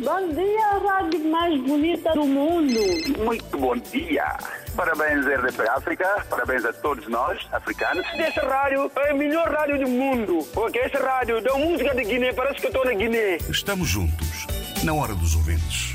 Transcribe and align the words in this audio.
Bom 0.00 0.28
dia, 0.28 0.78
rádio 0.78 1.30
mais 1.30 1.60
bonita 1.60 2.12
do 2.14 2.24
mundo. 2.24 2.80
Muito 3.18 3.58
bom 3.58 3.76
dia. 3.76 4.38
Parabéns, 4.74 5.26
RDP 5.26 5.68
África. 5.68 6.26
Parabéns 6.30 6.64
a 6.64 6.72
todos 6.72 7.06
nós, 7.08 7.46
africanos. 7.52 8.06
Essa 8.14 8.40
rádio 8.40 8.90
é 8.96 9.10
a 9.10 9.14
melhor 9.14 9.50
rádio 9.50 9.78
do 9.80 9.88
mundo. 9.90 10.48
Porque 10.54 10.78
essa 10.78 10.98
rádio 10.98 11.42
dá 11.42 11.54
música 11.58 11.94
de 11.94 12.04
Guiné, 12.04 12.32
parece 12.32 12.60
que 12.60 12.66
eu 12.66 12.70
estou 12.70 12.84
na 12.86 12.94
Guiné. 12.94 13.36
Estamos 13.50 13.86
juntos, 13.86 14.46
na 14.82 14.94
hora 14.94 15.14
dos 15.14 15.36
ouvintes. 15.36 15.94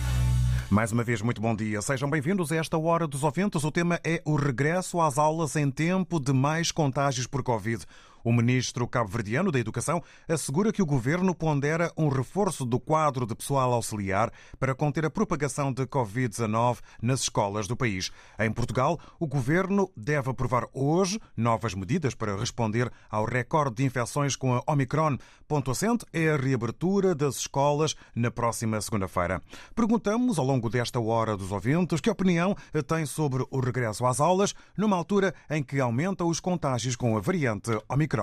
Mais 0.70 0.92
uma 0.92 1.04
vez, 1.04 1.22
muito 1.22 1.42
bom 1.42 1.56
dia. 1.56 1.82
Sejam 1.82 2.10
bem-vindos 2.10 2.52
a 2.52 2.58
esta 2.58 2.78
Hora 2.78 3.08
dos 3.08 3.24
Ouvintes. 3.24 3.64
O 3.64 3.72
tema 3.72 4.02
é 4.04 4.22
o 4.26 4.36
regresso 4.36 5.00
às 5.00 5.18
aulas 5.18 5.56
em 5.56 5.72
tempo 5.72 6.20
de 6.20 6.34
mais 6.34 6.74
contágios 6.74 7.26
por 7.26 7.42
Covid. 7.42 7.86
O 8.28 8.34
ministro 8.34 8.86
cabo-verdiano 8.86 9.54
da 9.54 9.58
Educação 9.58 10.04
assegura 10.28 10.74
que 10.74 10.82
o 10.82 10.86
governo 10.86 11.34
pondera 11.34 11.94
um 11.96 12.10
reforço 12.10 12.66
do 12.66 12.78
quadro 12.78 13.26
de 13.26 13.34
pessoal 13.34 13.72
auxiliar 13.72 14.34
para 14.60 14.76
conter 14.76 15.06
a 15.06 15.10
propagação 15.10 15.72
de 15.72 15.86
Covid-19 15.86 16.80
nas 17.02 17.22
escolas 17.22 17.70
do 17.70 17.78
país. 17.78 18.12
Em 18.38 18.52
Portugal, 18.52 19.00
o 19.18 19.26
governo 19.26 19.90
deve 19.96 20.30
aprovar 20.30 20.68
hoje 20.74 21.22
novas 21.38 21.74
medidas 21.74 22.14
para 22.16 22.36
responder 22.36 22.92
ao 23.10 23.24
recorde 23.24 23.78
de 23.78 23.86
infecções 23.86 24.36
com 24.36 24.56
a 24.56 24.64
Omicron. 24.68 25.18
Ponto 25.48 25.72
assente 25.72 26.06
é 26.12 26.30
a 26.30 26.36
reabertura 26.36 27.16
das 27.16 27.38
escolas 27.38 27.96
na 28.14 28.30
próxima 28.30 28.82
segunda-feira. 28.82 29.42
Perguntamos 29.74 30.38
ao 30.38 30.46
longo 30.46 30.70
desta 30.70 31.00
hora 31.00 31.38
dos 31.38 31.54
ouvintes 31.54 32.02
que 32.02 32.10
opinião 32.10 32.54
tem 32.86 33.06
sobre 33.06 33.46
o 33.50 33.62
regresso 33.62 34.06
às 34.06 34.20
aulas 34.20 34.54
numa 34.76 34.98
altura 34.98 35.34
em 35.50 35.64
que 35.64 35.80
aumentam 35.80 36.28
os 36.28 36.42
contágios 36.42 36.98
com 36.98 37.16
a 37.16 37.22
variante 37.22 37.72
Omicron. 37.88 38.17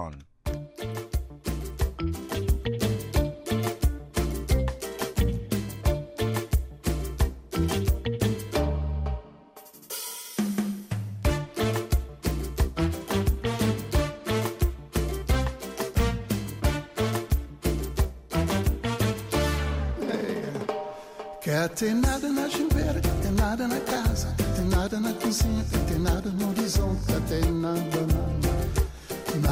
Quer 21.41 21.69
ter 21.69 21.95
nada 21.95 22.29
na 22.33 22.51
chuveira, 22.51 23.01
tem 23.23 23.31
nada 23.31 23.69
na 23.69 23.79
casa, 23.79 24.34
tem 24.56 24.64
nada 24.64 24.98
na 24.98 25.12
cozinha, 25.12 25.64
tem 25.86 25.98
nada 26.01 26.31
no 26.31 26.48
horizonte, 26.51 27.05
ter 27.29 27.47
nada, 27.53 27.79
nada, 27.81 28.33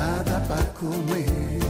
nada 0.03 0.41
para 0.49 0.65
comer. 0.79 1.63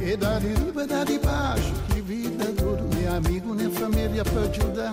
E 0.00 0.16
de 0.16 0.48
riba, 0.48 0.86
dá 0.86 1.04
de 1.04 1.18
baixo, 1.18 1.72
que 1.92 2.00
vida 2.00 2.46
dura, 2.52 2.82
nem 2.94 3.08
amigo, 3.08 3.54
nem 3.54 3.70
família 3.70 4.24
para 4.24 4.42
ajudar. 4.42 4.92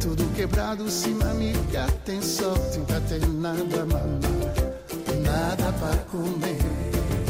Tudo 0.00 0.24
quebrado, 0.34 0.90
sim, 0.90 1.18
amiga, 1.22 1.86
tem 2.04 2.20
sorte, 2.20 2.78
nunca 2.78 3.00
tem 3.08 3.20
nada, 3.20 3.86
mamãe, 3.86 5.22
nada 5.22 5.72
para 5.80 5.96
comer. 6.10 6.58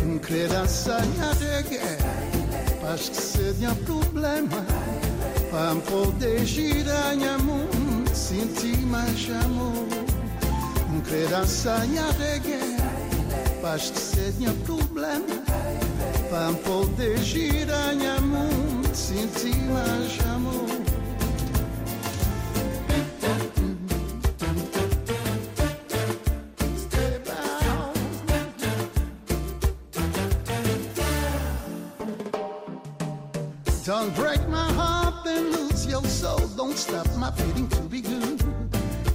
Um 0.05 0.19
criança 0.19 0.99
de 1.01 1.69
guerra, 1.69 2.95
acho 2.95 3.11
que 3.11 3.17
seria 3.17 3.75
problema. 3.85 4.65
Para 5.51 5.75
poder 5.91 6.45
girar 6.45 7.17
minha 7.17 7.39
mão, 7.39 7.67
sentir 8.15 8.79
mais 8.87 9.29
amor. 9.45 9.89
Um 10.95 11.01
criança 11.01 11.79
de 11.81 12.39
guerra, 12.41 12.56
Don't 33.85 34.15
break 34.15 34.49
my 34.49 34.73
heart, 34.73 35.25
then 35.25 35.53
lose 35.53 35.87
your 35.87 36.05
soul. 36.05 36.39
Don't 36.57 36.77
stop 36.77 37.07
my 37.17 37.31
feeling 37.33 37.69
to 37.69 37.81
be 37.83 38.01
good. 38.01 38.43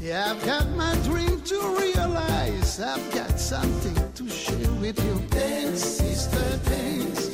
Yeah, 0.02 0.32
I've 0.32 0.46
got 0.46 0.68
my 0.72 0.96
dream 1.04 1.42
to 1.42 1.78
realize. 1.78 2.80
I've 2.80 3.14
got 3.14 3.40
something 3.40 4.01
with 4.92 5.06
you. 5.06 5.16
Dance, 5.30 5.84
sister, 5.84 6.60
dance. 6.70 7.30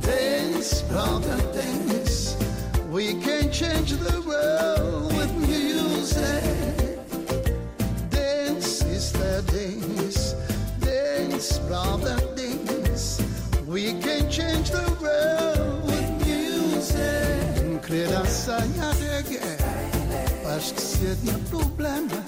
Dance, 0.00 0.82
brother, 0.82 1.38
dance. 1.52 2.36
We 2.90 3.14
can 3.20 3.50
change 3.50 3.92
the 3.92 4.20
world 4.22 5.12
with 5.16 5.32
music. 5.48 6.44
Dance, 8.10 8.66
sister, 8.66 9.42
dance. 9.42 10.34
Dance, 10.80 11.58
brother, 11.66 12.18
dance. 12.36 13.20
We 13.66 13.94
can 14.00 14.30
change 14.30 14.70
the 14.70 14.86
world 15.02 15.86
with 15.86 16.08
music. 16.26 17.82
Criança 17.82 18.60
de 19.00 19.22
guerra, 19.30 20.56
acho 20.56 20.74
que 20.74 20.82
seria 20.82 21.38
problema. 21.50 22.24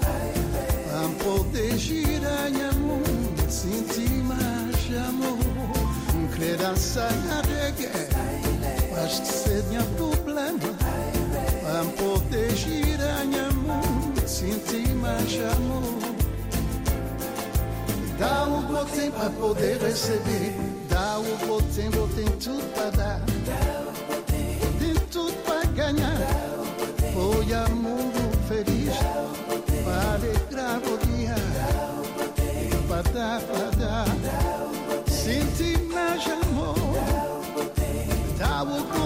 Para 0.89 1.09
poder 1.23 1.77
girar 1.77 2.49
minha 2.49 2.71
mão, 2.73 3.01
sentir 3.49 4.17
amor. 4.95 5.37
Criança 6.35 7.09
de 7.47 7.81
guerra, 7.81 9.03
acho 9.03 9.21
que 9.21 9.27
seria 9.27 9.83
problema. 9.97 10.59
Para 11.63 11.83
poder 11.97 12.55
girar 12.55 13.25
minha 13.25 13.51
mão, 13.51 13.81
sentir 14.25 14.87
mais 14.95 15.33
amor. 15.55 16.17
Dá 18.19 18.43
o 18.45 18.61
botem 18.61 19.11
para 19.11 19.29
poder 19.31 19.77
receber. 19.79 20.55
Dá 20.89 21.19
o 21.19 21.47
botem, 21.47 21.89
botem 21.91 22.25
tudo 22.39 22.63
para 22.73 22.89
dar. 22.91 23.21
Tem 24.79 24.93
tudo 25.11 25.33
para 25.43 25.65
ganhar. 25.65 26.17
Foi 27.13 27.53
a 27.53 27.67
mundo 27.69 28.47
feliz. 28.47 28.95
Para 29.83 30.13
alegrar 30.13 30.79
o 30.79 30.97
dia. 31.05 31.35
Para 32.87 33.01
dar, 33.11 33.41
para 33.41 33.76
Dá 38.57 38.63
o 38.63 38.96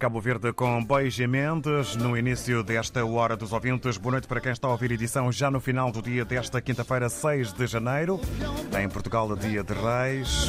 Cabo 0.00 0.18
Verde 0.18 0.50
com 0.54 0.82
Bois 0.82 1.18
Mendes, 1.18 1.94
no 1.94 2.16
início 2.16 2.62
desta 2.62 3.04
Hora 3.04 3.36
dos 3.36 3.52
Ouvintes. 3.52 3.98
Boa 3.98 4.12
noite 4.12 4.26
para 4.26 4.40
quem 4.40 4.50
está 4.50 4.66
a 4.66 4.70
ouvir 4.70 4.92
edição 4.92 5.30
já 5.30 5.50
no 5.50 5.60
final 5.60 5.92
do 5.92 6.00
dia 6.00 6.24
desta 6.24 6.58
quinta-feira, 6.58 7.10
6 7.10 7.52
de 7.52 7.66
janeiro. 7.66 8.18
Em 8.82 8.88
Portugal, 8.88 9.36
dia 9.36 9.62
de 9.62 9.74
Reis. 9.74 10.46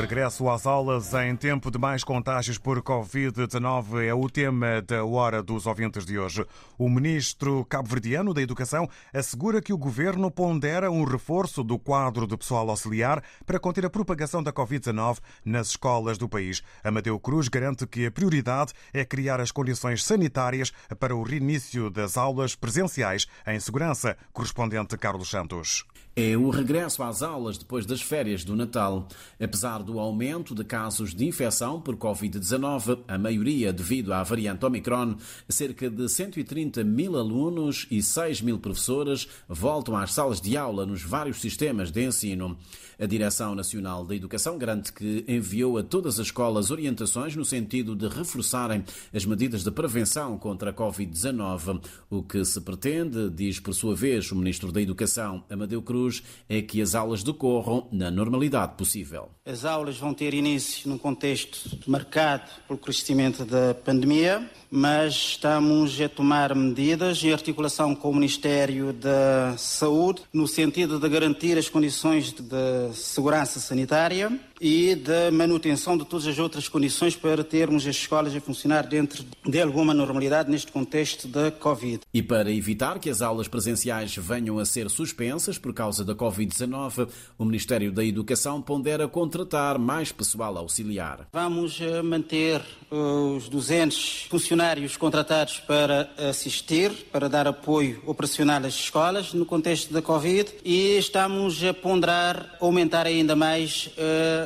Regresso 0.00 0.48
às 0.48 0.66
aulas 0.66 1.12
em 1.14 1.36
tempo 1.36 1.70
de 1.70 1.78
mais 1.78 2.02
contágios 2.02 2.58
por 2.58 2.82
Covid-19 2.82 4.04
é 4.04 4.14
o 4.14 4.28
tema 4.28 4.80
da 4.80 5.04
Hora 5.04 5.42
dos 5.42 5.66
Ouvintes 5.66 6.06
de 6.06 6.18
hoje. 6.18 6.44
O 6.78 6.88
ministro 6.88 7.64
cabo-verdiano 7.66 8.32
da 8.32 8.42
Educação 8.42 8.88
assegura 9.12 9.60
que 9.60 9.72
o 9.72 9.78
governo 9.78 10.30
pondera 10.30 10.90
um 10.90 11.04
reforço 11.04 11.62
do 11.62 11.78
quadro 11.78 12.26
de 12.26 12.36
pessoal 12.36 12.68
auxiliar 12.70 13.22
para 13.44 13.58
conter 13.58 13.86
a 13.86 13.90
propagação 13.90 14.42
da 14.42 14.52
Covid-19 14.52 15.18
nas 15.44 15.68
escolas 15.68 16.18
do 16.18 16.28
país. 16.28 16.62
Amadeu 16.82 17.18
Cruz 17.18 17.48
garante 17.48 17.73
que 17.86 18.06
a 18.06 18.10
prioridade 18.10 18.72
é 18.92 19.04
criar 19.04 19.40
as 19.40 19.50
condições 19.50 20.04
sanitárias 20.04 20.72
para 20.98 21.14
o 21.14 21.22
reinício 21.22 21.90
das 21.90 22.16
aulas 22.16 22.54
presenciais 22.54 23.26
em 23.46 23.58
segurança. 23.58 24.16
Correspondente 24.32 24.96
Carlos 24.96 25.30
Santos. 25.30 25.84
É 26.16 26.36
o 26.36 26.48
regresso 26.48 27.02
às 27.02 27.22
aulas 27.22 27.58
depois 27.58 27.84
das 27.84 28.00
férias 28.00 28.44
do 28.44 28.54
Natal. 28.54 29.08
Apesar 29.40 29.82
do 29.82 29.98
aumento 29.98 30.54
de 30.54 30.62
casos 30.62 31.12
de 31.12 31.26
infecção 31.26 31.80
por 31.80 31.96
Covid-19, 31.96 33.00
a 33.08 33.18
maioria 33.18 33.72
devido 33.72 34.12
à 34.12 34.22
variante 34.22 34.64
Omicron, 34.64 35.16
cerca 35.48 35.90
de 35.90 36.08
130 36.08 36.84
mil 36.84 37.16
alunos 37.18 37.88
e 37.90 38.00
6 38.00 38.42
mil 38.42 38.60
professores 38.60 39.26
voltam 39.48 39.96
às 39.96 40.12
salas 40.12 40.40
de 40.40 40.56
aula 40.56 40.86
nos 40.86 41.02
vários 41.02 41.40
sistemas 41.40 41.90
de 41.90 42.04
ensino. 42.04 42.56
A 42.96 43.06
Direção 43.06 43.56
Nacional 43.56 44.04
da 44.04 44.14
Educação 44.14 44.56
garante 44.56 44.92
que 44.92 45.24
enviou 45.26 45.78
a 45.78 45.82
todas 45.82 46.20
as 46.20 46.26
escolas 46.26 46.70
orientações 46.70 47.34
no 47.34 47.44
sentido 47.44 47.96
de 47.96 48.06
reforçarem 48.06 48.84
as 49.12 49.26
medidas 49.26 49.64
de 49.64 49.70
prevenção 49.72 50.38
contra 50.38 50.70
a 50.70 50.72
Covid-19. 50.72 51.82
O 52.08 52.22
que 52.22 52.44
se 52.44 52.60
pretende, 52.60 53.28
diz 53.30 53.58
por 53.58 53.74
sua 53.74 53.96
vez 53.96 54.30
o 54.30 54.36
Ministro 54.36 54.70
da 54.70 54.80
Educação, 54.80 55.42
Amadeu 55.50 55.82
Cruz, 55.82 56.03
é 56.48 56.60
que 56.60 56.80
as 56.80 56.94
aulas 56.94 57.22
decorram 57.22 57.86
na 57.92 58.10
normalidade 58.10 58.74
possível. 58.76 59.28
As 59.44 59.64
aulas 59.64 59.98
vão 59.98 60.14
ter 60.14 60.34
início 60.34 60.88
num 60.88 60.98
contexto 60.98 61.78
marcado 61.86 62.50
pelo 62.66 62.78
crescimento 62.78 63.44
da 63.44 63.74
pandemia, 63.74 64.48
mas 64.70 65.14
estamos 65.14 66.00
a 66.00 66.08
tomar 66.08 66.54
medidas 66.54 67.22
em 67.22 67.32
articulação 67.32 67.94
com 67.94 68.10
o 68.10 68.14
Ministério 68.14 68.92
da 68.92 69.54
Saúde, 69.56 70.22
no 70.32 70.48
sentido 70.48 70.98
de 70.98 71.08
garantir 71.08 71.58
as 71.58 71.68
condições 71.68 72.32
de 72.32 72.94
segurança 72.94 73.60
sanitária 73.60 74.32
e 74.60 74.94
da 74.94 75.30
manutenção 75.30 75.96
de 75.96 76.04
todas 76.04 76.26
as 76.26 76.38
outras 76.38 76.68
condições 76.68 77.16
para 77.16 77.44
termos 77.44 77.86
as 77.86 77.96
escolas 77.96 78.34
a 78.34 78.40
funcionar 78.40 78.86
dentro 78.86 79.24
de 79.46 79.60
alguma 79.60 79.92
normalidade 79.92 80.50
neste 80.50 80.70
contexto 80.70 81.28
da 81.28 81.50
Covid. 81.50 82.00
E 82.12 82.22
para 82.22 82.50
evitar 82.50 82.98
que 82.98 83.10
as 83.10 83.22
aulas 83.22 83.48
presenciais 83.48 84.16
venham 84.16 84.58
a 84.58 84.64
ser 84.64 84.88
suspensas 84.90 85.58
por 85.58 85.72
causa 85.72 86.04
da 86.04 86.14
Covid-19, 86.14 87.08
o 87.38 87.44
Ministério 87.44 87.92
da 87.92 88.04
Educação 88.04 88.60
pondera 88.60 89.08
contratar 89.08 89.78
mais 89.78 90.12
pessoal 90.12 90.56
auxiliar. 90.56 91.28
Vamos 91.32 91.80
manter 92.02 92.62
os 92.90 93.48
200 93.48 94.26
funcionários 94.30 94.96
contratados 94.96 95.58
para 95.60 96.10
assistir, 96.28 96.90
para 97.10 97.28
dar 97.28 97.46
apoio 97.46 98.02
operacional 98.06 98.64
às 98.64 98.74
escolas 98.74 99.32
no 99.32 99.44
contexto 99.44 99.92
da 99.92 100.00
Covid 100.00 100.52
e 100.64 100.96
estamos 100.96 101.62
a 101.64 101.74
ponderar 101.74 102.56
aumentar 102.60 103.06
ainda 103.06 103.34
mais 103.34 103.90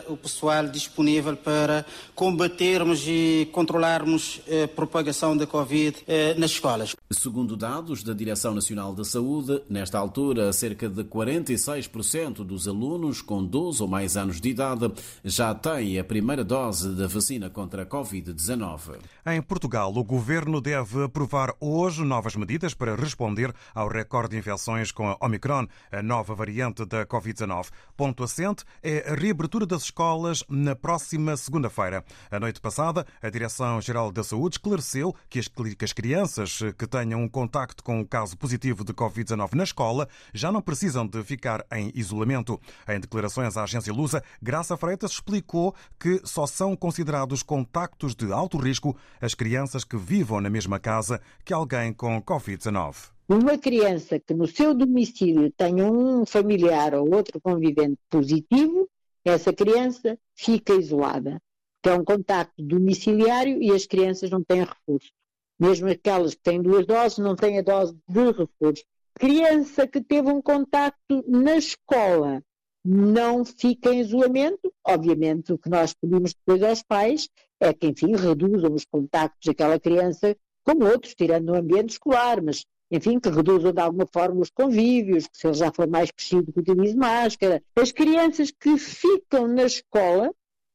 o 0.09 0.17
pessoal 0.17 0.67
disponível 0.69 1.37
para 1.37 1.85
combatermos 2.15 3.05
e 3.07 3.49
controlarmos 3.53 4.41
a 4.65 4.69
propagação 4.69 5.37
da 5.37 5.47
Covid 5.47 5.97
uh, 5.99 6.39
nas 6.39 6.53
escolas. 6.53 6.95
Segundo 7.11 7.57
dados 7.57 8.03
da 8.03 8.13
Direção 8.13 8.55
Nacional 8.55 8.95
da 8.95 9.05
Saúde, 9.05 9.63
nesta 9.69 9.99
altura, 9.99 10.53
cerca 10.53 10.89
de 10.89 11.03
46% 11.05 12.45
dos 12.45 12.69
alunos 12.69 13.23
com 13.23 13.45
12 13.45 13.83
ou 13.83 13.89
mais 13.89 14.17
anos 14.17 14.41
de 14.41 14.51
idade 14.51 14.91
já 15.25 15.55
têm 15.55 15.99
a 15.99 16.05
primeira 16.05 16.45
dose 16.45 16.95
da 16.95 17.07
vacina 17.07 17.49
contra 17.51 17.83
a 17.83 17.87
Covid-19. 17.87 18.99
Em 19.27 19.41
Portugal, 19.43 19.93
o 19.95 20.05
governo 20.05 20.61
deve 20.61 21.05
aprovar 21.05 21.55
hoje 21.61 22.05
novas 22.05 22.37
medidas 22.37 22.75
para 22.75 22.95
responder 22.95 23.55
ao 23.75 23.89
recorde 23.89 24.31
de 24.31 24.39
infecções 24.39 24.93
com 24.93 25.09
a 25.09 25.17
Omicron, 25.21 25.67
a 25.91 26.03
nova 26.03 26.35
variante 26.35 26.85
da 26.85 27.07
Covid-19. 27.07 27.69
Ponto 27.97 28.23
assente 28.23 28.65
é 28.83 29.11
a 29.11 29.15
reabertura 29.15 29.67
das 29.67 29.88
escolas 29.89 30.45
na 30.49 30.77
próxima 30.77 31.37
segunda-feira. 31.37 32.05
A 32.31 32.39
noite 32.39 32.61
passada, 32.61 33.07
a 33.21 33.29
Direção-Geral 33.29 34.13
da 34.13 34.23
Saúde 34.23 34.55
esclareceu 34.55 35.15
que 35.29 35.39
as, 35.39 35.93
crianças 35.93 36.61
que 36.79 36.87
tenham 36.87 37.23
um 37.23 37.29
contacto 37.29 37.83
com 37.83 38.01
um 38.01 38.05
caso 38.05 38.37
positivo 38.37 38.85
de 38.85 38.93
Covid-19 38.93 39.55
na 39.55 39.65
escola 39.65 40.09
já 40.33 40.53
não 40.53 40.63
precisam 40.63 41.07
de 41.07 41.23
ficar 41.25 41.65
em 41.73 41.91
isolamento. 41.95 42.61
Em 42.89 43.01
declarações 43.01 43.57
à 43.57 43.65
agência 43.65 43.93
Lusa, 43.93 44.23
Graça 44.41 44.77
Freitas 44.77 45.13
explicou 45.13 45.75
que 45.99 46.21
só 46.25 46.47
são 46.47 46.77
considerados 46.77 47.43
contactos 47.43 48.15
de 48.15 48.33
alto 48.33 48.59
risco 48.59 48.97
as 49.21 49.35
crianças 49.35 49.85
que 49.85 49.97
vivam 49.97 50.41
na 50.41 50.51
mesma 50.51 50.79
casa 50.79 51.21
que 51.45 51.53
alguém 51.53 51.93
com 51.93 52.21
Covid-19. 52.23 53.19
Uma 53.31 53.59
criança 53.59 54.19
que 54.19 54.33
no 54.33 54.47
seu 54.47 54.75
domicílio 54.75 55.53
tenha 55.53 55.85
um 55.85 56.25
familiar 56.25 56.95
ou 56.95 57.15
outro 57.15 57.39
convivente 57.39 57.99
positivo, 58.09 58.88
essa 59.29 59.53
criança 59.53 60.19
fica 60.35 60.75
isolada, 60.75 61.41
é 61.89 61.95
um 61.95 62.05
contacto 62.05 62.63
domiciliário 62.63 63.63
e 63.63 63.71
as 63.73 63.87
crianças 63.87 64.31
não 64.31 64.43
têm 64.43 64.61
reforço. 64.61 65.11
Mesmo 65.59 65.89
aquelas 65.89 66.35
que 66.35 66.43
têm 66.43 66.63
duas 66.63 66.87
doses 66.87 67.19
não 67.19 67.35
têm 67.35 67.59
a 67.59 67.63
dose 67.63 67.97
de 68.07 68.25
reforço. 68.31 68.85
Criança 69.15 69.87
que 69.87 70.01
teve 70.01 70.31
um 70.31 70.41
contacto 70.41 71.25
na 71.27 71.57
escola 71.57 72.43
não 72.85 73.45
fica 73.45 73.93
em 73.93 74.01
isolamento. 74.01 74.73
Obviamente, 74.87 75.53
o 75.53 75.59
que 75.59 75.69
nós 75.69 75.93
pedimos 75.95 76.35
depois 76.35 76.63
aos 76.63 76.83
pais 76.83 77.29
é 77.61 77.73
que, 77.73 77.89
enfim, 77.89 78.15
reduzam 78.15 78.73
os 78.73 78.85
contactos 78.85 79.47
daquela 79.47 79.81
criança 79.81 80.37
com 80.63 80.85
outros, 80.85 81.15
tirando 81.15 81.51
o 81.51 81.57
ambiente 81.57 81.91
escolar, 81.91 82.41
mas, 82.43 82.65
enfim, 82.91 83.19
que 83.21 83.29
reduzam 83.29 83.73
de 83.73 83.81
alguma 83.81 84.07
forma 84.07 84.41
os 84.41 84.51
convívios, 84.51 85.27
que 85.27 85.39
se 85.39 85.47
ele 85.47 85.55
já 85.55 85.73
for 85.73 85.87
mais 85.87 86.11
crescido, 86.11 86.53
que 86.53 86.61
utilize 86.61 86.97
máscara. 86.97 87.63
As 87.77 87.93
crianças 87.93 88.51
que 88.51 88.77
ficam 88.79 89.47
na 89.47 89.65
escola 89.65 90.31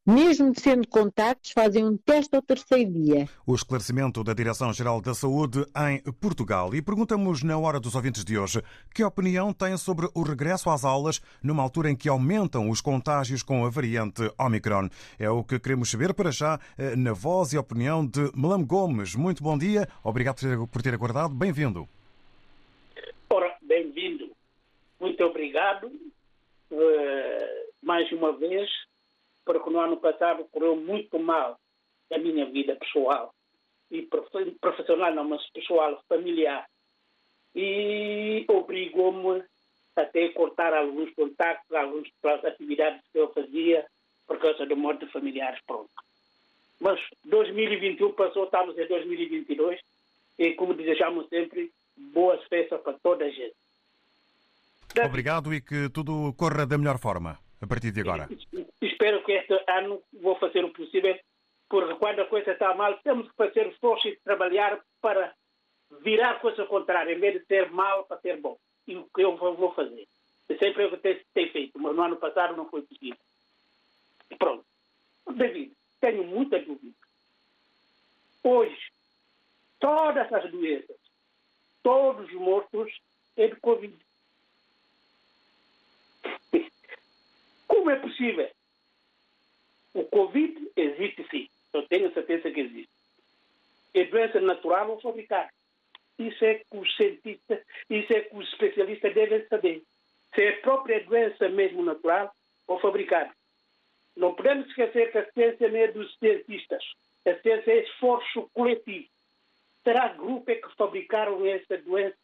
mesmo 0.05 0.51
sendo 0.59 0.87
contactos, 0.87 1.51
fazem 1.51 1.85
um 1.85 1.95
teste 1.95 2.35
ao 2.35 2.41
terceiro 2.41 2.91
dia. 2.91 3.29
O 3.45 3.55
esclarecimento 3.55 4.23
da 4.23 4.33
Direção-Geral 4.33 5.01
da 5.01 5.13
Saúde 5.13 5.65
em 5.89 6.01
Portugal. 6.13 6.75
E 6.75 6.81
perguntamos 6.81 7.41
na 7.41 7.57
hora 7.57 7.79
dos 7.79 7.95
ouvintes 7.95 8.25
de 8.25 8.37
hoje 8.37 8.61
que 8.93 9.03
opinião 9.03 9.53
tem 9.53 9.77
sobre 9.77 10.09
o 10.13 10.21
regresso 10.21 10.69
às 10.69 10.83
aulas 10.83 11.21
numa 11.41 11.63
altura 11.63 11.89
em 11.89 11.95
que 11.95 12.09
aumentam 12.09 12.69
os 12.69 12.81
contágios 12.81 13.43
com 13.43 13.65
a 13.65 13.69
variante 13.69 14.29
Omicron. 14.37 14.89
É 15.17 15.29
o 15.29 15.43
que 15.43 15.59
queremos 15.59 15.89
saber 15.89 16.13
para 16.13 16.31
já 16.31 16.59
na 16.97 17.13
voz 17.13 17.53
e 17.53 17.57
opinião 17.57 18.05
de 18.05 18.29
Melam 18.35 18.63
Gomes. 18.65 19.15
Muito 19.15 19.41
bom 19.41 19.57
dia, 19.57 19.87
obrigado 20.03 20.67
por 20.67 20.81
ter 20.81 20.93
aguardado, 20.93 21.33
bem-vindo. 21.33 21.87
Ora, 23.29 23.55
bem-vindo. 23.61 24.33
Muito 25.03 25.21
obrigado. 25.25 25.87
Uh, 26.71 27.73
mais 27.81 28.09
uma 28.13 28.31
vez, 28.31 28.71
porque 29.43 29.69
no 29.69 29.81
ano 29.81 29.97
passado 29.97 30.47
correu 30.49 30.77
muito 30.77 31.19
mal 31.19 31.59
a 32.09 32.17
minha 32.17 32.45
vida 32.45 32.77
pessoal 32.77 33.35
e 33.91 34.01
profissional, 34.61 35.13
não, 35.13 35.25
mas 35.25 35.45
pessoal, 35.51 36.01
familiar. 36.07 36.65
E 37.53 38.45
obrigou-me 38.47 39.43
até 39.93 40.29
cortar 40.29 40.73
alguns 40.73 41.13
contactos, 41.13 41.75
algumas 41.75 42.07
atividades 42.45 43.01
que 43.11 43.19
eu 43.19 43.27
fazia 43.33 43.85
por 44.25 44.39
causa 44.39 44.65
da 44.65 44.73
morte 44.73 45.05
de 45.05 45.11
familiares. 45.11 45.59
Pronto. 45.67 45.91
Mas 46.79 46.97
2021 47.25 48.13
passou, 48.13 48.45
estamos 48.45 48.77
em 48.77 48.87
2022 48.87 49.81
e, 50.39 50.53
como 50.53 50.73
desejamos 50.73 51.27
sempre, 51.27 51.73
boas 51.97 52.41
festas 52.45 52.79
para 52.81 52.93
toda 52.99 53.25
a 53.25 53.29
gente. 53.29 53.62
Obrigado 55.05 55.53
e 55.53 55.61
que 55.61 55.89
tudo 55.89 56.33
corra 56.33 56.65
da 56.65 56.77
melhor 56.77 56.99
forma 56.99 57.39
a 57.61 57.67
partir 57.67 57.91
de 57.91 58.01
agora. 58.01 58.27
Espero 58.81 59.23
que 59.23 59.31
este 59.31 59.53
ano 59.67 60.01
vou 60.21 60.35
fazer 60.37 60.63
o 60.63 60.71
possível, 60.71 61.17
porque 61.69 61.95
quando 61.95 62.21
a 62.21 62.25
coisa 62.25 62.51
está 62.51 62.73
mal, 62.75 62.97
temos 63.03 63.29
que 63.29 63.35
fazer 63.35 63.67
esforço 63.67 64.07
e 64.07 64.17
trabalhar 64.17 64.79
para 65.01 65.33
virar 66.01 66.31
a 66.31 66.39
coisa 66.39 66.65
contrária, 66.65 67.13
em 67.13 67.19
vez 67.19 67.39
de 67.39 67.45
ser 67.45 67.71
mal 67.71 68.05
para 68.05 68.19
ser 68.21 68.39
bom. 68.39 68.57
E 68.87 68.95
o 68.95 69.07
que 69.15 69.23
eu 69.23 69.35
vou 69.37 69.73
fazer. 69.73 70.07
É 70.49 70.57
sempre 70.57 70.89
que 70.89 70.97
tenho, 70.97 71.21
tenho 71.33 71.51
feito, 71.51 71.79
mas 71.79 71.95
no 71.95 72.01
ano 72.01 72.17
passado 72.17 72.55
não 72.55 72.69
foi 72.69 72.81
possível. 72.81 73.17
Pronto. 74.37 74.65
David, 75.35 75.71
tenho 76.01 76.23
muita 76.25 76.59
dúvida. 76.59 76.93
Hoje, 78.43 78.91
todas 79.79 80.31
as 80.33 80.51
doenças, 80.51 80.97
todos 81.81 82.27
os 82.27 82.33
mortos 82.33 82.91
é 83.37 83.47
de 83.47 83.55
Covid. 83.55 83.95
Como 87.73 87.89
é 87.89 87.95
possível? 87.95 88.47
O 89.95 90.03
Covid 90.03 90.71
existe 90.77 91.27
sim. 91.31 91.49
Eu 91.73 91.81
tenho 91.87 92.13
certeza 92.13 92.51
que 92.51 92.59
existe. 92.59 92.91
É 93.95 94.03
doença 94.03 94.39
natural 94.39 94.91
ou 94.91 95.01
fabricada. 95.01 95.49
Isso 96.19 96.45
é 96.45 96.53
que 96.53 96.65
os 96.71 96.95
cientistas, 96.95 97.65
isso 97.89 98.13
é 98.13 98.21
que 98.21 98.35
os 98.35 98.47
especialistas 98.49 99.15
devem 99.15 99.43
saber. 99.47 99.81
Se 100.35 100.41
é 100.43 100.51
própria 100.57 101.03
doença 101.03 101.49
mesmo 101.49 101.83
natural 101.83 102.31
ou 102.67 102.79
fabricada. 102.79 103.31
Não 104.15 104.35
podemos 104.35 104.67
esquecer 104.67 105.11
que 105.11 105.17
a 105.17 105.31
ciência 105.31 105.67
não 105.67 105.79
é 105.79 105.87
dos 105.87 106.15
cientistas. 106.19 106.83
A 107.25 107.33
ciência 107.41 107.71
é 107.71 107.83
esforço 107.85 108.51
coletivo. 108.53 109.07
Será 109.83 110.09
grupo 110.09 110.51
é 110.51 110.55
que 110.55 110.75
fabricaram 110.75 111.43
essa 111.43 111.75
doença 111.79 112.15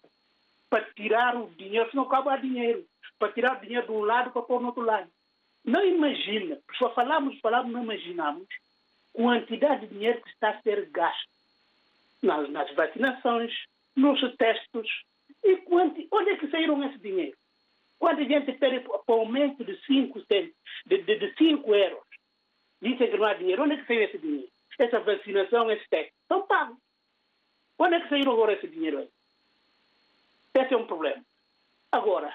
para 0.70 0.86
tirar 0.94 1.36
o 1.36 1.50
dinheiro, 1.56 1.90
se 1.90 1.96
não 1.96 2.04
acaba 2.04 2.38
dinheiro, 2.38 2.86
para 3.18 3.34
tirar 3.34 3.58
o 3.58 3.62
dinheiro 3.62 3.88
de 3.88 3.92
um 3.94 4.02
lado 4.02 4.30
para 4.32 4.44
pôr 4.44 4.62
no 4.62 4.68
outro 4.68 4.84
lado. 4.84 5.10
Não 5.66 5.86
imagina, 5.86 6.60
só 6.78 6.94
falamos, 6.94 7.40
falamos, 7.40 7.72
não 7.72 7.84
imaginamos 7.84 8.48
quantidade 9.14 9.88
de 9.88 9.94
dinheiro 9.94 10.22
que 10.22 10.30
está 10.30 10.52
a 10.52 10.62
ser 10.62 10.90
gasto 10.90 11.30
nas, 12.22 12.50
nas 12.50 12.74
vacinações, 12.74 13.54
nos 13.96 14.20
testes. 14.38 14.90
E 15.44 15.58
quanti, 15.58 16.08
onde 16.12 16.32
é 16.32 16.38
que 16.38 16.50
saíram 16.50 16.84
esse 16.84 16.98
dinheiro? 17.00 17.38
Quando 17.98 18.20
a 18.20 18.24
gente 18.24 18.54
pede 18.54 18.80
para 18.80 19.02
aumento 19.08 19.64
de 19.64 19.78
5 19.86 20.22
de, 20.30 20.54
de, 20.86 21.04
de 21.04 21.36
cinco 21.38 21.76
euros, 21.76 22.04
dizem 22.82 23.12
que 23.12 23.18
não 23.18 23.26
há 23.26 23.34
dinheiro, 23.34 23.64
onde 23.64 23.74
é 23.74 23.78
que 23.78 23.88
saiu 23.88 24.04
esse 24.04 24.18
dinheiro? 24.18 24.50
Essa 24.78 25.00
vacinação, 25.02 25.70
esse 25.70 25.88
teste, 25.90 26.14
estão 26.22 26.48
pagos. 26.48 26.78
Onde 27.78 27.96
é 27.96 28.00
que 28.00 28.10
saíram 28.10 28.32
agora 28.32 28.54
esse 28.54 28.68
dinheiro 28.68 29.00
aí? 29.00 29.10
Esse 30.56 30.74
é 30.74 30.78
um 30.78 30.88
problema. 30.88 31.24
Agora, 31.92 32.34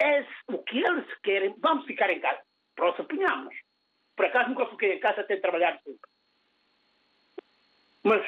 esse, 0.00 0.30
o 0.48 0.58
que 0.58 0.78
eles 0.78 1.06
querem, 1.22 1.54
vamos 1.58 1.86
ficar 1.86 2.10
em 2.10 2.20
casa. 2.20 2.40
Pronto, 2.74 3.02
apanhamos. 3.02 3.54
Por 4.16 4.26
acaso 4.26 4.50
nunca 4.50 4.66
fiquei 4.66 4.94
em 4.94 5.00
casa, 5.00 5.24
tenho 5.24 5.40
trabalhado 5.40 5.78
sempre. 5.84 6.08
Mas, 8.04 8.26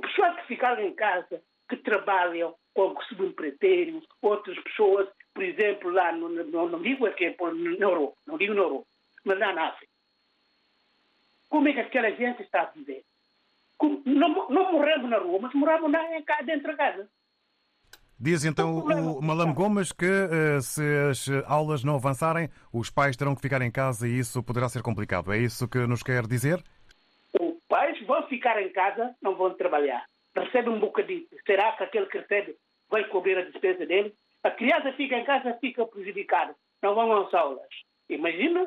pessoas 0.00 0.36
que 0.36 0.46
ficaram 0.46 0.82
em 0.82 0.94
casa, 0.94 1.42
que 1.68 1.76
trabalham 1.76 2.54
com 2.74 3.00
subempreiteiros, 3.02 4.04
outras 4.22 4.58
pessoas, 4.60 5.08
por 5.34 5.42
exemplo, 5.42 5.90
lá, 5.90 6.12
no, 6.12 6.28
no, 6.28 6.68
não 6.68 6.80
digo 6.80 7.06
aqui 7.06 7.34
na 7.78 7.86
Europa, 7.86 8.16
não 8.26 8.38
digo 8.38 8.54
na 8.54 8.62
Europa, 8.62 8.86
mas 9.24 9.38
lá 9.38 9.52
na 9.52 9.68
África. 9.68 9.92
Como 11.48 11.68
é 11.68 11.72
que 11.72 11.80
aquela 11.80 12.10
gente 12.10 12.42
está 12.42 12.62
a 12.62 12.66
viver? 12.66 13.04
Como, 13.76 14.02
não, 14.04 14.48
não 14.48 14.72
morremos 14.72 15.08
na 15.08 15.18
rua, 15.18 15.38
mas 15.40 15.54
moramos 15.54 15.90
lá 15.90 16.02
dentro 16.42 16.68
da 16.68 16.76
casa. 16.76 17.10
Diz 18.20 18.44
então 18.44 18.78
o 18.78 19.22
Malam 19.22 19.54
Gomes 19.54 19.92
que 19.92 20.04
uh, 20.04 20.60
se 20.60 20.82
as 21.08 21.28
aulas 21.46 21.84
não 21.84 21.94
avançarem, 21.94 22.48
os 22.72 22.90
pais 22.90 23.16
terão 23.16 23.32
que 23.32 23.40
ficar 23.40 23.62
em 23.62 23.70
casa 23.70 24.08
e 24.08 24.18
isso 24.18 24.42
poderá 24.42 24.68
ser 24.68 24.82
complicado. 24.82 25.32
É 25.32 25.38
isso 25.38 25.68
que 25.68 25.78
nos 25.86 26.02
quer 26.02 26.26
dizer? 26.26 26.60
Os 27.40 27.54
pais 27.68 28.04
vão 28.04 28.26
ficar 28.26 28.60
em 28.60 28.70
casa, 28.70 29.14
não 29.22 29.36
vão 29.36 29.54
trabalhar. 29.54 30.04
Recebe 30.34 30.68
um 30.68 30.80
bocadinho. 30.80 31.26
Será 31.46 31.70
que 31.72 31.84
aquele 31.84 32.06
que 32.06 32.18
recebe 32.18 32.56
vai 32.90 33.04
cobrir 33.04 33.38
a 33.38 33.42
despesa 33.42 33.86
dele? 33.86 34.12
A 34.42 34.50
criança 34.50 34.92
fica 34.94 35.16
em 35.16 35.24
casa, 35.24 35.56
fica 35.60 35.86
prejudicada. 35.86 36.56
Não 36.82 36.96
vão 36.96 37.22
às 37.22 37.32
aulas. 37.32 37.68
Imagina 38.08 38.66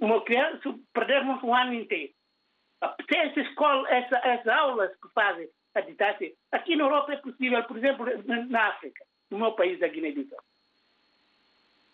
uma 0.00 0.22
criança 0.22 0.74
perdermos 0.94 1.42
um 1.42 1.54
ano 1.54 1.74
inteiro. 1.74 2.12
Essa 2.80 3.40
escola, 3.40 3.86
essa, 3.90 4.16
essas 4.16 4.48
aulas 4.48 4.90
que 4.92 5.12
fazem 5.12 5.46
a 5.78 5.82
distância. 5.82 6.32
Aqui 6.52 6.76
na 6.76 6.84
Europa 6.84 7.12
é 7.12 7.16
possível, 7.16 7.62
por 7.64 7.76
exemplo, 7.76 8.06
na 8.48 8.68
África, 8.68 9.04
no 9.30 9.38
meu 9.38 9.52
país, 9.52 9.78
da 9.78 9.88
Guiné-Bissau. 9.88 10.38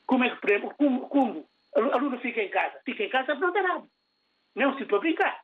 Como 0.07 0.25
é 0.25 0.31
que, 0.31 0.41
por 0.41 0.51
exemplo, 0.51 0.75
como, 0.77 1.09
como 1.09 1.49
o 1.77 1.81
aluno 1.93 2.19
fica 2.21 2.43
em 2.43 2.51
casa? 2.51 2.79
Fica 2.85 3.05
em 3.05 3.09
casa 3.09 3.27
para 3.27 3.39
não 3.39 3.53
ter 3.53 3.63
nada. 3.63 3.85
Não 4.55 4.77
se 4.77 4.85
pode 4.85 5.03
brincar. 5.03 5.41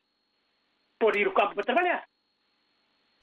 Pode 0.98 1.18
ir 1.18 1.26
ao 1.26 1.32
campo 1.32 1.54
para 1.54 1.64
trabalhar. 1.64 2.04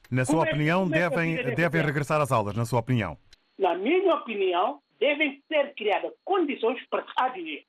Na 0.10 0.26
sua 0.26 0.38
como 0.38 0.50
opinião, 0.50 0.86
é, 0.86 0.90
devem, 0.90 1.38
é 1.38 1.52
devem 1.52 1.82
regressar 1.82 2.22
às 2.22 2.32
aulas, 2.32 2.56
na 2.56 2.66
sua 2.66 2.80
opinião? 2.80 3.18
Na 3.58 3.76
minha 3.76 4.16
opinião, 4.16 4.82
devem 5.00 5.42
ser 5.48 5.74
criadas 5.76 6.14
condições 6.24 6.84
para 6.90 7.06
há 7.16 7.30
dinheiro. 7.30 7.66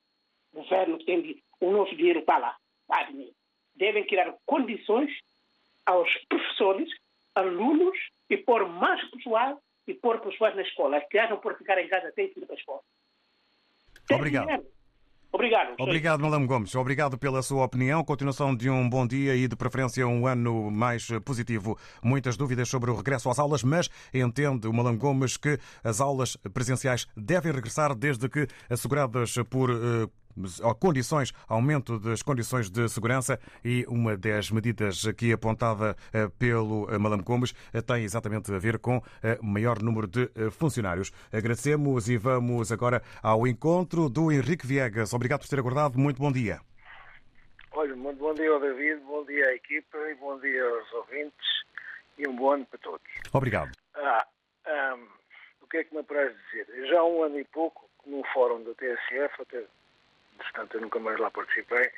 O 0.53 0.63
governo 0.63 0.97
tem 1.03 1.43
o 1.59 1.71
nosso 1.71 1.95
dinheiro 1.95 2.21
para 2.23 2.37
lá, 2.39 2.57
há 2.89 3.03
dinheiro. 3.03 3.33
Devem 3.75 4.05
criar 4.05 4.33
condições 4.45 5.11
aos 5.85 6.09
professores 6.27 6.89
alunos 7.39 7.97
e 8.29 8.37
pôr 8.37 8.67
mais 8.67 9.01
pessoal 9.09 9.59
e 9.87 9.93
pôr 9.93 10.19
pessoas 10.19 10.55
na 10.55 10.61
escola. 10.61 10.97
As 10.97 11.07
crianças 11.07 11.31
não 11.31 11.39
por 11.39 11.57
ficar 11.57 11.79
em 11.79 11.87
casa 11.87 12.11
têm 12.11 12.29
que 12.29 12.39
ir 12.39 12.45
para 12.45 12.55
a 12.55 12.59
escola. 12.59 12.81
Tem 14.07 14.17
Obrigado. 14.17 14.45
Dinheiro. 14.45 14.79
Obrigado. 15.31 15.75
Obrigado, 15.77 16.21
Malam 16.21 16.47
Gomes. 16.47 16.73
Obrigado 16.73 17.17
pela 17.17 17.43
sua 17.43 17.63
opinião. 17.63 18.03
Continuação 18.03 18.55
de 18.55 18.67
um 18.67 18.89
bom 18.89 19.05
dia 19.05 19.35
e, 19.35 19.47
de 19.47 19.55
preferência, 19.55 20.07
um 20.07 20.25
ano 20.25 20.71
mais 20.71 21.07
positivo. 21.23 21.77
Muitas 22.03 22.35
dúvidas 22.35 22.67
sobre 22.67 22.89
o 22.89 22.95
regresso 22.95 23.29
às 23.29 23.37
aulas, 23.37 23.63
mas 23.63 23.89
entende 24.11 24.67
o 24.67 24.73
Malam 24.73 24.97
Gomes 24.97 25.37
que 25.37 25.59
as 25.83 26.01
aulas 26.01 26.35
presenciais 26.51 27.07
devem 27.15 27.51
regressar 27.51 27.95
desde 27.95 28.27
que 28.27 28.47
asseguradas 28.69 29.35
por 29.51 29.69
uh, 29.69 30.11
condições, 30.79 31.33
aumento 31.47 31.99
das 31.99 32.21
condições 32.21 32.69
de 32.69 32.87
segurança 32.89 33.39
e 33.63 33.85
uma 33.87 34.17
das 34.17 34.51
medidas 34.51 35.05
aqui 35.05 35.31
apontada 35.31 35.95
eh, 36.13 36.27
pelo 36.37 36.89
eh, 36.89 36.97
Malam 36.97 37.21
Gomes 37.21 37.53
eh, 37.73 37.81
tem 37.81 38.03
exatamente 38.03 38.53
a 38.53 38.57
ver 38.57 38.79
com 38.79 39.01
maior 39.41 39.81
número 39.81 40.07
de 40.07 40.29
funcionários. 40.51 41.11
Agradecemos 41.31 42.09
e 42.09 42.17
vamos 42.17 42.71
agora 42.71 43.01
ao 43.21 43.47
encontro 43.47 44.09
do 44.09 44.31
Henrique 44.31 44.65
Viegas. 44.65 45.13
Obrigado 45.13 45.41
por 45.41 45.49
ter 45.49 45.59
aguardado. 45.59 45.97
Muito 45.99 46.19
bom 46.19 46.31
dia. 46.31 46.59
Olha, 47.71 47.95
muito 47.95 48.17
bom 48.17 48.33
dia 48.33 48.49
ao 48.51 48.59
David, 48.59 49.01
bom 49.01 49.23
dia 49.25 49.45
à 49.45 49.53
equipa 49.53 49.97
e 50.09 50.15
bom 50.15 50.39
dia 50.39 50.63
aos 50.63 50.93
ouvintes 50.93 51.47
e 52.17 52.27
um 52.27 52.35
bom 52.35 52.51
ano 52.51 52.65
para 52.65 52.79
todos. 52.79 53.07
Obrigado. 53.33 53.71
Ah, 53.95 54.25
um, 54.95 55.07
o 55.61 55.67
que 55.67 55.77
é 55.77 55.83
que 55.83 55.93
me 55.93 56.01
apraz 56.01 56.35
dizer? 56.45 56.87
Já 56.87 56.99
há 56.99 57.05
um 57.05 57.23
ano 57.23 57.39
e 57.39 57.43
pouco, 57.45 57.89
num 58.05 58.23
fórum 58.33 58.63
da 58.63 58.73
TSF, 58.73 59.41
até 59.41 59.63
portanto 60.43 60.75
eu 60.75 60.81
nunca 60.81 60.99
mais 60.99 61.19
lá 61.19 61.29
participei, 61.31 61.91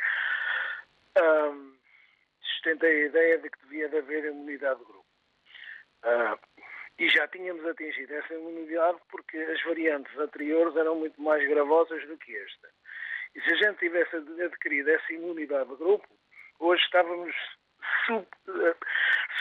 sustentei 2.42 3.04
a 3.04 3.06
ideia 3.08 3.38
de 3.40 3.50
que 3.50 3.60
devia 3.64 3.90
de 3.90 3.98
haver 3.98 4.26
imunidade 4.26 4.80
de 4.80 4.86
grupo. 4.86 5.06
Uh, 6.04 6.40
e 7.00 7.10
já 7.10 7.28
tínhamos 7.28 7.66
atingido 7.66 8.14
essa 8.14 8.34
imunidade 8.34 9.00
porque 9.10 9.38
as 9.38 9.62
variantes 9.64 10.16
anteriores 10.18 10.76
eram 10.76 10.96
muito 10.96 11.20
mais 11.22 11.48
gravosas 11.48 12.06
do 12.08 12.18
que 12.18 12.36
esta. 12.36 12.70
E 13.34 13.42
se 13.42 13.54
a 13.54 13.56
gente 13.56 13.80
tivesse 13.80 14.16
adquirido 14.16 14.90
essa 14.90 15.14
imunidade 15.14 15.70
de 15.70 15.76
grupo, 15.78 16.08
hoje 16.60 16.84
estávamos 16.84 17.36
uh, 18.10 18.28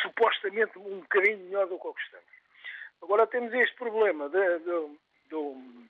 supostamente 0.03 0.79
um 0.79 1.01
bocadinho 1.01 1.39
melhor 1.39 1.67
do 1.67 1.79
que 1.79 2.03
estamos. 2.03 2.31
Agora 3.03 3.27
temos 3.27 3.53
este 3.53 3.77
problema 3.77 4.29
de, 4.29 4.59
de, 4.61 4.99
de, 5.29 5.89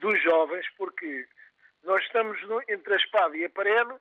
dos 0.00 0.22
jovens, 0.22 0.66
porque 0.76 1.26
nós 1.84 2.02
estamos 2.04 2.40
no, 2.48 2.60
entre 2.68 2.94
a 2.94 2.96
espada 2.96 3.36
e 3.36 3.44
a 3.44 3.50
parede, 3.50 3.94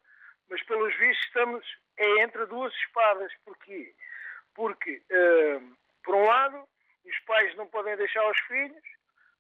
mas 0.49 0.61
pelos 0.63 0.95
vistos 0.97 1.25
estamos 1.27 1.65
é 1.97 2.23
entre 2.23 2.45
duas 2.47 2.73
espadas. 2.73 3.31
Porquê? 3.45 3.93
Porque, 4.53 5.01
uh, 5.11 5.77
por 6.03 6.15
um 6.15 6.25
lado, 6.25 6.67
os 7.05 7.19
pais 7.19 7.55
não 7.55 7.67
podem 7.67 7.95
deixar 7.97 8.29
os 8.29 8.39
filhos 8.41 8.83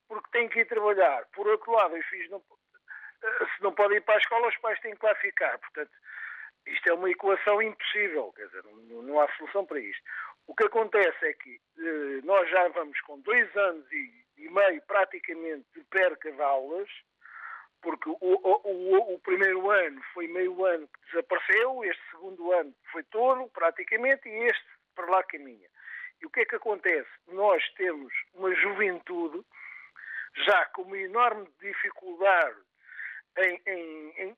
porque 0.07 0.29
têm 0.31 0.49
que 0.49 0.59
ir 0.61 0.65
trabalhar. 0.65 1.25
Por 1.33 1.47
outro 1.47 1.71
lado, 1.71 1.95
os 1.95 2.05
filhos 2.05 2.29
não, 2.29 2.37
uh, 2.37 3.47
se 3.55 3.63
não 3.63 3.73
podem 3.73 3.97
ir 3.97 4.01
para 4.01 4.15
a 4.15 4.19
escola, 4.19 4.47
os 4.47 4.57
pais 4.57 4.79
têm 4.81 4.95
que 4.95 5.05
lá 5.05 5.15
ficar. 5.15 5.57
Portanto, 5.59 5.91
isto 6.65 6.89
é 6.89 6.93
uma 6.93 7.09
equação 7.09 7.61
impossível, 7.61 8.31
quer 8.33 8.45
dizer, 8.47 8.63
não, 8.63 9.01
não 9.01 9.19
há 9.19 9.27
solução 9.35 9.65
para 9.65 9.79
isto. 9.79 10.03
O 10.47 10.55
que 10.55 10.65
acontece 10.65 11.25
é 11.25 11.33
que 11.33 11.59
uh, 11.77 12.25
nós 12.25 12.49
já 12.49 12.67
vamos 12.69 12.99
com 13.01 13.19
dois 13.21 13.55
anos 13.57 13.91
e, 13.91 14.25
e 14.37 14.49
meio 14.49 14.81
praticamente 14.83 15.65
de 15.75 15.83
perca 15.85 16.31
de 16.31 16.41
aulas, 16.41 16.89
porque 17.81 18.09
o, 18.09 18.17
o, 18.21 19.13
o, 19.15 19.19
primeiro 19.19 19.69
ano 19.69 20.01
foi 20.13 20.27
meio 20.27 20.65
ano 20.65 20.87
que 20.87 21.11
desapareceu, 21.11 21.83
este 21.83 22.01
segundo 22.11 22.51
ano 22.51 22.73
foi 22.91 23.03
todo, 23.03 23.47
praticamente, 23.49 24.27
e 24.27 24.43
este 24.45 24.65
para 24.95 25.09
lá 25.09 25.23
caminha. 25.23 25.67
E 26.21 26.25
o 26.25 26.29
que 26.29 26.41
é 26.41 26.45
que 26.45 26.55
acontece? 26.55 27.09
Nós 27.29 27.63
temos 27.75 28.13
uma 28.33 28.53
juventude 28.53 29.43
já 30.45 30.65
com 30.67 30.83
uma 30.83 30.97
enorme 30.97 31.47
dificuldade 31.61 32.57
em, 33.37 33.61
em, 33.65 34.13
em, 34.17 34.37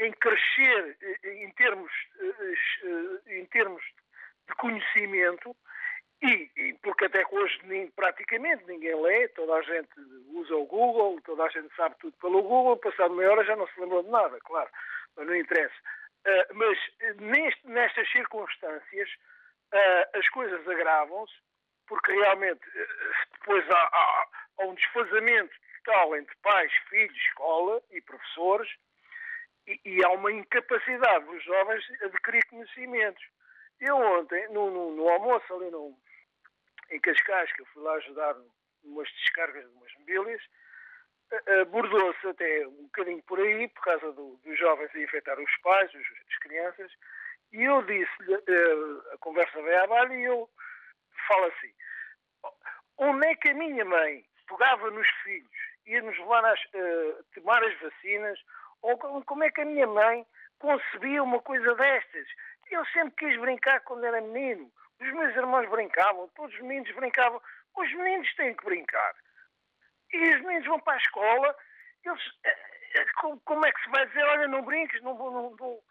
em 0.00 0.12
crescer 0.12 0.96
em 1.24 1.50
termos, 1.52 1.92
em 3.26 3.46
termos 3.46 3.82
de 4.48 4.54
conhecimento 4.56 5.56
e, 6.22 6.50
e, 6.56 6.74
porque 6.82 7.04
até 7.04 7.24
que 7.24 7.34
hoje 7.34 7.58
nem, 7.64 7.90
praticamente 7.90 8.64
ninguém 8.66 8.94
lê, 9.00 9.28
toda 9.28 9.54
a 9.54 9.62
gente 9.62 9.88
usa 10.28 10.56
o 10.56 10.64
Google, 10.64 11.20
toda 11.24 11.44
a 11.44 11.48
gente 11.48 11.74
sabe 11.76 11.94
tudo 12.00 12.16
pelo 12.20 12.42
Google, 12.42 12.76
passado 12.78 13.14
meia 13.14 13.30
hora 13.30 13.44
já 13.44 13.54
não 13.54 13.66
se 13.68 13.80
lembra 13.80 14.02
de 14.02 14.08
nada, 14.08 14.38
claro, 14.40 14.70
mas 15.16 15.26
não 15.26 15.36
interessa. 15.36 15.74
Uh, 16.26 16.54
mas 16.54 16.78
neste, 17.16 17.68
nestas 17.68 18.10
circunstâncias 18.10 19.08
uh, 19.72 20.18
as 20.18 20.28
coisas 20.30 20.66
agravam-se, 20.66 21.34
porque 21.86 22.12
realmente 22.12 22.66
uh, 22.66 23.38
depois 23.38 23.70
há, 23.70 23.78
há, 23.78 24.26
há 24.58 24.64
um 24.64 24.74
desfazamento 24.74 25.54
total 25.84 26.16
entre 26.16 26.34
pais, 26.42 26.72
filhos, 26.88 27.16
escola 27.16 27.82
e 27.90 28.00
professores, 28.00 28.68
e, 29.66 29.80
e 29.84 30.04
há 30.04 30.10
uma 30.10 30.32
incapacidade 30.32 31.26
dos 31.26 31.44
jovens 31.44 31.84
de 31.86 32.04
adquirir 32.04 32.44
conhecimentos. 32.46 33.22
Eu 33.80 33.96
ontem, 33.96 34.48
no, 34.48 34.70
no, 34.70 34.96
no 34.96 35.08
almoço 35.08 35.54
ali 35.54 35.70
no, 35.70 35.96
em 36.90 37.00
Cascais, 37.00 37.52
que 37.52 37.62
eu 37.62 37.66
fui 37.66 37.82
lá 37.82 37.94
ajudar 37.94 38.36
umas 38.84 39.08
descargas 39.12 39.64
de 39.64 39.74
umas 39.76 39.92
mobílias, 39.98 40.42
abordou-se 41.60 42.26
até 42.26 42.66
um 42.68 42.84
bocadinho 42.84 43.22
por 43.24 43.40
aí, 43.40 43.68
por 43.68 43.82
causa 43.82 44.12
do, 44.12 44.36
dos 44.44 44.58
jovens 44.58 44.94
a 44.94 45.00
infectar 45.00 45.38
os 45.38 45.56
pais, 45.58 45.92
os, 45.92 46.00
as 46.00 46.38
crianças, 46.38 46.92
e 47.52 47.62
eu 47.62 47.82
disse-lhe, 47.82 48.34
uh, 48.34 49.02
a 49.12 49.18
conversa 49.18 49.60
veio 49.62 49.82
à 49.82 49.86
balha, 49.86 50.14
e 50.14 50.24
eu 50.24 50.48
falo 51.28 51.46
assim, 51.46 51.72
onde 52.98 53.26
é 53.26 53.34
que 53.34 53.48
a 53.48 53.54
minha 53.54 53.84
mãe 53.84 54.24
pegava 54.48 54.90
nos 54.90 55.08
filhos, 55.22 55.50
ia-nos 55.86 56.16
levar 56.18 56.44
a 56.44 56.52
uh, 56.52 57.24
tomar 57.34 57.62
as 57.64 57.74
vacinas, 57.80 58.38
ou 58.82 58.96
como 58.98 59.42
é 59.42 59.50
que 59.50 59.62
a 59.62 59.64
minha 59.64 59.86
mãe 59.86 60.24
concebia 60.58 61.22
uma 61.22 61.40
coisa 61.40 61.74
destas? 61.74 62.26
Eu 62.70 62.84
sempre 62.86 63.14
quis 63.16 63.40
brincar 63.40 63.80
quando 63.80 64.04
era 64.04 64.20
menino. 64.20 64.70
Os 65.00 65.12
meus 65.12 65.36
irmãos 65.36 65.68
brincavam, 65.68 66.28
todos 66.34 66.54
os 66.54 66.60
meninos 66.62 66.90
brincavam. 66.94 67.40
Os 67.76 67.92
meninos 67.92 68.34
têm 68.34 68.54
que 68.54 68.64
brincar. 68.64 69.14
E 70.12 70.34
os 70.34 70.40
meninos 70.42 70.66
vão 70.66 70.80
para 70.80 70.94
a 70.94 70.98
escola, 70.98 71.56
eles, 72.04 72.22
eh, 72.44 72.58
eh, 72.94 73.06
como 73.44 73.66
é 73.66 73.72
que 73.72 73.82
se 73.82 73.90
vai 73.90 74.06
dizer, 74.06 74.24
olha, 74.24 74.48
não 74.48 74.62
brinques, 74.62 75.02
não, 75.02 75.14
não, 75.14 75.50
não, 75.50 75.82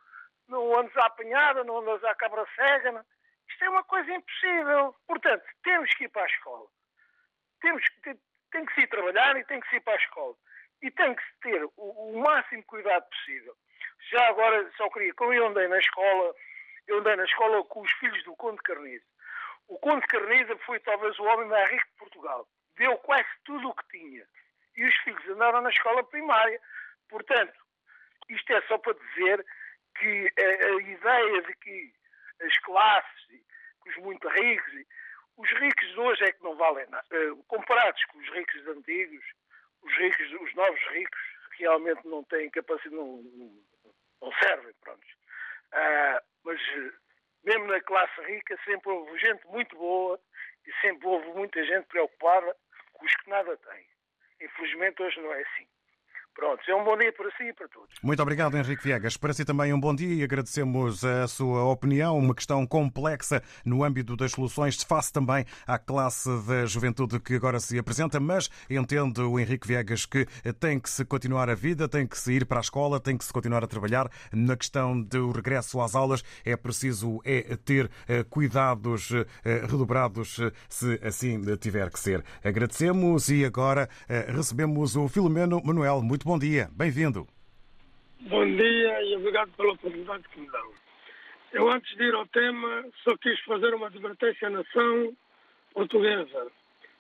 não 0.47 0.79
andes 0.79 0.95
à 0.97 1.05
apanhada, 1.05 1.63
não 1.63 1.77
andes 1.79 2.03
à 2.03 2.15
cabra 2.15 2.45
cega. 2.55 2.91
Não. 2.91 3.05
Isto 3.50 3.65
é 3.65 3.69
uma 3.69 3.83
coisa 3.83 4.12
impossível. 4.12 4.95
Portanto, 5.07 5.43
temos 5.63 5.93
que 5.95 6.05
ir 6.05 6.09
para 6.09 6.24
a 6.24 6.27
escola. 6.27 6.67
Temos 7.62 7.88
que, 8.03 8.17
tem 8.51 8.65
que 8.65 8.74
se 8.74 8.81
ir 8.81 8.88
trabalhar 8.88 9.38
e 9.38 9.45
tem 9.45 9.59
que 9.59 9.69
se 9.69 9.75
ir 9.75 9.81
para 9.81 9.93
a 9.93 9.97
escola. 9.97 10.35
E 10.81 10.91
tem 10.91 11.15
que 11.15 11.24
se 11.24 11.39
ter 11.41 11.63
o, 11.63 11.71
o 11.77 12.19
máximo 12.21 12.63
cuidado 12.63 13.05
possível. 13.09 13.55
Já 14.12 14.27
agora, 14.27 14.69
só 14.77 14.89
queria, 14.89 15.13
como 15.13 15.33
eu 15.33 15.47
andei 15.47 15.67
na 15.67 15.79
escola, 15.79 16.33
eu 16.87 16.99
andei 16.99 17.15
na 17.15 17.25
escola 17.25 17.63
com 17.65 17.81
os 17.81 17.91
filhos 17.93 18.23
do 18.23 18.35
Conde 18.35 18.61
Carniza. 18.63 19.05
O 19.67 19.79
Conde 19.79 20.05
Carniza 20.07 20.55
foi 20.59 20.79
talvez 20.79 21.17
o 21.19 21.23
homem 21.23 21.47
mais 21.47 21.69
rico 21.71 21.85
de 21.85 21.97
Portugal. 21.97 22.47
Deu 22.77 22.97
quase 22.99 23.27
tudo 23.43 23.69
o 23.69 23.75
que 23.75 23.87
tinha. 23.89 24.25
E 24.75 24.85
os 24.85 24.95
filhos 24.97 25.27
andaram 25.29 25.61
na 25.61 25.69
escola 25.69 26.03
primária. 26.03 26.59
Portanto, 27.09 27.53
isto 28.29 28.53
é 28.53 28.61
só 28.63 28.77
para 28.77 28.93
dizer 28.93 29.45
que 29.97 30.33
a, 30.37 30.67
a 30.67 30.81
ideia 30.81 31.41
de 31.41 31.53
que 31.55 31.93
as 32.41 32.57
classes, 32.59 33.27
que 33.83 33.89
os 33.89 33.97
muito 33.97 34.27
ricos, 34.27 34.73
os 35.37 35.49
ricos 35.51 35.87
de 35.87 35.99
hoje 35.99 36.23
é 36.23 36.31
que 36.31 36.43
não 36.43 36.55
valem 36.55 36.87
nada. 36.89 37.05
Uh, 37.11 37.43
comparados 37.45 38.03
com 38.05 38.19
os 38.19 38.29
ricos 38.29 38.67
antigos, 38.67 39.25
os 39.81 39.93
ricos, 39.97 40.31
os 40.41 40.53
novos 40.55 40.81
ricos 40.91 41.21
realmente 41.57 42.05
não 42.07 42.24
têm 42.25 42.50
capacidade, 42.50 42.95
não, 42.95 43.17
não, 43.21 43.63
não 44.21 44.31
servem, 44.41 44.74
pronto. 44.81 45.05
Uh, 45.74 46.34
mas 46.46 46.62
mesmo 47.44 47.66
na 47.68 47.81
classe 47.81 48.22
rica 48.22 48.58
sempre 48.64 48.90
houve 48.90 49.18
gente 49.20 49.46
muito 49.48 49.75
boa 49.75 50.20
e 50.66 50.72
sempre 50.81 51.08
houve 51.08 51.27
muita 51.29 51.64
gente 51.66 51.86
preocupada 51.88 52.55
com 52.94 53.05
os 53.05 53.16
que 53.16 53.29
nada 53.29 53.58
têm. 53.58 53.88
Infelizmente 54.42 55.01
hoje 55.01 55.20
não 55.20 55.34
é 55.34 55.42
assim. 55.42 55.68
Pronto, 56.35 56.61
é 56.67 56.75
um 56.75 56.83
bom 56.83 56.98
dia 56.98 57.13
para 57.13 57.31
si 57.37 57.43
e 57.43 57.53
para 57.53 57.67
todos. 57.69 57.95
Muito 58.03 58.21
obrigado, 58.21 58.57
Henrique 58.57 58.83
Viegas. 58.83 59.15
Para 59.15 59.33
si 59.33 59.45
também 59.45 59.71
um 59.74 59.79
bom 59.79 59.95
dia 59.95 60.13
e 60.13 60.21
agradecemos 60.21 61.03
a 61.05 61.27
sua 61.27 61.63
opinião. 61.63 62.17
Uma 62.17 62.35
questão 62.35 62.67
complexa 62.67 63.41
no 63.63 63.85
âmbito 63.85 64.17
das 64.17 64.33
soluções, 64.33 64.83
face 64.83 65.13
também 65.13 65.45
à 65.65 65.79
classe 65.79 66.29
da 66.45 66.65
juventude 66.65 67.21
que 67.21 67.35
agora 67.35 67.57
se 67.61 67.79
apresenta, 67.79 68.19
mas 68.19 68.50
entende 68.69 69.21
o 69.21 69.39
Henrique 69.39 69.65
Viegas 69.65 70.05
que 70.05 70.25
tem 70.59 70.77
que 70.77 70.89
se 70.89 71.05
continuar 71.05 71.50
a 71.50 71.55
vida, 71.55 71.87
tem 71.87 72.05
que 72.05 72.19
se 72.19 72.33
ir 72.33 72.45
para 72.45 72.59
a 72.59 72.61
escola, 72.61 73.00
tem 73.00 73.17
que 73.17 73.24
se 73.24 73.31
continuar 73.31 73.63
a 73.63 73.67
trabalhar. 73.67 74.09
Na 74.33 74.57
questão 74.57 75.01
do 75.01 75.31
regresso 75.31 75.79
às 75.79 75.95
aulas, 75.95 76.21
é 76.43 76.57
preciso 76.57 77.21
é 77.24 77.55
ter 77.55 77.89
eh, 78.07 78.24
cuidados 78.24 79.11
eh, 79.11 79.25
redobrados, 79.61 80.39
eh, 80.39 80.51
se 80.67 81.00
assim 81.01 81.41
tiver 81.57 81.89
que 81.89 82.00
ser. 82.00 82.24
Agradecemos 82.43 83.29
e 83.29 83.45
agora 83.45 83.89
recebemos 84.27 84.95
o 84.95 85.07
Filomeno 85.07 85.61
Manuel. 85.63 86.01
Muito 86.01 86.25
muito 86.25 86.40
bom 86.40 86.40
dia, 86.40 86.68
bem-vindo. 86.75 87.27
Bom 88.22 88.46
dia 88.46 89.03
e 89.03 89.16
obrigado 89.16 89.51
pela 89.51 89.74
oportunidade 89.74 90.24
que 90.29 90.40
me 90.40 90.48
dão. 90.50 90.74
Eu, 91.53 91.70
antes 91.70 91.96
de 91.96 92.03
ir 92.03 92.14
ao 92.16 92.25
tema, 92.27 92.83
só 93.03 93.16
quis 93.18 93.40
fazer 93.42 93.74
uma 93.75 93.88
advertência 93.88 94.48
à 94.48 94.51
nação 94.51 95.16
portuguesa, 95.74 96.48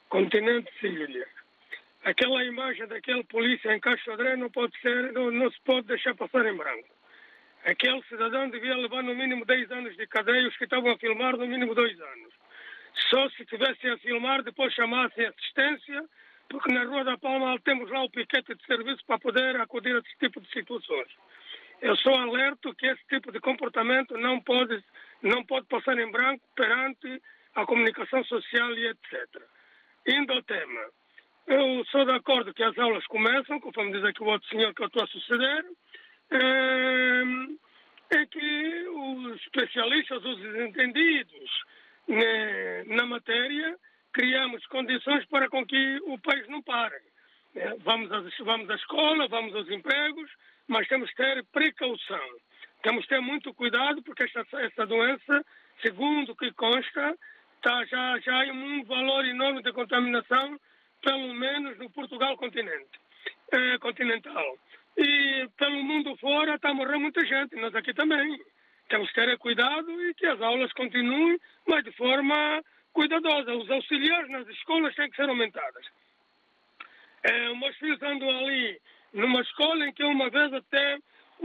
continente 0.09 0.69
ilha. 0.83 1.27
Aquela 2.03 2.43
imagem 2.43 2.87
daquele 2.87 3.23
polícia 3.23 3.75
em 3.75 3.79
Caixadré 3.79 4.37
não 4.37 4.49
pode 4.49 4.79
ser, 4.79 5.11
não, 5.11 5.31
não 5.31 5.49
se 5.49 5.59
pode 5.65 5.87
deixar 5.87 6.13
passar 6.13 6.45
em 6.45 6.55
branco. 6.55 6.87
Aquele 7.65 8.03
cidadão 8.03 8.47
devia 8.49 8.77
levar 8.77 9.01
no 9.01 9.15
mínimo 9.15 9.43
10 9.43 9.71
anos 9.71 9.97
de 9.97 10.05
cadeia, 10.05 10.47
os 10.47 10.55
que 10.55 10.65
estavam 10.65 10.91
a 10.91 10.97
filmar 10.99 11.35
no 11.35 11.47
mínimo 11.47 11.73
2 11.73 11.99
anos. 11.99 12.33
Só 13.09 13.27
se 13.31 13.43
tivessem 13.45 13.89
a 13.89 13.97
filmar, 13.97 14.43
depois 14.43 14.71
chamassem 14.73 15.25
assistência 15.25 16.05
porque 16.49 16.73
na 16.73 16.83
Rua 16.83 17.03
da 17.03 17.17
Palma 17.17 17.59
temos 17.59 17.89
lá 17.89 18.03
o 18.03 18.09
piquete 18.09 18.55
de 18.55 18.65
serviço 18.65 19.03
para 19.05 19.19
poder 19.19 19.55
acudir 19.59 19.95
a 19.95 19.99
esse 19.99 20.17
tipo 20.19 20.39
de 20.41 20.49
situações. 20.51 21.07
Eu 21.81 21.95
sou 21.97 22.15
alerto 22.15 22.73
que 22.75 22.87
esse 22.87 23.05
tipo 23.07 23.31
de 23.31 23.39
comportamento 23.39 24.17
não 24.17 24.39
pode, 24.41 24.83
não 25.21 25.43
pode 25.43 25.67
passar 25.67 25.97
em 25.99 26.11
branco 26.11 26.43
perante 26.55 27.21
a 27.55 27.65
comunicação 27.65 28.23
social 28.23 28.71
e 28.73 28.87
etc. 28.87 29.41
Indo 30.07 30.33
ao 30.33 30.43
tema, 30.43 30.81
eu 31.47 31.85
sou 31.85 32.05
de 32.05 32.11
acordo 32.11 32.53
que 32.53 32.63
as 32.63 32.77
aulas 32.77 33.05
começam, 33.07 33.59
conforme 33.59 33.91
diz 33.91 34.03
aqui 34.03 34.23
o 34.23 34.27
outro 34.27 34.47
senhor 34.49 34.73
que 34.73 34.81
eu 34.81 34.87
estou 34.87 35.03
a 35.03 35.07
suceder, 35.07 35.65
é, 36.31 37.23
é 38.17 38.25
que 38.25 38.87
os 38.89 39.41
especialistas, 39.41 40.23
os 40.23 40.39
entendidos 40.59 41.63
né, 42.07 42.83
na 42.85 43.05
matéria, 43.05 43.77
criamos 44.15 44.65
condições 44.67 45.25
para 45.25 45.49
com 45.49 45.65
que 45.65 45.99
o 46.05 46.17
país 46.17 46.47
não 46.47 46.63
pare. 46.63 46.95
É, 47.53 47.75
vamos, 47.83 48.09
vamos 48.39 48.69
à 48.69 48.75
escola, 48.75 49.27
vamos 49.27 49.53
aos 49.53 49.69
empregos, 49.69 50.31
mas 50.69 50.87
temos 50.87 51.09
que 51.09 51.17
ter 51.17 51.43
precaução. 51.51 52.27
Temos 52.81 53.03
que 53.03 53.09
ter 53.09 53.19
muito 53.19 53.53
cuidado, 53.53 54.01
porque 54.03 54.23
esta, 54.23 54.45
esta 54.61 54.85
doença, 54.85 55.45
segundo 55.81 56.31
o 56.31 56.35
que 56.35 56.49
consta, 56.53 57.17
tá, 57.61 57.85
já, 57.85 58.17
já 58.19 58.41
há 58.41 58.53
um 58.53 58.85
valor 58.85 59.25
enorme 59.25 59.61
de 59.61 59.73
contaminação, 59.73 60.57
pelo 61.01 61.33
menos 61.33 61.77
no 61.77 61.89
Portugal 61.89 62.37
continente, 62.37 62.97
é, 63.51 63.77
continental. 63.79 64.57
E 64.97 65.45
pelo 65.57 65.83
mundo 65.83 66.15
fora 66.17 66.55
está 66.55 66.69
a 66.69 66.73
morrer 66.73 66.97
muita 66.99 67.25
gente, 67.25 67.57
nós 67.57 67.75
aqui 67.75 67.93
também. 67.93 68.39
Temos 68.87 69.09
que 69.11 69.15
ter 69.15 69.37
cuidado 69.39 69.91
e 70.03 70.13
que 70.13 70.25
as 70.25 70.39
aulas 70.39 70.71
continuem, 70.71 71.37
mas 71.67 71.83
de 71.83 71.91
forma 71.91 72.63
cuidadosa. 72.95 73.53
Os 73.53 73.69
auxiliares 73.69 74.29
nas 74.31 74.47
escolas 74.47 74.95
têm 74.95 75.09
que 75.09 75.17
ser 75.17 75.29
aumentadas. 75.29 75.85
É, 77.21 77.53
meus 77.53 77.75
filhos 77.77 78.01
andam 78.01 78.29
ali 78.39 78.79
numa 79.13 79.41
escola 79.41 79.85
em 79.85 79.93
que 79.93 80.03
uma 80.03 80.29
vez 80.29 80.53
até 80.53 80.97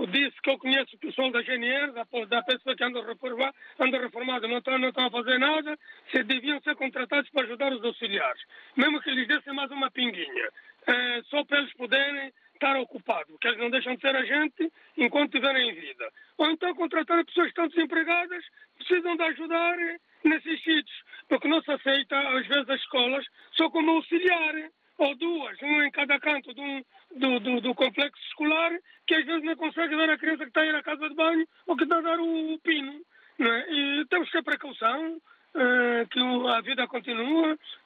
disse 0.08 0.40
que 0.40 0.50
eu 0.50 0.58
conheço 0.58 0.94
o 0.94 0.98
pessoal 0.98 1.30
da 1.30 1.42
GNR, 1.42 1.92
da, 1.92 2.06
da 2.26 2.42
pessoa 2.42 2.76
que 2.76 2.84
anda 2.84 3.04
reformada, 3.04 3.54
anda 3.78 3.98
reformada 3.98 4.46
não 4.46 4.58
estão, 4.58 4.78
não 4.78 4.88
estão 4.88 5.06
a 5.06 5.10
fazer 5.10 5.38
nada, 5.38 5.76
se 6.10 6.22
deviam 6.22 6.60
ser 6.62 6.76
contratados 6.76 7.28
para 7.30 7.42
ajudar 7.42 7.72
os 7.72 7.84
auxiliares. 7.84 8.42
Mesmo 8.76 9.00
que 9.00 9.10
eles 9.10 9.26
dessem 9.26 9.52
mais 9.52 9.70
uma 9.70 9.90
pinguinha, 9.90 10.48
é, 10.86 11.22
só 11.24 11.44
para 11.44 11.58
eles 11.58 11.72
poderem 11.74 12.32
estar 12.54 12.76
ocupados, 12.76 13.30
porque 13.32 13.48
eles 13.48 13.58
não 13.58 13.70
deixam 13.70 13.94
de 13.94 14.00
ser 14.00 14.14
a 14.14 14.24
gente 14.24 14.72
enquanto 14.96 15.34
estiverem 15.34 15.70
em 15.70 15.74
vida. 15.74 16.08
Ou 16.38 16.50
então 16.50 16.74
contratar 16.74 17.24
pessoas 17.24 17.46
que 17.46 17.52
estão 17.52 17.68
desempregadas, 17.68 18.44
precisam 18.78 19.16
de 19.16 19.22
ajudar 19.22 19.78
nesses 20.24 20.62
sítios, 20.62 21.02
porque 21.28 21.48
não 21.48 21.62
se 21.62 21.70
aceita, 21.70 22.18
às 22.18 22.46
vezes, 22.46 22.68
as 22.68 22.80
escolas 22.80 23.24
só 23.52 23.70
como 23.70 23.92
auxiliar, 23.92 24.54
ou 24.98 25.16
duas, 25.16 25.56
um 25.62 25.82
em 25.82 25.90
cada 25.90 26.20
canto 26.20 26.52
do, 26.52 26.86
do, 27.16 27.40
do, 27.40 27.60
do 27.62 27.74
complexo 27.74 28.22
escolar, 28.28 28.70
que 29.06 29.14
às 29.14 29.24
vezes 29.24 29.42
não 29.42 29.56
consegue 29.56 29.96
dar 29.96 30.10
a 30.10 30.18
criança 30.18 30.44
que 30.44 30.50
está 30.50 30.60
a 30.60 30.66
ir 30.66 30.74
à 30.74 30.82
casa 30.82 31.08
de 31.08 31.14
banho 31.14 31.46
ou 31.66 31.76
que 31.76 31.84
está 31.84 31.98
a 31.98 32.02
dar 32.02 32.20
o, 32.20 32.54
o 32.54 32.58
pino. 32.60 33.00
É? 33.38 33.72
E 33.72 34.06
temos 34.10 34.28
que 34.28 34.36
ter 34.36 34.44
precaução, 34.44 35.16
uh, 35.16 36.08
que 36.10 36.20
a 36.20 36.60
vida 36.60 36.86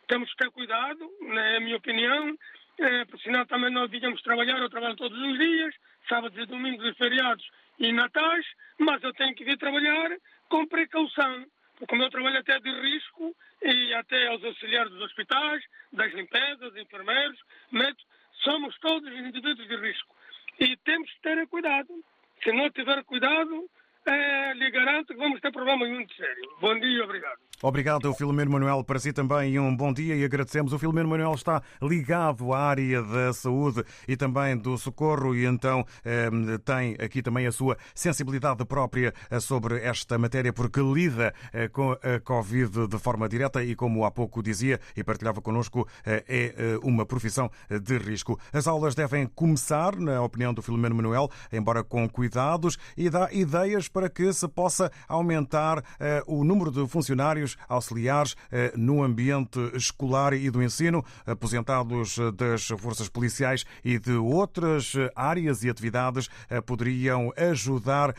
temos 0.08 0.30
que 0.30 0.36
ter 0.36 0.50
cuidado, 0.50 1.08
na 1.20 1.60
minha 1.60 1.76
opinião, 1.76 2.36
é, 2.78 3.04
porque 3.04 3.22
senão 3.22 3.46
também 3.46 3.70
nós 3.70 3.88
devíamos 3.90 4.20
trabalhar, 4.22 4.58
eu 4.58 4.68
trabalho 4.68 4.96
todos 4.96 5.16
os 5.16 5.38
dias, 5.38 5.74
sábados 6.08 6.36
e 6.36 6.46
domingos 6.46 6.84
e 6.84 6.94
feriados 6.94 7.44
e 7.78 7.92
natais, 7.92 8.44
mas 8.78 9.02
eu 9.02 9.12
tenho 9.14 9.34
que 9.34 9.44
vir 9.44 9.56
trabalhar 9.56 10.10
com 10.48 10.66
precaução, 10.66 11.46
porque 11.78 11.94
o 11.94 11.98
meu 11.98 12.10
trabalho 12.10 12.38
até 12.38 12.54
é 12.56 12.60
de 12.60 12.70
risco 12.70 13.34
e 13.62 13.94
até 13.94 14.28
aos 14.28 14.42
auxiliares 14.44 14.92
dos 14.92 15.02
hospitais, 15.02 15.62
das 15.92 16.12
limpezas, 16.12 16.76
enfermeiros, 16.76 17.38
médicos, 17.70 18.06
somos 18.42 18.78
todos 18.78 19.12
indivíduos 19.12 19.68
de 19.68 19.76
risco. 19.76 20.14
E 20.60 20.76
temos 20.78 21.10
que 21.12 21.20
ter 21.20 21.46
cuidado. 21.48 21.88
Se 22.42 22.52
não 22.52 22.70
tiver 22.70 23.02
cuidado, 23.04 23.68
é, 24.06 24.52
lhe 24.54 24.70
garanto 24.70 25.08
que 25.08 25.18
vamos 25.18 25.40
ter 25.40 25.50
problemas 25.50 25.88
muito 25.88 26.14
sérios. 26.14 26.46
Bom 26.60 26.78
dia 26.78 27.04
obrigado. 27.04 27.38
Obrigado, 27.62 28.12
Filomeno 28.14 28.50
Manuel. 28.50 28.82
Para 28.84 28.98
si 28.98 29.12
também 29.12 29.58
um 29.58 29.74
bom 29.74 29.92
dia 29.92 30.14
e 30.14 30.24
agradecemos. 30.24 30.72
O 30.72 30.78
Filomeno 30.78 31.08
Manuel 31.08 31.34
está 31.34 31.62
ligado 31.80 32.52
à 32.52 32.60
área 32.60 33.02
da 33.02 33.32
saúde 33.32 33.84
e 34.08 34.16
também 34.16 34.56
do 34.56 34.76
socorro 34.76 35.34
e 35.34 35.46
então 35.46 35.86
ehm, 36.04 36.58
tem 36.64 36.96
aqui 36.98 37.22
também 37.22 37.46
a 37.46 37.52
sua 37.52 37.76
sensibilidade 37.94 38.64
própria 38.64 39.14
eh, 39.30 39.40
sobre 39.40 39.80
esta 39.82 40.18
matéria 40.18 40.52
porque 40.52 40.80
lida 40.80 41.32
eh, 41.52 41.68
com 41.68 41.92
a 41.92 42.20
Covid 42.20 42.88
de 42.88 42.98
forma 42.98 43.28
direta 43.28 43.62
e, 43.62 43.74
como 43.74 44.04
há 44.04 44.10
pouco 44.10 44.42
dizia 44.42 44.80
e 44.96 45.04
partilhava 45.04 45.40
connosco, 45.40 45.88
eh, 46.04 46.24
é 46.26 46.54
uma 46.82 47.06
profissão 47.06 47.50
de 47.82 47.98
risco. 47.98 48.38
As 48.52 48.66
aulas 48.66 48.94
devem 48.94 49.26
começar, 49.26 49.96
na 49.96 50.20
opinião 50.22 50.52
do 50.52 50.60
Filomeno 50.60 50.94
Manuel, 50.94 51.30
embora 51.52 51.82
com 51.84 52.08
cuidados, 52.08 52.76
e 52.96 53.08
dá 53.08 53.32
ideias 53.32 53.88
para 53.88 54.10
que 54.10 54.32
se 54.32 54.46
possa 54.48 54.90
aumentar 55.08 55.82
o 56.26 56.44
número 56.44 56.70
de 56.70 56.86
funcionários 56.88 57.43
auxiliares 57.68 58.36
eh, 58.50 58.72
no 58.76 59.02
ambiente 59.02 59.58
escolar 59.74 60.32
e 60.32 60.50
do 60.50 60.62
ensino, 60.62 61.04
aposentados 61.26 62.18
eh, 62.18 62.30
das 62.32 62.66
forças 62.78 63.08
policiais 63.08 63.64
e 63.84 63.98
de 63.98 64.12
outras 64.12 64.94
eh, 64.94 65.10
áreas 65.14 65.62
e 65.62 65.70
atividades 65.70 66.28
poderiam 66.66 67.32
ajudar 67.36 68.14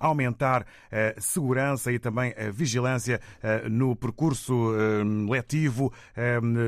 a 0.00 0.06
aumentar 0.06 0.66
a 0.90 1.20
segurança 1.20 1.92
e 1.92 1.98
também 1.98 2.34
a 2.36 2.50
vigilância 2.50 3.20
no 3.70 3.94
percurso 3.96 4.72
letivo 5.28 5.92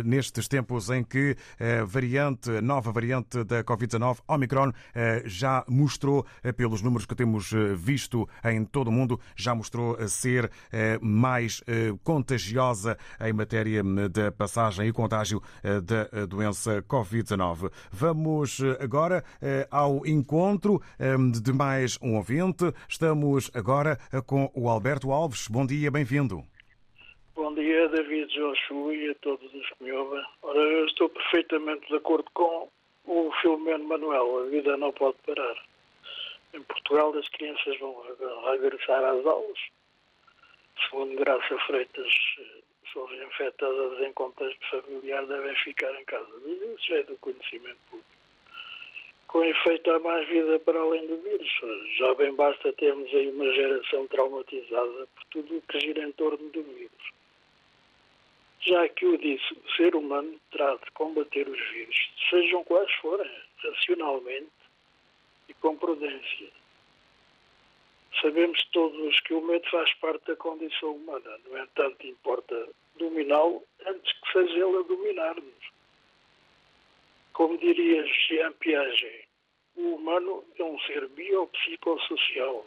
nestes 0.04 0.48
tempos 0.48 0.90
em 0.90 1.02
que 1.04 1.36
a 1.58 1.84
variante, 1.84 2.50
a 2.50 2.60
nova 2.60 2.92
variante 2.92 3.44
da 3.44 3.62
Covid-19, 3.64 4.18
Omicron, 4.28 4.72
já 5.24 5.64
mostrou, 5.68 6.26
pelos 6.56 6.82
números 6.82 7.06
que 7.06 7.14
temos 7.14 7.52
visto 7.76 8.28
em 8.44 8.64
todo 8.64 8.88
o 8.88 8.92
mundo, 8.92 9.20
já 9.34 9.54
mostrou 9.54 9.96
ser 10.08 10.50
mais 11.00 11.62
eh, 11.66 11.92
contagiosa 12.04 12.96
em 13.20 13.32
matéria 13.32 13.82
hum, 13.82 14.08
da 14.08 14.30
passagem 14.32 14.88
e 14.88 14.92
contágio 14.92 15.40
eh, 15.62 15.80
da 15.80 16.26
doença 16.26 16.82
Covid-19. 16.82 17.70
Vamos 17.90 18.60
agora 18.80 19.24
ao 19.70 20.06
encontro 20.06 20.80
hum, 21.00 21.30
de 21.30 21.52
mais 21.52 21.98
um 22.02 22.16
ouvinte. 22.16 22.72
Estamos 22.88 23.50
agora 23.54 23.98
com 24.26 24.50
o 24.54 24.68
Alberto 24.68 25.10
Alves. 25.12 25.48
Bom 25.48 25.66
dia, 25.66 25.90
bem-vindo. 25.90 26.42
Bom 27.34 27.54
dia, 27.54 27.88
David 27.88 28.32
Joshua 28.32 28.94
e 28.94 29.10
a 29.10 29.14
todos 29.16 29.52
os 29.52 29.68
que 29.70 29.84
me 29.84 29.92
ouvem. 29.92 30.22
Ora, 30.42 30.58
eu 30.58 30.86
estou 30.86 31.08
perfeitamente 31.08 31.86
de 31.88 31.96
acordo 31.96 32.24
com 32.32 32.68
o 33.06 33.30
Filomeno 33.40 33.84
Manuel. 33.84 34.40
A 34.40 34.50
vida 34.50 34.76
não 34.76 34.92
pode 34.92 35.16
parar. 35.26 35.54
Em 36.54 36.62
Portugal, 36.62 37.14
as 37.16 37.28
crianças 37.28 37.78
vão 37.78 37.94
regressar 38.50 39.04
às 39.04 39.24
aulas 39.26 39.58
segundo 40.84 41.16
Graça 41.16 41.58
Freitas, 41.66 42.12
pessoas 42.84 43.12
infectadas 43.20 44.00
em 44.00 44.12
contexto 44.12 44.70
familiar 44.70 45.26
devem 45.26 45.54
ficar 45.56 45.92
em 46.00 46.04
casa. 46.04 46.28
Isso 46.46 46.94
é 46.94 47.02
do 47.04 47.16
conhecimento 47.18 47.78
público. 47.90 48.16
Com 49.28 49.44
efeito, 49.44 49.90
há 49.90 49.98
mais 49.98 50.26
vida 50.28 50.58
para 50.60 50.78
além 50.78 51.06
do 51.06 51.16
vírus. 51.18 51.48
Já 51.98 52.14
bem 52.14 52.32
basta 52.34 52.72
termos 52.74 53.12
aí 53.12 53.28
uma 53.28 53.52
geração 53.52 54.06
traumatizada 54.06 55.08
por 55.14 55.24
tudo 55.30 55.56
o 55.56 55.62
que 55.62 55.80
gira 55.80 56.02
em 56.02 56.12
torno 56.12 56.48
do 56.50 56.62
vírus. 56.62 57.16
Já 58.60 58.88
que 58.88 59.06
o 59.06 59.18
disse, 59.18 59.52
o 59.52 59.70
ser 59.76 59.94
humano 59.94 60.40
terá 60.50 60.74
de 60.76 60.90
combater 60.92 61.48
os 61.48 61.60
vírus, 61.70 62.10
sejam 62.30 62.64
quais 62.64 62.90
forem, 62.94 63.30
racionalmente 63.62 64.50
e 65.48 65.54
com 65.54 65.76
prudência 65.76 66.48
Sabemos 68.20 68.64
todos 68.72 69.20
que 69.20 69.34
o 69.34 69.42
medo 69.42 69.68
faz 69.70 69.92
parte 69.94 70.26
da 70.26 70.36
condição 70.36 70.94
humana. 70.94 71.38
No 71.44 71.58
entanto, 71.58 72.06
importa 72.06 72.68
dominá-lo 72.96 73.62
antes 73.84 74.12
que 74.12 74.32
seja 74.32 74.66
ele 74.66 74.78
a 74.78 74.82
dominar-nos. 74.82 75.70
Como 77.34 77.58
diria 77.58 78.02
Jean 78.06 78.52
Piaget, 78.54 79.28
o 79.76 79.96
humano 79.96 80.42
é 80.58 80.64
um 80.64 80.78
ser 80.80 81.06
biopsicossocial. 81.08 82.66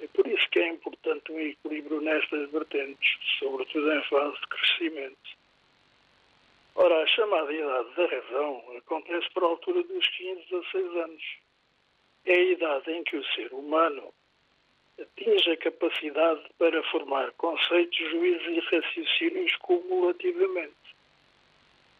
É 0.00 0.06
por 0.08 0.26
isso 0.26 0.46
que 0.50 0.58
é 0.58 0.68
importante 0.68 1.32
um 1.32 1.40
equilíbrio 1.40 2.02
nestas 2.02 2.50
vertentes, 2.50 3.16
sobretudo 3.38 3.90
em 3.90 4.02
fase 4.04 4.38
de 4.40 4.46
crescimento. 4.48 5.44
Ora, 6.74 7.02
a 7.02 7.06
chamada 7.06 7.52
idade 7.52 7.94
da 7.94 8.06
razão 8.06 8.62
acontece 8.76 9.30
por 9.32 9.44
altura 9.44 9.82
dos 9.84 10.08
15 10.08 10.40
a 10.40 10.58
16 10.58 10.96
anos. 10.96 11.22
É 12.26 12.34
a 12.34 12.42
idade 12.42 12.90
em 12.90 13.04
que 13.04 13.16
o 13.16 13.24
ser 13.32 13.52
humano 13.54 14.12
atinge 15.00 15.50
a 15.50 15.56
capacidade 15.56 16.42
para 16.58 16.82
formar 16.84 17.32
conceitos, 17.32 17.98
juízos 17.98 18.46
e 18.46 18.60
raciocínios 18.60 19.56
cumulativamente. 19.56 20.74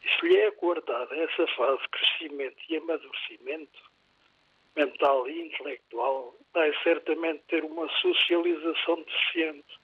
E 0.04 0.08
se 0.08 0.26
lhe 0.26 0.36
é 0.36 0.48
acordada 0.48 1.16
essa 1.16 1.46
fase 1.48 1.82
de 1.82 1.88
crescimento 1.88 2.56
e 2.68 2.76
amadurecimento 2.76 3.94
mental 4.76 5.28
e 5.28 5.46
intelectual, 5.46 6.34
vai 6.52 6.72
certamente 6.82 7.42
ter 7.48 7.64
uma 7.64 7.88
socialização 8.00 9.02
deficiente. 9.02 9.78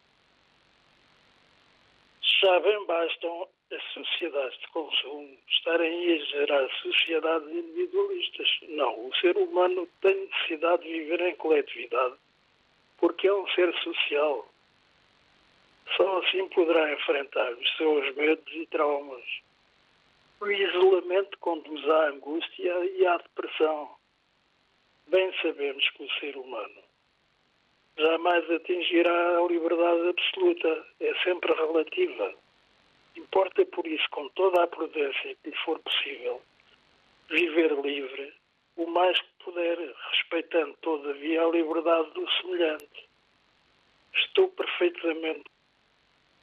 Já 2.22 2.60
bem 2.60 2.86
bastam 2.86 3.48
as 3.72 3.82
sociedades 3.92 4.58
de 4.58 4.68
consumo 4.68 5.38
estarem 5.48 6.12
a 6.12 6.24
gerar 6.24 6.68
sociedades 6.82 7.48
individualistas. 7.48 8.48
Não, 8.68 9.06
o 9.06 9.14
ser 9.16 9.36
humano 9.36 9.88
tem 10.00 10.14
necessidade 10.14 10.82
de 10.82 10.88
viver 10.88 11.20
em 11.20 11.36
coletividade 11.36 12.16
porque 13.00 13.26
é 13.26 13.34
um 13.34 13.48
ser 13.48 13.72
social. 13.78 14.48
Só 15.96 16.18
assim 16.18 16.48
poderá 16.50 16.92
enfrentar 16.92 17.52
os 17.52 17.76
seus 17.76 18.14
medos 18.14 18.54
e 18.54 18.66
traumas. 18.66 19.24
O 20.40 20.50
isolamento 20.50 21.36
conduz 21.38 21.88
à 21.88 22.08
angústia 22.08 22.84
e 22.84 23.06
à 23.06 23.16
depressão. 23.16 23.90
Bem 25.08 25.32
sabemos 25.42 25.88
que 25.90 26.04
o 26.04 26.10
ser 26.20 26.36
humano 26.36 26.90
jamais 28.00 28.50
atingirá 28.50 29.38
a 29.38 29.46
liberdade 29.46 30.08
absoluta, 30.08 30.86
é 31.00 31.14
sempre 31.22 31.52
relativa. 31.52 32.34
Importa 33.16 33.64
por 33.66 33.86
isso, 33.86 34.08
com 34.10 34.28
toda 34.30 34.62
a 34.62 34.66
prudência 34.66 35.36
que 35.42 35.50
lhe 35.50 35.56
for 35.64 35.78
possível, 35.80 36.40
viver 37.28 37.72
livre, 37.80 38.32
o 38.76 38.86
mais 38.86 39.20
que 39.40 39.44
puder, 39.44 39.94
respeitando 40.10 40.74
todavia 40.82 41.42
a 41.42 41.50
liberdade 41.50 42.10
do 42.12 42.30
semelhante. 42.40 43.08
Estou 44.14 44.48
perfeitamente 44.48 45.44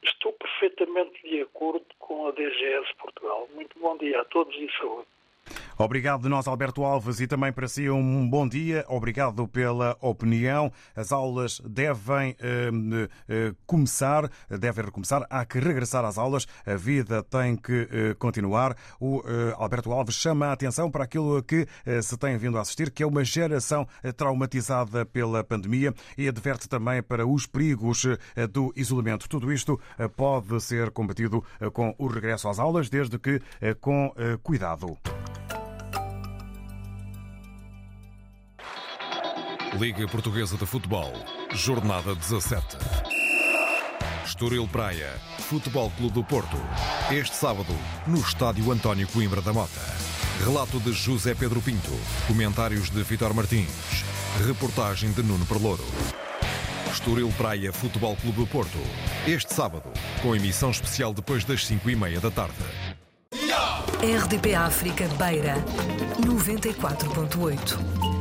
estou 0.04 0.32
perfeitamente 0.34 1.22
de 1.28 1.42
acordo 1.42 1.86
com 2.00 2.28
a 2.28 2.32
DGS 2.32 2.94
Portugal. 2.96 3.48
Muito 3.54 3.78
bom 3.80 3.98
dia 3.98 4.22
a 4.22 4.26
todos 4.26 4.56
e 4.56 4.70
saúde. 4.78 5.08
Obrigado 5.78 6.24
de 6.24 6.30
nós, 6.30 6.48
Alberto 6.48 6.84
Alves, 6.84 7.20
e 7.20 7.28
também 7.28 7.54
para 7.54 7.68
si 7.68 7.88
um 7.88 8.28
bom 8.28 8.48
dia. 8.48 8.84
Obrigado 8.88 9.48
pela 9.48 9.96
opinião. 10.02 10.72
As 10.96 11.12
aulas 11.12 11.62
devem 11.63 12.36
eh, 12.40 12.70
eh, 13.30 13.54
começar, 13.68 14.28
devem 14.50 14.86
recomeçar. 14.86 15.26
Há 15.30 15.46
que 15.46 15.60
regressar 15.60 16.04
às 16.04 16.18
aulas. 16.18 16.48
A 16.66 16.76
vida 16.76 17.22
tem 17.22 17.56
que 17.56 17.88
eh, 17.92 18.16
continuar. 18.18 18.76
O 19.00 19.22
eh, 19.26 19.54
Alberto 19.56 19.92
Alves 19.92 20.16
chama 20.16 20.48
a 20.48 20.54
atenção 20.54 20.90
para 20.90 21.04
aquilo 21.04 21.44
que 21.44 21.68
eh, 21.86 22.02
se 22.02 22.18
tem 22.18 22.38
vindo 22.38 22.58
a 22.58 22.62
assistir, 22.62 22.90
que 22.90 23.04
é 23.04 23.08
uma 23.08 23.24
geração 23.24 23.88
eh, 24.02 24.12
traumatizada 24.12 25.06
pela 25.06 25.44
pandemia 25.44 25.94
e 26.18 26.28
adverte 26.28 26.68
também 26.68 27.04
para 27.04 27.26
os 27.28 27.46
perigos 27.46 28.06
do 28.52 28.74
isolamento. 28.76 29.30
Tudo 29.30 29.52
isto 29.52 29.80
pode 30.16 30.60
ser 30.62 30.90
combatido 30.92 31.44
com 31.74 31.94
o 31.98 32.08
regresso 32.08 32.50
às 32.50 32.60
aulas, 32.60 32.90
desde 32.90 33.20
que 33.20 33.42
com 33.80 34.13
cuidado. 34.42 34.98
Liga 39.80 40.08
Portuguesa 40.08 40.58
de 40.58 40.66
Futebol, 40.66 41.13
Jornada 41.54 42.16
17. 42.16 42.78
Estoril 44.26 44.68
Praia, 44.68 45.13
Futebol 45.38 45.92
Clube 45.92 46.16
do 46.16 46.24
Porto. 46.24 46.58
Este 47.12 47.36
sábado, 47.36 47.76
no 48.08 48.18
Estádio 48.18 48.72
António 48.72 49.08
Coimbra 49.08 49.40
da 49.40 49.54
Mota. 49.54 49.80
Relato 50.44 50.80
de 50.80 50.92
José 50.92 51.36
Pedro 51.36 51.62
Pinto. 51.62 51.92
Comentários 52.28 52.90
de 52.90 53.04
Vitor 53.04 53.36
Martins. 53.36 54.04
Reportagem 54.48 55.12
de 55.12 55.22
Nuno 55.22 55.46
Perlouro. 55.46 55.86
Estoril 56.92 57.32
Praia 57.38 57.72
Futebol 57.72 58.16
Clube 58.16 58.40
do 58.40 58.48
Porto. 58.48 58.80
Este 59.28 59.54
sábado, 59.54 59.92
com 60.24 60.36
emissão 60.36 60.72
especial 60.72 61.13
depois 61.13 61.46
das 61.46 61.68
5 61.68 61.88
e 61.88 61.96
meia 61.96 62.20
da 62.20 62.32
tarde. 62.32 62.56
RDP 64.02 64.56
África 64.56 65.08
Beira 65.20 65.56
94.8 66.22 68.16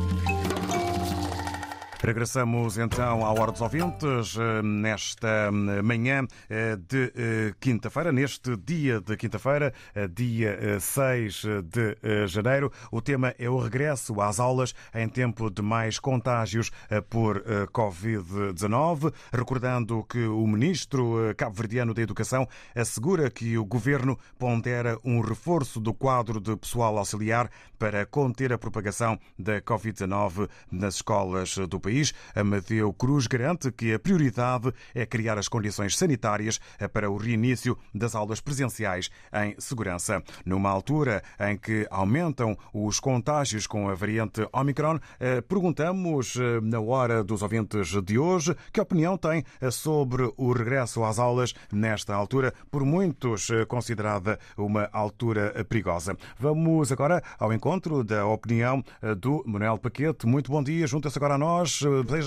Regressamos 2.07 2.77
então 2.77 3.25
à 3.25 3.33
Hora 3.33 3.51
dos 3.51 3.59
Ouvintes 3.59 4.37
eh, 4.37 4.61
nesta 4.61 5.27
eh, 5.27 5.81
manhã 5.81 6.25
eh, 6.49 6.77
de 6.77 7.53
quinta-feira, 7.59 8.13
neste 8.13 8.55
dia 8.55 9.01
de 9.01 9.17
quinta-feira, 9.17 9.73
dia 10.15 10.79
6 10.79 11.43
de 11.65 11.97
janeiro. 12.25 12.71
O 12.93 13.01
tema 13.01 13.35
é 13.37 13.49
o 13.49 13.59
regresso 13.59 14.21
às 14.21 14.39
aulas 14.39 14.73
em 14.95 15.09
tempo 15.09 15.49
de 15.49 15.61
mais 15.61 15.99
contágios 15.99 16.71
por 17.09 17.43
Covid-19. 17.73 19.13
Recordando 19.33 20.01
que 20.05 20.25
o 20.27 20.47
ministro 20.47 21.33
cabo-verdiano 21.35 21.93
da 21.93 22.01
Educação 22.01 22.47
assegura 22.73 23.29
que 23.29 23.57
o 23.57 23.65
governo 23.65 24.17
pondera 24.39 24.97
um 25.03 25.19
reforço 25.19 25.81
do 25.81 25.93
quadro 25.93 26.39
de 26.39 26.55
pessoal 26.55 26.97
auxiliar 26.97 27.49
para 27.77 28.05
conter 28.05 28.53
a 28.53 28.57
propagação 28.57 29.19
da 29.37 29.61
Covid-19 29.61 30.49
nas 30.71 30.95
escolas 30.95 31.57
do 31.57 31.79
país 31.79 31.96
país. 31.97 32.13
Amadeu 32.35 32.93
Cruz 32.93 33.27
garante 33.27 33.71
que 33.71 33.93
a 33.93 33.99
prioridade 33.99 34.71
é 34.93 35.05
criar 35.05 35.37
as 35.37 35.47
condições 35.47 35.97
sanitárias 35.97 36.59
para 36.93 37.09
o 37.09 37.17
reinício 37.17 37.77
das 37.93 38.13
aulas 38.15 38.39
presenciais 38.39 39.09
em 39.33 39.55
segurança. 39.59 40.21
Numa 40.45 40.69
altura 40.69 41.23
em 41.39 41.57
que 41.57 41.87
aumentam 41.89 42.57
os 42.73 42.99
contágios 42.99 43.65
com 43.65 43.89
a 43.89 43.95
variante 43.95 44.47
Omicron, 44.53 44.99
eh, 45.19 45.41
perguntamos 45.41 46.35
eh, 46.35 46.61
na 46.61 46.79
hora 46.79 47.23
dos 47.23 47.41
ouvintes 47.41 47.89
de 48.03 48.19
hoje 48.19 48.55
que 48.71 48.81
opinião 48.81 49.17
tem 49.17 49.43
eh, 49.59 49.71
sobre 49.71 50.31
o 50.37 50.51
regresso 50.51 51.03
às 51.03 51.17
aulas 51.17 51.53
nesta 51.71 52.13
altura, 52.13 52.53
por 52.69 52.83
muitos 52.83 53.47
considerada 53.67 54.39
uma 54.57 54.89
altura 54.91 55.65
perigosa. 55.67 56.15
Vamos 56.37 56.91
agora 56.91 57.23
ao 57.39 57.51
encontro 57.51 58.03
da 58.03 58.25
opinião 58.25 58.83
do 59.17 59.43
Manuel 59.45 59.77
Paquete. 59.77 60.27
Muito 60.27 60.51
bom 60.51 60.63
dia, 60.63 60.85
junta-se 60.85 61.17
agora 61.17 61.35
a 61.35 61.37
nós. 61.37 61.76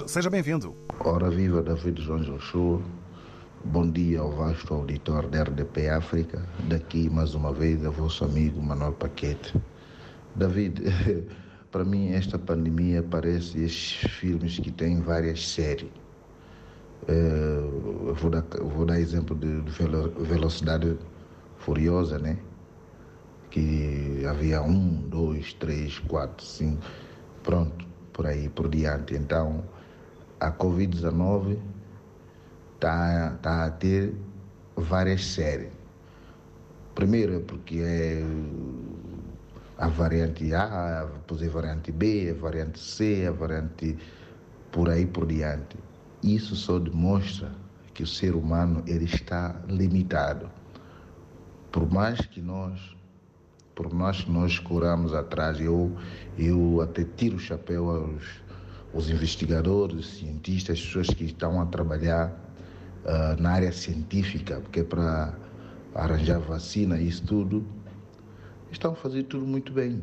Seja 0.06 0.30
bem-vindo. 0.30 0.76
Ora 1.00 1.28
viva, 1.28 1.60
David 1.60 2.00
João 2.00 2.20
Joshua. 2.20 2.80
Bom 3.64 3.90
dia 3.90 4.20
ao 4.20 4.30
vasto 4.30 4.72
auditor 4.72 5.26
da 5.26 5.42
RDP 5.42 5.88
África. 5.88 6.46
Daqui, 6.68 7.10
mais 7.10 7.34
uma 7.34 7.52
vez, 7.52 7.84
a 7.84 7.90
vosso 7.90 8.24
amigo 8.24 8.62
Manuel 8.62 8.92
Paquete. 8.92 9.60
David, 10.36 10.84
para 11.72 11.84
mim 11.84 12.12
esta 12.12 12.38
pandemia 12.38 13.02
parece 13.02 13.64
estes 13.64 14.08
filmes 14.12 14.56
que 14.60 14.70
têm 14.70 15.00
várias 15.00 15.48
séries. 15.48 15.90
Uh, 17.08 18.14
vou, 18.14 18.30
dar, 18.30 18.44
vou 18.60 18.86
dar 18.86 19.00
exemplo 19.00 19.34
de, 19.34 19.62
de 19.62 19.70
Velocidade 20.22 20.96
Furiosa, 21.58 22.20
né? 22.20 22.38
Que 23.50 24.24
havia 24.30 24.62
um, 24.62 25.08
dois, 25.08 25.52
três, 25.54 25.98
quatro, 25.98 26.46
cinco. 26.46 26.84
Pronto 27.42 27.89
por 28.12 28.26
aí 28.26 28.48
por 28.48 28.68
diante. 28.68 29.14
Então, 29.14 29.64
a 30.38 30.50
Covid-19 30.52 31.58
está 32.74 33.36
tá 33.42 33.64
a 33.66 33.70
ter 33.70 34.14
várias 34.76 35.24
séries. 35.24 35.72
Primeiro 36.94 37.36
é 37.36 37.40
porque 37.40 37.78
é 37.78 38.22
a 39.78 39.88
variante 39.88 40.52
A, 40.54 41.04
depois 41.04 41.42
a 41.42 41.48
variante 41.48 41.92
B, 41.92 42.30
a 42.30 42.34
variante 42.34 42.78
C, 42.78 43.26
a 43.26 43.32
variante 43.32 43.96
por 44.70 44.88
aí 44.90 45.06
por 45.06 45.26
diante. 45.26 45.78
Isso 46.22 46.54
só 46.54 46.78
demonstra 46.78 47.50
que 47.94 48.02
o 48.02 48.06
ser 48.06 48.34
humano 48.34 48.82
ele 48.86 49.06
está 49.06 49.60
limitado. 49.68 50.50
Por 51.72 51.90
mais 51.90 52.20
que 52.26 52.40
nós 52.40 52.94
por 53.80 53.94
mais 53.94 54.20
que 54.20 54.30
nós 54.30 54.58
corramos 54.58 55.14
atrás, 55.14 55.58
eu, 55.58 55.90
eu 56.36 56.82
até 56.82 57.02
tiro 57.02 57.36
o 57.36 57.38
chapéu 57.38 57.88
aos, 57.88 58.24
aos 58.92 59.08
investigadores, 59.08 60.18
cientistas, 60.18 60.78
as 60.78 60.84
pessoas 60.84 61.06
que 61.06 61.24
estão 61.24 61.58
a 61.62 61.64
trabalhar 61.64 62.28
uh, 63.06 63.40
na 63.40 63.52
área 63.52 63.72
científica, 63.72 64.60
porque 64.60 64.80
é 64.80 64.84
para 64.84 65.34
arranjar 65.94 66.40
vacina 66.40 67.00
e 67.00 67.08
isso 67.08 67.24
tudo, 67.24 67.64
estão 68.70 68.92
a 68.92 68.94
fazer 68.94 69.22
tudo 69.22 69.46
muito 69.46 69.72
bem. 69.72 70.02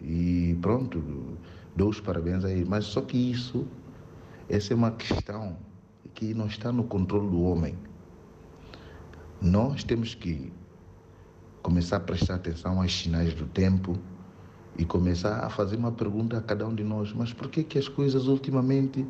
E 0.00 0.56
pronto, 0.62 1.02
dou 1.74 1.88
os 1.88 1.98
parabéns 1.98 2.44
a 2.44 2.52
eles. 2.52 2.68
Mas 2.68 2.84
só 2.84 3.00
que 3.00 3.32
isso, 3.32 3.66
essa 4.48 4.72
é 4.72 4.76
uma 4.76 4.92
questão 4.92 5.56
que 6.14 6.34
não 6.34 6.46
está 6.46 6.70
no 6.70 6.84
controle 6.84 7.28
do 7.28 7.42
homem. 7.42 7.74
Nós 9.42 9.82
temos 9.82 10.14
que 10.14 10.52
começar 11.68 11.98
a 11.98 12.00
prestar 12.00 12.36
atenção 12.36 12.80
aos 12.80 12.98
sinais 12.98 13.34
do 13.34 13.44
tempo 13.44 13.98
e 14.78 14.86
começar 14.86 15.44
a 15.44 15.50
fazer 15.50 15.76
uma 15.76 15.92
pergunta 15.92 16.38
a 16.38 16.40
cada 16.40 16.66
um 16.66 16.74
de 16.74 16.82
nós: 16.82 17.12
mas 17.12 17.30
por 17.30 17.50
que, 17.50 17.62
que 17.62 17.78
as 17.78 17.86
coisas 17.86 18.26
ultimamente 18.26 19.06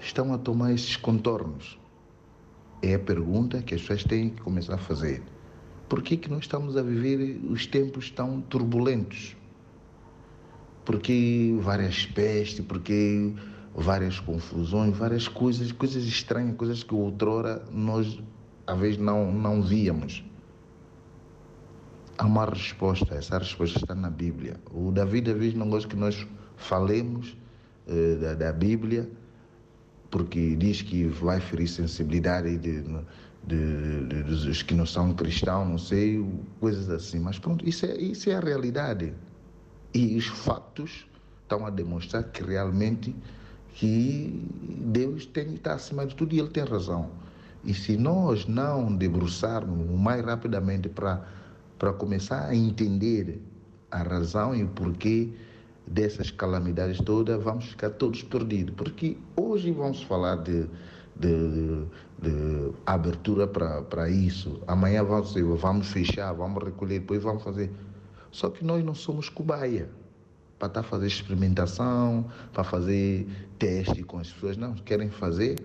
estão 0.00 0.34
a 0.34 0.38
tomar 0.38 0.72
esses 0.72 0.96
contornos? 0.96 1.78
É 2.82 2.94
a 2.94 2.98
pergunta 2.98 3.62
que 3.62 3.76
as 3.76 3.80
pessoas 3.80 4.02
têm 4.02 4.30
que 4.30 4.42
começar 4.42 4.74
a 4.74 4.78
fazer. 4.78 5.22
Por 5.88 6.02
que, 6.02 6.16
que 6.16 6.28
nós 6.28 6.40
estamos 6.40 6.76
a 6.76 6.82
viver 6.82 7.40
os 7.48 7.64
tempos 7.64 8.10
tão 8.10 8.40
turbulentos? 8.40 9.36
Porque 10.84 11.56
várias 11.60 12.06
pestes, 12.06 12.66
porque 12.66 13.32
várias 13.72 14.18
confusões, 14.18 14.96
várias 14.96 15.28
coisas, 15.28 15.70
coisas 15.70 16.02
estranhas, 16.02 16.56
coisas 16.56 16.82
que 16.82 16.92
outrora 16.92 17.64
nós, 17.70 18.20
às 18.66 18.78
vezes, 18.80 18.98
não, 18.98 19.30
não 19.30 19.62
víamos 19.62 20.24
há 22.18 22.26
uma 22.26 22.44
resposta, 22.46 23.14
essa 23.14 23.38
resposta 23.38 23.78
está 23.78 23.94
na 23.94 24.10
Bíblia. 24.10 24.56
O 24.72 24.90
Davi, 24.92 25.20
Davi 25.20 25.54
não 25.54 25.68
gosta 25.68 25.88
que 25.88 25.96
nós 25.96 26.26
falemos 26.56 27.36
eh, 27.88 28.16
da, 28.16 28.34
da, 28.34 28.52
Bíblia, 28.52 29.08
porque 30.10 30.56
diz 30.56 30.82
que 30.82 31.06
vai 31.06 31.40
ferir 31.40 31.68
sensibilidade 31.68 32.56
de, 32.58 32.82
de, 33.46 34.06
de, 34.06 34.22
dos 34.22 34.62
que 34.62 34.74
não 34.74 34.86
são 34.86 35.12
cristãos, 35.14 35.68
não 35.68 35.78
sei, 35.78 36.24
coisas 36.60 36.88
assim. 36.88 37.18
Mas 37.18 37.38
pronto, 37.38 37.68
isso 37.68 37.86
é, 37.86 37.96
isso 37.96 38.30
é 38.30 38.36
a 38.36 38.40
realidade. 38.40 39.12
E 39.92 40.16
os 40.16 40.26
fatos 40.26 41.06
estão 41.42 41.66
a 41.66 41.70
demonstrar 41.70 42.24
que 42.24 42.42
realmente 42.42 43.14
que 43.74 44.48
Deus 44.86 45.26
tem 45.26 45.54
está 45.54 45.74
acima 45.74 46.06
de 46.06 46.14
tudo 46.14 46.34
e 46.34 46.38
Ele 46.38 46.48
tem 46.48 46.64
razão. 46.64 47.10
E 47.64 47.74
se 47.74 47.96
nós 47.96 48.46
não 48.46 48.94
debruçarmos 48.94 49.88
mais 49.98 50.24
rapidamente 50.24 50.88
para 50.88 51.26
para 51.84 51.92
começar 51.92 52.46
a 52.46 52.56
entender 52.56 53.42
a 53.90 54.02
razão 54.02 54.56
e 54.56 54.64
o 54.64 54.68
porquê 54.68 55.28
dessas 55.86 56.30
calamidades 56.30 56.96
todas, 56.96 57.42
vamos 57.42 57.66
ficar 57.66 57.90
todos 57.90 58.22
perdidos. 58.22 58.74
Porque 58.74 59.18
hoje 59.36 59.70
vamos 59.70 60.02
falar 60.02 60.36
de, 60.36 60.66
de, 61.14 61.84
de 62.22 62.72
abertura 62.86 63.46
para 63.46 64.08
isso, 64.08 64.62
amanhã 64.66 65.04
vamos, 65.04 65.34
vamos 65.60 65.88
fechar, 65.88 66.32
vamos 66.32 66.64
recolher, 66.64 67.00
depois 67.00 67.22
vamos 67.22 67.42
fazer. 67.42 67.70
Só 68.30 68.48
que 68.48 68.64
nós 68.64 68.82
não 68.82 68.94
somos 68.94 69.28
cobaia 69.28 69.86
para 70.58 70.68
estar 70.68 70.82
tá 70.84 70.88
fazer 70.88 71.06
experimentação, 71.06 72.24
para 72.54 72.64
fazer 72.64 73.28
teste 73.58 74.02
com 74.04 74.20
as 74.20 74.32
pessoas. 74.32 74.56
Não, 74.56 74.72
querem 74.72 75.10
fazer, 75.10 75.58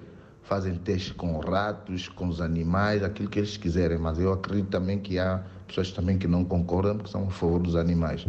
fazem 0.44 0.76
teste 0.76 1.14
com 1.14 1.40
ratos, 1.40 2.10
com 2.10 2.28
os 2.28 2.42
animais, 2.42 3.04
aquilo 3.04 3.30
que 3.30 3.40
eles 3.40 3.56
quiserem. 3.56 3.98
Mas 3.98 4.20
eu 4.20 4.34
acredito 4.34 4.68
também 4.68 5.00
que 5.00 5.18
há 5.18 5.42
pessoas 5.70 5.92
também 5.92 6.18
que 6.18 6.28
não 6.28 6.44
concordam, 6.44 6.98
que 6.98 7.10
são 7.10 7.28
a 7.28 7.32
favor 7.32 7.60
dos 7.60 7.76
animais. 7.76 8.28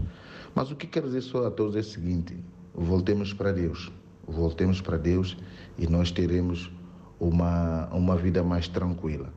Mas 0.55 0.70
o 0.70 0.76
que 0.76 0.87
quero 0.87 1.07
dizer 1.07 1.22
só 1.22 1.46
a 1.46 1.50
todos 1.50 1.74
é 1.76 1.81
o 1.81 1.85
seguinte: 1.85 2.37
voltemos 2.74 3.33
para 3.33 3.53
Deus. 3.53 3.90
Voltemos 4.26 4.81
para 4.81 4.96
Deus 4.96 5.37
e 5.76 5.87
nós 5.87 6.12
teremos 6.12 6.70
uma, 7.18 7.88
uma 7.88 8.16
vida 8.16 8.42
mais 8.44 8.68
tranquila. 8.68 9.33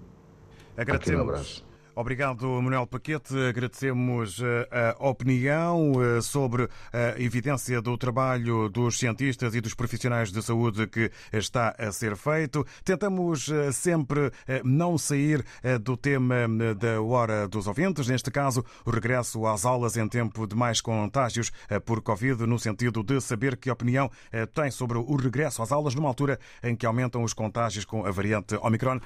Agradecemos. 0.78 1.64
Obrigado, 1.96 2.48
Manuel 2.60 2.88
Paquete. 2.88 3.38
Agradecemos 3.50 4.42
eh, 4.42 4.96
a 5.00 5.08
opinião 5.08 5.94
eh, 6.02 6.22
sobre 6.22 6.68
a 6.92 7.22
evidência 7.22 7.80
do 7.84 7.96
trabalho 7.96 8.68
dos 8.68 8.98
cientistas 8.98 9.54
e 9.54 9.62
dos 9.62 9.76
profissionais 9.76 10.32
de 10.32 10.42
saúde 10.42 10.88
que 10.88 11.12
está 11.32 11.76
a 11.78 11.92
ser 11.92 12.16
feito. 12.16 12.66
Tentamos 12.84 13.48
eh, 13.48 13.72
sempre 13.72 14.32
não 14.64 14.98
sair 14.98 15.46
do 15.82 15.96
tema 15.96 16.48
da 16.76 17.02
hora 17.02 17.48
dos 17.48 17.68
ouvintes, 17.68 18.08
neste 18.08 18.32
caso, 18.32 18.64
o 18.86 18.90
regresso 18.90 19.46
às 19.46 19.66
aulas 19.66 19.96
em 19.96 20.08
tempo 20.08 20.48
de 20.48 20.56
mais 20.56 20.82
contágios 20.82 21.52
por 21.86 22.02
Covid, 22.02 22.46
no 22.46 22.58
sentido 22.58 23.04
de 23.04 23.20
saber 23.22 23.58
que 23.58 23.70
opinião 23.70 24.10
tem 24.54 24.72
sobre 24.72 24.98
o 24.98 25.16
regresso 25.16 25.62
às 25.62 25.72
aulas 25.72 25.96
numa 25.96 26.08
altura 26.08 26.40
em 26.64 26.76
que 26.76 26.86
aumentam 26.86 27.24
os 27.24 27.34
contágios 27.34 27.86
com 27.86 28.06
a 28.06 28.12
variante 28.12 28.56
Omicron. 28.56 29.00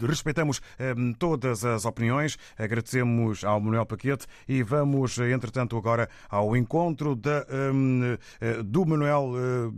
Respeitamos 0.00 0.60
todas 1.18 1.64
as 1.64 1.81
as 1.82 1.86
opiniões. 1.86 2.38
Agradecemos 2.58 3.44
ao 3.44 3.60
Manuel 3.60 3.84
Paquete 3.84 4.26
e 4.48 4.62
vamos, 4.62 5.18
entretanto, 5.18 5.76
agora 5.76 6.08
ao 6.30 6.56
encontro 6.56 7.12
um, 7.12 8.16
do 8.64 8.86
Manuel 8.86 9.32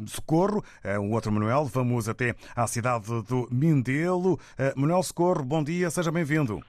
Socorro, 0.07 0.63
um 1.01 1.13
outro 1.13 1.33
Manuel. 1.33 1.65
Vamos 1.65 2.09
até 2.09 2.35
à 2.55 2.67
cidade 2.67 3.07
do 3.23 3.49
Mindelo. 3.51 4.39
Manuel 4.77 5.03
Socorro, 5.03 5.45
bom 5.45 5.63
dia, 5.63 5.91
seja 5.91 6.13
bem-vindo. 6.13 6.61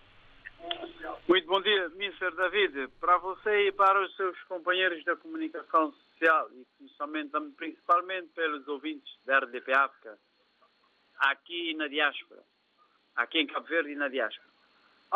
Muito 1.27 1.47
bom 1.47 1.59
dia, 1.59 1.85
Mr. 1.95 2.35
David. 2.35 2.87
Para 2.99 3.17
você 3.17 3.67
e 3.67 3.71
para 3.71 3.99
os 4.03 4.15
seus 4.15 4.39
companheiros 4.43 5.03
da 5.05 5.15
comunicação 5.15 5.91
social 5.91 6.49
e 6.53 6.65
principalmente, 6.77 7.31
principalmente 7.57 8.27
pelos 8.35 8.67
ouvintes 8.67 9.11
da 9.25 9.39
RDP 9.39 9.73
África, 9.73 10.17
aqui 11.17 11.73
na 11.73 11.87
diáspora, 11.87 12.43
aqui 13.15 13.39
em 13.39 13.47
Cabo 13.47 13.67
Verde 13.67 13.91
e 13.91 13.95
na 13.95 14.07
diáspora. 14.07 14.54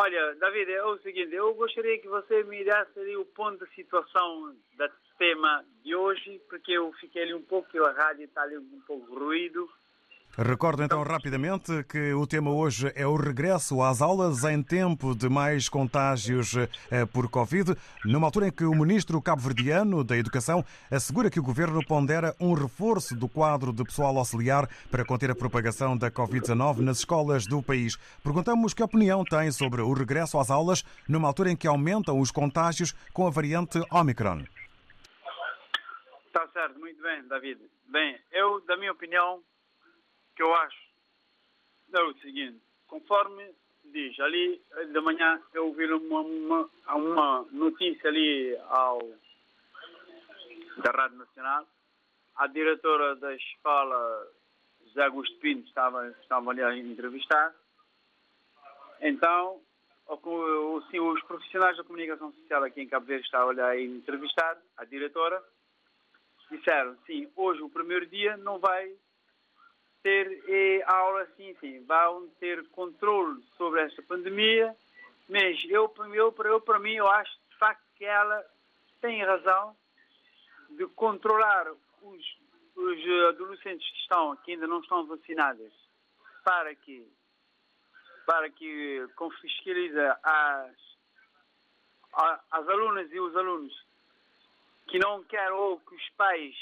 Olha, 0.02 0.34
David, 0.36 0.72
é 0.72 0.84
o 0.86 0.98
seguinte, 1.00 1.36
eu 1.36 1.54
gostaria 1.56 2.00
que 2.00 2.08
você 2.08 2.42
me 2.46 2.64
desse 2.64 2.98
ali 2.98 3.18
o 3.18 3.26
ponto 3.26 3.66
de 3.66 3.76
situação 3.76 4.56
do 4.78 4.90
tema 5.18 5.66
de 5.84 5.94
hoje, 5.94 6.42
porque 6.50 6.72
eu 6.72 6.94
fiquei 7.02 7.24
ali 7.24 7.34
um 7.34 7.42
pouco, 7.42 7.84
a 7.84 7.92
rádio 7.92 8.24
está 8.24 8.44
ali 8.44 8.58
um 8.58 8.82
pouco 8.88 9.14
ruído, 9.14 9.70
Recordo 10.41 10.82
então 10.82 11.04
rapidamente 11.04 11.84
que 11.84 12.13
o 12.13 12.25
tema 12.25 12.49
hoje 12.49 12.89
é 12.95 13.06
o 13.06 13.17
regresso 13.17 13.82
às 13.82 14.02
aulas 14.02 14.45
em 14.45 14.63
tempo 14.63 15.13
de 15.13 15.28
mais 15.28 15.67
contágios 15.67 16.56
eh, 16.56 17.06
por 17.12 17.30
Covid, 17.30 17.75
numa 18.06 18.28
altura 18.28 18.47
em 18.47 18.52
que 18.52 18.63
o 18.63 18.73
ministro 18.73 19.21
cabo-verdiano 19.21 20.02
da 20.02 20.15
Educação 20.15 20.63
assegura 20.89 21.30
que 21.30 21.41
o 21.41 21.43
governo 21.43 21.86
pondera 21.86 22.34
um 22.39 22.54
reforço 22.54 23.17
do 23.17 23.28
quadro 23.28 23.73
de 23.73 23.84
pessoal 23.84 24.17
auxiliar 24.17 24.65
para 24.89 25.04
conter 25.04 25.30
a 25.30 25.36
propagação 25.36 25.97
da 25.97 26.10
Covid-19 26.10 26.78
nas 26.78 26.99
escolas 26.99 27.45
do 27.45 27.62
país. 27.62 27.97
Perguntamos 28.23 28.73
que 28.73 28.82
opinião 28.82 29.25
tem 29.25 29.52
sobre 29.52 29.82
o 29.82 29.91
regresso 29.91 30.39
às 30.39 30.49
aulas 30.49 30.86
numa 31.06 31.28
altura 31.28 31.52
em 31.52 31.58
que 31.58 31.67
aumentam 31.67 32.17
os 32.17 32.32
contágios 32.32 32.95
com 33.12 33.28
a 33.28 33.30
variante 33.30 33.78
Omicron. 33.91 34.45
Está 36.28 36.47
certo, 36.54 36.80
muito 36.80 37.02
bem, 37.02 37.28
David. 37.28 37.60
Bem, 37.89 38.17
eu, 38.32 38.62
da 38.62 38.78
minha 38.78 38.93
opinião, 38.93 39.41
que 40.39 40.43
eu 40.43 40.56
acho. 40.56 40.78
É 41.93 42.02
o 42.02 42.13
seguinte, 42.19 42.62
conforme 42.88 43.54
diz, 43.84 44.17
ali 44.21 44.62
de 44.89 45.02
manhã 45.02 45.41
eu 45.54 45.67
ouvi 45.67 45.86
uma, 45.91 46.21
uma, 46.21 46.69
uma 46.95 47.41
notícia 47.52 48.10
ali 48.10 48.56
ao, 48.69 48.99
da 50.78 50.91
Rádio 50.91 51.17
Nacional, 51.17 51.67
a 52.38 52.47
diretora 52.47 53.17
da 53.17 53.36
escola, 53.36 54.32
José 54.86 55.04
Augusto 55.04 55.38
Pinto, 55.39 55.67
estava, 55.67 56.08
estava 56.21 56.52
ali 56.52 56.63
a 56.63 56.78
entrevistar. 56.78 57.54
Então, 59.02 59.60
assim, 60.08 61.02
os 61.02 61.21
profissionais 61.23 61.75
da 61.75 61.84
comunicação 61.84 62.32
social 62.32 62.63
aqui 62.63 62.82
em 62.82 62.88
Cabo 62.88 63.08
Verde 63.08 63.25
estavam 63.25 63.49
ali 63.49 63.62
a 63.62 63.82
entrevistar 63.82 64.58
a 64.78 64.86
diretora, 64.86 65.43
disseram, 66.49 66.95
sim, 67.06 67.30
hoje 67.36 67.62
o 67.62 67.69
primeiro 67.69 68.06
dia 68.06 68.38
não 68.38 68.58
vai 68.58 68.95
ter 70.02 70.44
eh, 70.48 70.84
aula 70.86 71.22
assim, 71.24 71.56
sim, 71.60 71.84
vão 71.86 72.28
ter 72.40 72.66
controle 72.70 73.44
sobre 73.58 73.82
esta 73.82 74.02
pandemia, 74.02 74.76
mas 75.28 75.64
eu, 75.66 75.94
eu, 76.14 76.36
eu 76.46 76.62
para 76.62 76.80
mim, 76.80 76.94
eu 76.94 77.08
acho 77.08 77.32
de 77.50 77.58
facto 77.58 77.84
que 77.96 78.06
ela 78.06 78.46
tem 79.02 79.24
razão 79.24 79.76
de 80.72 80.86
controlar 80.88 81.68
os, 82.02 82.38
os 82.76 83.28
adolescentes 83.30 83.90
que 83.90 83.98
estão, 84.00 84.36
que 84.38 84.52
ainda 84.54 84.68
não 84.68 84.80
estão 84.80 85.06
vacinados, 85.06 85.74
para 86.44 86.74
que 86.76 87.06
para 88.26 88.48
que 88.52 89.08
confiscalize 89.16 89.98
as, 90.22 90.76
as 92.52 92.70
alunas 92.70 93.12
e 93.12 93.20
os 93.20 93.36
alunos 93.36 93.74
que 94.88 95.00
não 95.00 95.24
querem 95.24 95.52
ou 95.52 95.80
que 95.80 95.96
os 95.96 96.10
pais 96.12 96.56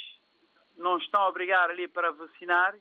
não 0.78 0.98
estão 0.98 1.24
a 1.24 1.28
obrigar 1.28 1.70
ali 1.70 1.86
para 1.86 2.14
vacinar 2.14 2.74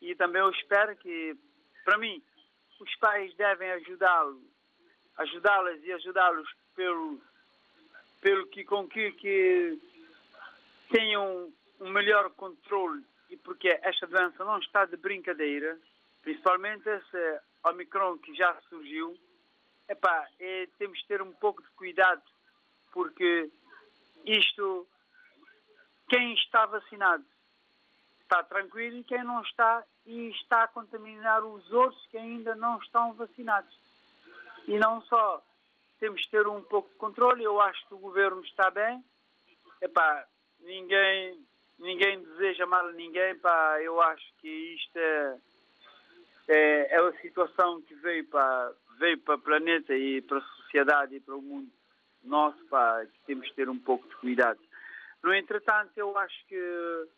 e 0.00 0.14
também 0.14 0.40
eu 0.40 0.50
espero 0.50 0.96
que, 0.96 1.36
para 1.84 1.98
mim, 1.98 2.22
os 2.80 2.94
pais 2.96 3.34
devem 3.36 3.70
ajudá-lo, 3.72 4.42
ajudá-las 5.16 5.82
e 5.82 5.92
ajudá-los 5.92 6.48
pelo, 6.74 7.20
pelo 8.20 8.46
que 8.46 8.64
com 8.64 8.88
que, 8.88 9.12
que 9.12 9.78
tenham 10.90 11.52
um 11.80 11.90
melhor 11.90 12.30
controle. 12.30 13.04
E 13.30 13.36
porque 13.36 13.68
esta 13.82 14.06
doença 14.06 14.44
não 14.44 14.58
está 14.58 14.86
de 14.86 14.96
brincadeira, 14.96 15.78
principalmente 16.22 16.88
esse 16.88 17.40
Omicron 17.64 18.18
que 18.18 18.34
já 18.34 18.58
surgiu, 18.68 19.18
epá, 19.88 20.26
é, 20.38 20.66
temos 20.78 20.98
de 20.98 21.06
ter 21.06 21.20
um 21.20 21.32
pouco 21.32 21.62
de 21.62 21.68
cuidado 21.70 22.22
porque 22.92 23.50
isto, 24.24 24.86
quem 26.08 26.34
está 26.34 26.66
vacinado 26.66 27.24
está 28.28 28.42
tranquilo 28.42 28.98
e 28.98 29.04
quem 29.04 29.24
não 29.24 29.40
está 29.40 29.82
e 30.04 30.28
está 30.30 30.64
a 30.64 30.68
contaminar 30.68 31.42
os 31.42 31.72
outros 31.72 32.06
que 32.08 32.18
ainda 32.18 32.54
não 32.54 32.78
estão 32.78 33.14
vacinados. 33.14 33.74
E 34.66 34.78
não 34.78 35.00
só 35.02 35.42
temos 35.98 36.20
de 36.20 36.30
ter 36.30 36.46
um 36.46 36.62
pouco 36.62 36.90
de 36.90 36.96
controle, 36.96 37.42
eu 37.42 37.58
acho 37.58 37.86
que 37.88 37.94
o 37.94 37.98
governo 37.98 38.42
está 38.44 38.70
bem. 38.70 39.02
Epá, 39.80 40.26
ninguém, 40.60 41.42
ninguém 41.78 42.22
deseja 42.22 42.66
mal 42.66 42.86
a 42.86 42.92
ninguém, 42.92 43.34
pá, 43.38 43.80
eu 43.80 44.00
acho 44.02 44.26
que 44.40 44.48
isto 44.48 44.98
é, 44.98 45.38
é, 46.48 46.94
é 46.94 46.98
a 46.98 47.12
situação 47.20 47.80
que 47.82 47.94
veio 47.94 48.26
para, 48.26 48.72
veio 48.98 49.18
para 49.18 49.36
o 49.36 49.40
planeta 49.40 49.94
e 49.94 50.20
para 50.20 50.38
a 50.38 50.42
sociedade 50.42 51.16
e 51.16 51.20
para 51.20 51.34
o 51.34 51.42
mundo 51.42 51.70
nosso, 52.22 52.62
pá, 52.66 53.06
que 53.06 53.20
temos 53.26 53.48
de 53.48 53.54
ter 53.54 53.70
um 53.70 53.78
pouco 53.78 54.06
de 54.06 54.16
cuidado. 54.16 54.60
No 55.22 55.34
entretanto, 55.34 55.92
eu 55.96 56.16
acho 56.16 56.46
que 56.46 57.08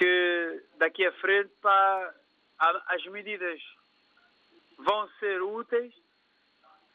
que 0.00 0.62
daqui 0.78 1.04
a 1.04 1.12
frente 1.12 1.50
pá, 1.60 2.14
as 2.58 3.04
medidas 3.04 3.60
vão 4.78 5.06
ser 5.18 5.42
úteis. 5.42 5.92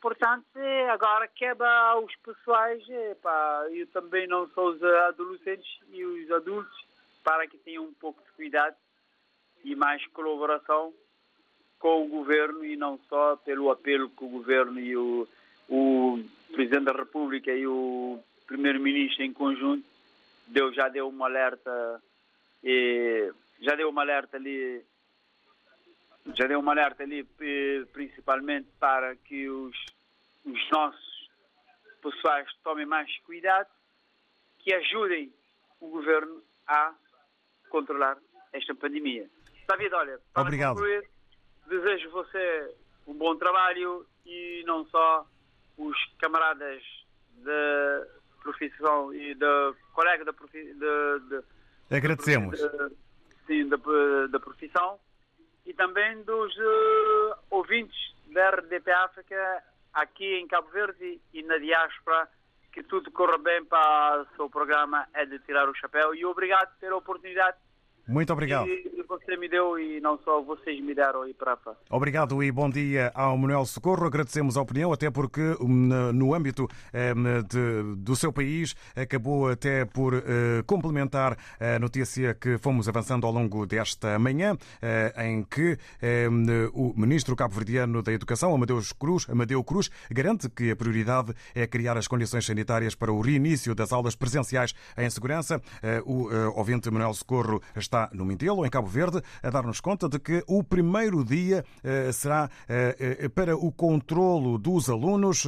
Portanto, 0.02 0.46
é, 0.56 0.89
agora 0.89 1.28
quebra 1.28 1.70
aos 1.70 2.15
pessoais, 2.18 2.84
é, 2.89 3.13
pá, 3.15 3.68
eu 3.72 3.86
também 3.88 4.28
não 4.28 4.50
sou 4.50 4.72
os 4.72 4.84
adolescentes 4.84 5.80
e 5.89 6.04
os 6.04 6.32
adultos, 6.32 6.86
para 7.24 7.48
que 7.48 7.60
tenham 7.60 7.84
um 7.84 7.94
pouco 7.94 8.24
de 8.24 8.32
cuidado 8.32 8.76
e 9.63 9.76
mais 9.76 10.06
colaboração 10.08 10.91
com 11.78 12.06
o 12.06 12.08
governo 12.08 12.65
e 12.65 12.76
não 12.76 13.00
só 13.08 13.36
pelo 13.38 13.70
apelo 13.70 14.10
que 14.10 14.24
o 14.24 14.30
governo 14.30 14.80
e 14.80 14.98
o, 14.98 15.28
o 15.70 16.24
Presidente 16.52 16.86
da 16.86 16.94
República 16.94 17.52
e 17.52 17.68
o 17.68 18.20
Primeiro-Ministro 18.48 19.24
em 19.24 19.34
conjunto 19.34 19.86
deu, 20.48 20.74
já 20.74 20.88
deu 20.88 21.08
um 21.08 21.24
alerta 21.24 22.02
e 22.65 23.32
já 23.62 23.75
deu 23.75 23.89
uma 23.89 24.01
alerta 24.01 24.38
ali, 24.38 24.84
já 26.34 26.47
deu 26.47 26.60
uma 26.60 26.71
alerta 26.71 27.04
ali 27.04 27.23
principalmente 27.93 28.67
para 28.80 29.15
que 29.15 29.47
os, 29.47 29.78
os 30.43 30.69
nossos 30.71 31.30
pessoais 32.01 32.47
tomem 32.63 32.88
mais 32.88 33.15
cuidado, 33.19 33.69
que 34.58 34.73
ajudem 34.73 35.32
o 35.80 35.89
governo 35.89 36.41
a 36.65 36.95
controlar 37.69 38.17
esta 38.51 38.73
pandemia. 38.73 39.30
David, 39.67 39.93
olha, 39.93 40.19
para 40.34 40.41
Obrigado. 40.41 40.75
concluir, 40.75 41.08
desejo 41.67 42.10
você 42.10 42.75
um 43.06 43.13
bom 43.13 43.36
trabalho 43.36 44.08
e 44.25 44.63
não 44.65 44.86
só 44.88 45.28
os 45.78 45.97
camaradas 46.17 46.82
da 47.38 48.08
profissão 48.41 49.13
e 49.13 49.36
da 49.36 49.73
colega 49.93 50.25
da 50.25 50.34
profissão 50.34 50.80
Agradecemos. 51.89 52.60
Sim, 53.48 53.69
da, 53.69 53.78
da 54.30 54.39
profissão 54.39 55.00
e 55.65 55.74
também 55.74 56.21
dos 56.24 56.56
uh, 56.58 57.36
ouvintes 57.50 57.98
da 58.34 58.50
RDP 58.52 58.91
África 58.91 59.63
aqui 59.93 60.36
em 60.36 60.48
Cabo 60.48 60.69
Verde 60.69 61.19
e 61.34 61.41
na 61.43 61.58
diáspora, 61.58 62.28
que 62.71 62.84
tudo 62.84 63.12
corra 63.12 63.38
bem 63.38 63.63
para 63.65 64.21
o 64.21 64.36
seu 64.36 64.50
programa, 64.50 65.08
é 65.13 65.26
de 65.26 65.39
tirar 65.39 65.69
o 65.69 65.76
chapéu. 65.76 66.13
E 66.13 66.26
obrigado 66.26 66.78
pela 66.80 66.98
oportunidade 66.98 67.58
muito 68.08 68.31
obrigado. 68.31 68.67
E 68.67 68.95
você 69.08 69.37
me 69.37 69.47
deu 69.47 69.79
e 69.79 69.99
não 70.01 70.19
só 70.19 70.41
vocês 70.41 70.83
me 70.83 70.93
deram 70.93 71.23
aí 71.23 71.33
para 71.33 71.58
Obrigado 71.89 72.43
e 72.43 72.51
bom 72.51 72.69
dia 72.69 73.12
ao 73.15 73.37
Manuel 73.37 73.65
Socorro. 73.65 74.06
Agradecemos 74.06 74.58
a 74.58 74.62
opinião, 74.62 74.91
até 74.91 75.10
porque 75.10 75.41
hum, 75.60 76.12
no 76.13 76.33
âmbito 76.33 76.63
hum, 76.63 77.41
de, 77.47 77.95
do 78.01 78.15
seu 78.15 78.31
país 78.31 78.75
acabou 78.95 79.49
até 79.49 79.85
por 79.85 80.13
uh, 80.13 80.21
complementar 80.65 81.37
a 81.60 81.79
notícia 81.79 82.33
que 82.33 82.58
fomos 82.58 82.89
avançando 82.89 83.25
ao 83.25 83.33
longo 83.33 83.65
desta 83.65 84.19
manhã, 84.19 84.53
uh, 84.53 85.21
em 85.21 85.43
que 85.43 85.77
um, 86.29 86.45
o 86.73 86.93
ministro 86.95 87.35
cabo-verdiano 87.35 88.03
da 88.03 88.12
Educação, 88.12 88.53
Amadeus 88.53 88.91
Cruz, 88.91 89.27
Amadeu 89.29 89.63
Cruz, 89.63 89.89
garante 90.12 90.49
que 90.49 90.71
a 90.71 90.75
prioridade 90.75 91.33
é 91.53 91.65
criar 91.65 91.97
as 91.97 92.08
condições 92.08 92.45
sanitárias 92.45 92.95
para 92.95 93.12
o 93.12 93.21
reinício 93.21 93.73
das 93.73 93.93
aulas 93.93 94.15
presenciais 94.15 94.73
em 94.97 95.10
segurança. 95.10 95.62
Uh, 96.06 96.12
o 96.12 96.58
ouvinte 96.58 96.91
Manuel 96.91 97.13
Socorro 97.13 97.62
está 97.75 97.94
está 97.96 98.10
no 98.13 98.25
Mindelo, 98.25 98.65
em 98.65 98.69
Cabo 98.69 98.87
Verde, 98.87 99.21
a 99.41 99.50
dar-nos 99.50 99.79
conta 99.79 100.10
de 100.10 100.19
que 100.19 100.43
o 100.48 100.62
primeiro 100.62 101.23
dia 101.23 101.63
será 102.12 102.50
para 103.33 103.56
o 103.56 103.71
controlo 103.71 104.58
dos 104.58 104.89
alunos 104.89 105.48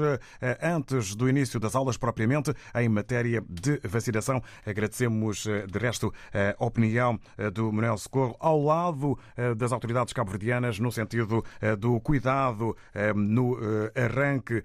antes 0.62 1.14
do 1.14 1.28
início 1.28 1.60
das 1.60 1.76
aulas 1.76 1.98
propriamente 1.98 2.54
em 2.76 2.88
matéria 2.88 3.44
de 3.50 3.82
vacinação. 3.84 4.42
Agradecemos, 4.66 5.44
de 5.44 5.80
resto, 5.80 6.14
a 6.58 6.66
opinião 6.66 7.20
do 7.54 7.72
Manuel 7.72 7.98
Socorro 7.98 8.38
ao 8.40 8.62
lado 8.64 9.20
das 9.58 9.74
autoridades 9.74 10.14
cabo-verdianas 10.14 10.80
no 10.80 10.92
sentido 10.92 11.44
do 11.78 12.00
cuidado 12.00 12.78
no 13.14 13.58
arranque 13.94 14.64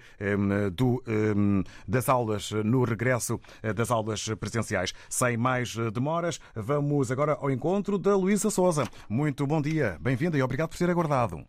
do, 0.72 1.03
das 1.89 2.09
aulas, 2.09 2.53
no 2.53 2.85
regresso 2.85 3.41
das 3.74 3.91
aulas 3.91 4.28
presenciais. 4.39 4.93
Sem 5.09 5.37
mais 5.37 5.74
demoras, 5.93 6.39
vamos 6.55 7.11
agora 7.11 7.33
ao 7.41 7.51
encontro 7.51 7.72
da 7.99 8.16
Luísa 8.16 8.51
Souza. 8.51 8.87
Muito 9.09 9.47
bom 9.47 9.62
dia, 9.62 9.97
bem-vinda 10.01 10.37
e 10.37 10.43
obrigado 10.43 10.68
por 10.68 10.79
ter 10.79 10.91
aguardado. 10.91 11.45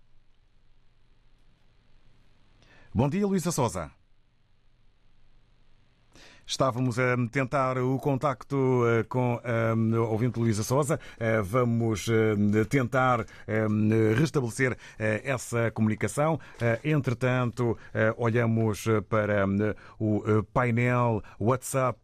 Bom 2.94 3.10
dia, 3.10 3.26
Luísa 3.28 3.52
Souza. 3.52 3.92
Estávamos 6.46 7.00
a 7.00 7.16
tentar 7.32 7.78
o 7.78 7.98
contacto 7.98 8.84
eh, 8.86 9.04
com 9.04 9.40
a 9.44 10.02
ouvinte 10.02 10.40
Luísa 10.40 10.62
Souza. 10.62 11.00
Eh, 11.18 11.42
vamos 11.42 12.08
eh, 12.10 12.66
tentar 12.66 13.26
restabelecer 14.18 14.78
essa 14.98 15.72
comunicação. 15.72 16.40
Entretanto, 16.84 17.78
olhamos 18.18 18.86
para 19.10 19.46
o 20.00 20.44
painel 20.54 21.24
WhatsApp 21.40 22.00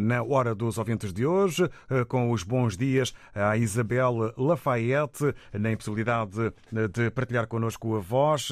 na 0.00 0.22
hora 0.22 0.54
dos 0.54 0.78
ouvintes 0.78 1.12
de 1.12 1.26
hoje, 1.26 1.68
com 2.08 2.30
os 2.30 2.42
bons 2.42 2.76
dias 2.76 3.14
à 3.34 3.56
Isabel 3.56 4.32
Lafayette, 4.36 5.34
na 5.52 5.72
impossibilidade 5.72 6.52
de 6.92 7.10
partilhar 7.10 7.46
connosco 7.46 7.96
a 7.96 8.00
voz. 8.00 8.50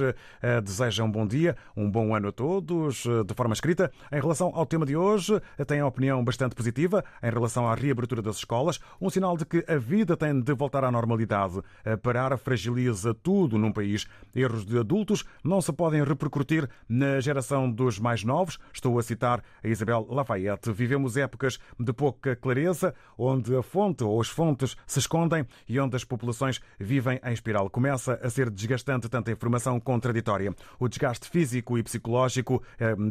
Deseja 0.62 1.04
um 1.04 1.10
bom 1.10 1.26
dia, 1.26 1.56
um 1.76 1.90
bom 1.90 2.14
ano 2.14 2.28
a 2.28 2.32
todos, 2.32 3.04
de 3.26 3.34
forma 3.34 3.54
escrita. 3.54 3.90
Em 4.10 4.20
relação 4.20 4.52
ao 4.54 4.66
tema 4.72 4.86
de 4.86 4.96
hoje 4.96 5.38
tem 5.66 5.80
a 5.80 5.86
opinião 5.86 6.24
bastante 6.24 6.54
positiva 6.54 7.04
em 7.22 7.28
relação 7.28 7.68
à 7.68 7.74
reabertura 7.74 8.22
das 8.22 8.36
escolas, 8.36 8.80
um 8.98 9.10
sinal 9.10 9.36
de 9.36 9.44
que 9.44 9.62
a 9.68 9.76
vida 9.76 10.16
tem 10.16 10.40
de 10.40 10.54
voltar 10.54 10.82
à 10.82 10.90
normalidade. 10.90 11.60
Parar 12.02 12.38
fragiliza 12.38 13.12
tudo 13.12 13.58
num 13.58 13.70
país. 13.70 14.06
Erros 14.34 14.64
de 14.64 14.78
adultos 14.78 15.24
não 15.44 15.60
se 15.60 15.70
podem 15.74 16.02
repercutir 16.02 16.66
na 16.88 17.20
geração 17.20 17.70
dos 17.70 17.98
mais 17.98 18.24
novos. 18.24 18.58
Estou 18.72 18.98
a 18.98 19.02
citar 19.02 19.44
a 19.62 19.68
Isabel 19.68 20.06
Lafayette. 20.08 20.72
Vivemos 20.72 21.18
épocas 21.18 21.58
de 21.78 21.92
pouca 21.92 22.34
clareza, 22.34 22.94
onde 23.18 23.54
a 23.54 23.62
fonte 23.62 24.02
ou 24.02 24.18
as 24.18 24.28
fontes 24.28 24.74
se 24.86 25.00
escondem 25.00 25.46
e 25.68 25.78
onde 25.78 25.96
as 25.96 26.04
populações 26.04 26.62
vivem 26.80 27.20
em 27.22 27.32
espiral. 27.34 27.68
Começa 27.68 28.18
a 28.22 28.30
ser 28.30 28.48
desgastante 28.48 29.06
tanta 29.06 29.30
informação 29.30 29.78
contraditória. 29.78 30.54
O 30.80 30.88
desgaste 30.88 31.28
físico 31.28 31.76
e 31.76 31.82
psicológico, 31.82 32.62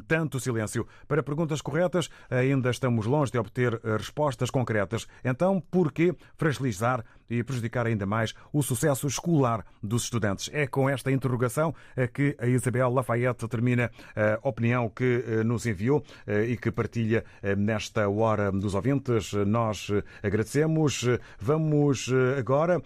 tanto 0.08 0.40
silêncio. 0.40 0.88
Para 1.08 1.22
perguntas 1.22 1.51
corretas, 1.60 2.10
ainda 2.30 2.70
estamos 2.70 3.08
longe 3.08 3.32
de 3.32 3.40
obter 3.40 3.74
eh, 3.74 3.98
respostas 3.98 4.52
concretas. 4.52 5.08
Então, 5.26 5.60
por 5.60 5.92
que 5.92 6.16
fragilizar 6.38 7.04
e 7.28 7.44
prejudicar 7.44 7.88
ainda 7.88 8.06
mais 8.06 8.36
o 8.54 8.62
sucesso 8.62 9.08
escolar 9.08 9.66
dos 9.82 10.04
estudantes? 10.04 10.50
É 10.54 10.68
com 10.68 10.88
esta 10.88 11.12
interrogação 11.12 11.74
eh, 11.96 12.06
que 12.08 12.36
a 12.40 12.46
Isabel 12.46 12.92
Lafayette 12.92 13.48
termina 13.48 13.90
a 14.16 14.48
opinião 14.48 14.88
que 14.88 15.26
eh, 15.26 15.44
nos 15.44 15.66
enviou 15.66 16.04
e 16.48 16.56
que 16.56 16.72
partilha 16.72 17.26
nesta 17.58 18.08
hora 18.08 18.52
dos 18.52 18.76
ouvintes. 18.76 19.34
Nós 19.34 19.90
agradecemos. 20.22 21.06
Vamos 21.40 22.10
agora 22.38 22.82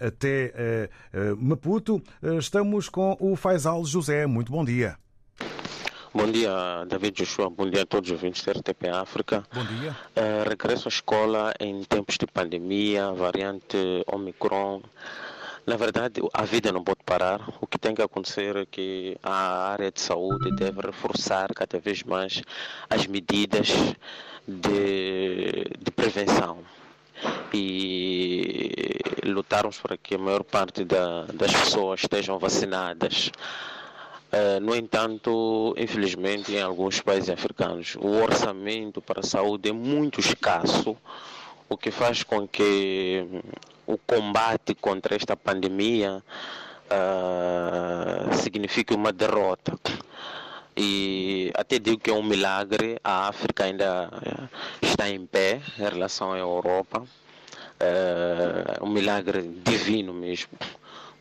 até 0.00 0.88
Maputo. 1.38 2.02
Estamos 2.38 2.88
com 2.88 3.16
o 3.20 3.36
Faisal 3.36 3.84
José. 3.84 4.26
Muito 4.26 4.50
bom 4.50 4.64
dia. 4.64 4.96
Bom 6.12 6.28
dia, 6.28 6.84
David 6.88 7.22
Joshua. 7.22 7.48
Bom 7.48 7.70
dia 7.70 7.82
a 7.82 7.86
todos 7.86 8.10
os 8.10 8.16
ouvintes 8.16 8.42
da 8.44 8.50
RTP 8.50 8.88
África. 8.88 9.44
Bom 9.54 9.64
dia. 9.64 9.96
Uh, 10.16 10.48
regresso 10.48 10.88
à 10.88 10.90
escola 10.90 11.54
em 11.60 11.84
tempos 11.84 12.18
de 12.18 12.26
pandemia, 12.26 13.12
variante 13.12 13.76
Omicron. 14.08 14.82
Na 15.64 15.76
verdade, 15.76 16.20
a 16.34 16.44
vida 16.44 16.72
não 16.72 16.82
pode 16.82 16.98
parar. 17.06 17.40
O 17.60 17.66
que 17.66 17.78
tem 17.78 17.94
que 17.94 18.02
acontecer 18.02 18.56
é 18.56 18.66
que 18.66 19.16
a 19.22 19.70
área 19.70 19.92
de 19.92 20.00
saúde 20.00 20.50
deve 20.56 20.80
reforçar 20.80 21.54
cada 21.54 21.78
vez 21.78 22.02
mais 22.02 22.42
as 22.88 23.06
medidas 23.06 23.68
de, 24.48 25.64
de 25.78 25.90
prevenção 25.94 26.58
e 27.54 28.98
lutarmos 29.24 29.78
para 29.78 29.96
que 29.96 30.16
a 30.16 30.18
maior 30.18 30.42
parte 30.42 30.84
da, 30.84 31.26
das 31.26 31.52
pessoas 31.52 32.00
estejam 32.00 32.36
vacinadas. 32.36 33.30
Uh, 34.30 34.60
no 34.60 34.76
entanto, 34.76 35.74
infelizmente, 35.76 36.52
em 36.54 36.62
alguns 36.62 37.00
países 37.00 37.28
africanos, 37.28 37.96
o 37.96 38.22
orçamento 38.22 39.02
para 39.02 39.20
a 39.20 39.22
saúde 39.24 39.70
é 39.70 39.72
muito 39.72 40.20
escasso, 40.20 40.96
o 41.68 41.76
que 41.76 41.90
faz 41.90 42.22
com 42.22 42.46
que 42.46 43.26
o 43.84 43.98
combate 43.98 44.72
contra 44.76 45.16
esta 45.16 45.36
pandemia 45.36 46.22
uh, 46.86 48.34
signifique 48.36 48.94
uma 48.94 49.12
derrota. 49.12 49.76
E 50.76 51.50
até 51.54 51.80
digo 51.80 51.98
que 51.98 52.10
é 52.10 52.14
um 52.14 52.22
milagre, 52.22 53.00
a 53.02 53.26
África 53.26 53.64
ainda 53.64 54.08
está 54.80 55.10
em 55.10 55.26
pé 55.26 55.60
em 55.76 55.82
relação 55.82 56.32
à 56.32 56.38
Europa. 56.38 57.00
Uh, 57.80 58.84
um 58.84 58.90
milagre 58.90 59.42
divino 59.64 60.14
mesmo 60.14 60.50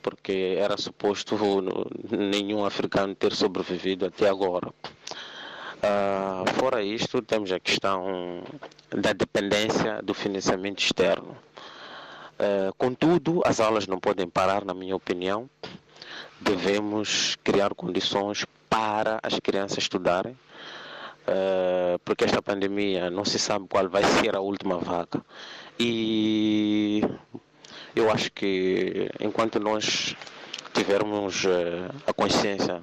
porque 0.01 0.55
era 0.57 0.77
suposto 0.77 1.37
nenhum 2.11 2.65
africano 2.65 3.15
ter 3.15 3.33
sobrevivido 3.33 4.05
até 4.05 4.29
agora. 4.29 4.73
Uh, 5.79 6.59
fora 6.59 6.83
isto, 6.83 7.21
temos 7.21 7.51
a 7.53 7.59
questão 7.59 8.43
da 8.89 9.13
dependência 9.13 10.01
do 10.03 10.13
financiamento 10.13 10.79
externo. 10.79 11.37
Uh, 12.37 12.73
contudo, 12.77 13.41
as 13.45 13.61
aulas 13.61 13.87
não 13.87 13.97
podem 13.97 14.27
parar, 14.27 14.65
na 14.65 14.73
minha 14.73 14.95
opinião. 14.95 15.49
Devemos 16.41 17.37
criar 17.43 17.73
condições 17.73 18.45
para 18.69 19.19
as 19.23 19.39
crianças 19.39 19.79
estudarem, 19.79 20.33
uh, 20.33 21.99
porque 22.03 22.25
esta 22.25 22.41
pandemia 22.41 23.09
não 23.09 23.23
se 23.23 23.39
sabe 23.39 23.65
qual 23.69 23.87
vai 23.87 24.03
ser 24.03 24.35
a 24.35 24.41
última 24.41 24.77
vaga. 24.77 25.23
E 25.79 27.01
eu 27.95 28.11
acho 28.11 28.31
que 28.31 29.09
enquanto 29.19 29.59
nós 29.59 30.15
tivermos 30.73 31.43
uh, 31.45 31.89
a 32.07 32.13
consciência 32.13 32.81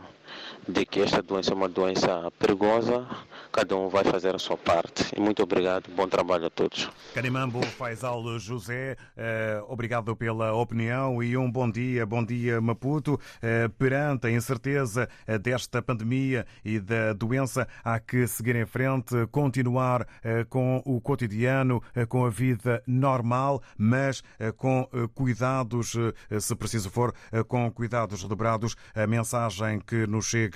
de 0.68 0.84
que 0.84 1.00
esta 1.00 1.22
doença 1.22 1.52
é 1.52 1.54
uma 1.54 1.68
doença 1.68 2.30
perigosa, 2.38 3.06
cada 3.52 3.76
um 3.76 3.88
vai 3.88 4.02
fazer 4.04 4.34
a 4.34 4.38
sua 4.38 4.56
parte. 4.56 5.14
E 5.16 5.20
muito 5.20 5.42
obrigado, 5.42 5.88
bom 5.94 6.08
trabalho 6.08 6.46
a 6.46 6.50
todos. 6.50 6.90
Canimambo 7.14 7.64
Faisal 7.64 8.38
José, 8.38 8.96
eh, 9.16 9.62
obrigado 9.68 10.14
pela 10.16 10.52
opinião 10.52 11.22
e 11.22 11.36
um 11.36 11.50
bom 11.50 11.70
dia, 11.70 12.04
bom 12.04 12.24
dia 12.24 12.60
Maputo. 12.60 13.18
Eh, 13.40 13.68
perante 13.78 14.26
a 14.26 14.30
incerteza 14.30 15.08
eh, 15.26 15.38
desta 15.38 15.80
pandemia 15.80 16.44
e 16.64 16.80
da 16.80 17.12
doença, 17.12 17.68
há 17.84 18.00
que 18.00 18.26
seguir 18.26 18.56
em 18.56 18.66
frente, 18.66 19.14
continuar 19.30 20.06
com 20.48 20.82
o 20.84 21.00
cotidiano, 21.00 21.82
com 22.08 22.24
a 22.24 22.30
vida 22.30 22.82
normal, 22.86 23.62
mas 23.76 24.22
com 24.56 24.88
cuidados, 25.14 25.94
se 26.40 26.54
preciso 26.56 26.90
for, 26.90 27.14
com 27.46 27.70
cuidados 27.70 28.24
dobrados. 28.24 28.76
A 28.94 29.06
mensagem 29.06 29.80
que 29.80 30.06
nos 30.06 30.26
chega 30.26 30.55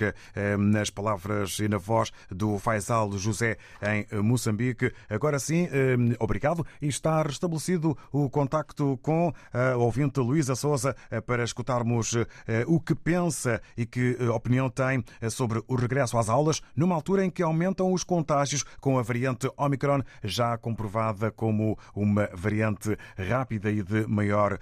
nas 0.57 0.89
palavras 0.89 1.59
e 1.59 1.67
na 1.67 1.77
voz 1.77 2.11
do 2.29 2.57
Faisal 2.59 3.11
José, 3.17 3.57
em 3.81 4.21
Moçambique. 4.21 4.91
Agora 5.09 5.39
sim, 5.39 5.67
eh, 5.71 5.95
obrigado. 6.19 6.65
E 6.81 6.87
está 6.87 7.21
restabelecido 7.21 7.97
o 8.11 8.29
contacto 8.29 8.97
com 9.01 9.33
a 9.53 9.75
ouvinte 9.75 10.19
Luísa 10.19 10.55
Souza 10.55 10.95
eh, 11.09 11.21
para 11.21 11.43
escutarmos 11.43 12.15
eh, 12.15 12.63
o 12.67 12.79
que 12.79 12.95
pensa 12.95 13.61
e 13.77 13.85
que 13.85 14.17
opinião 14.29 14.69
tem 14.69 15.03
sobre 15.29 15.61
o 15.67 15.75
regresso 15.75 16.17
às 16.17 16.29
aulas, 16.29 16.61
numa 16.75 16.95
altura 16.95 17.25
em 17.25 17.29
que 17.29 17.43
aumentam 17.43 17.91
os 17.91 18.03
contágios 18.03 18.63
com 18.79 18.97
a 18.97 19.01
variante 19.01 19.49
Omicron, 19.57 20.01
já 20.23 20.57
comprovada 20.57 21.31
como 21.31 21.77
uma 21.95 22.29
variante 22.33 22.97
rápida 23.17 23.71
e 23.71 23.81
de 23.81 24.07
maior 24.07 24.57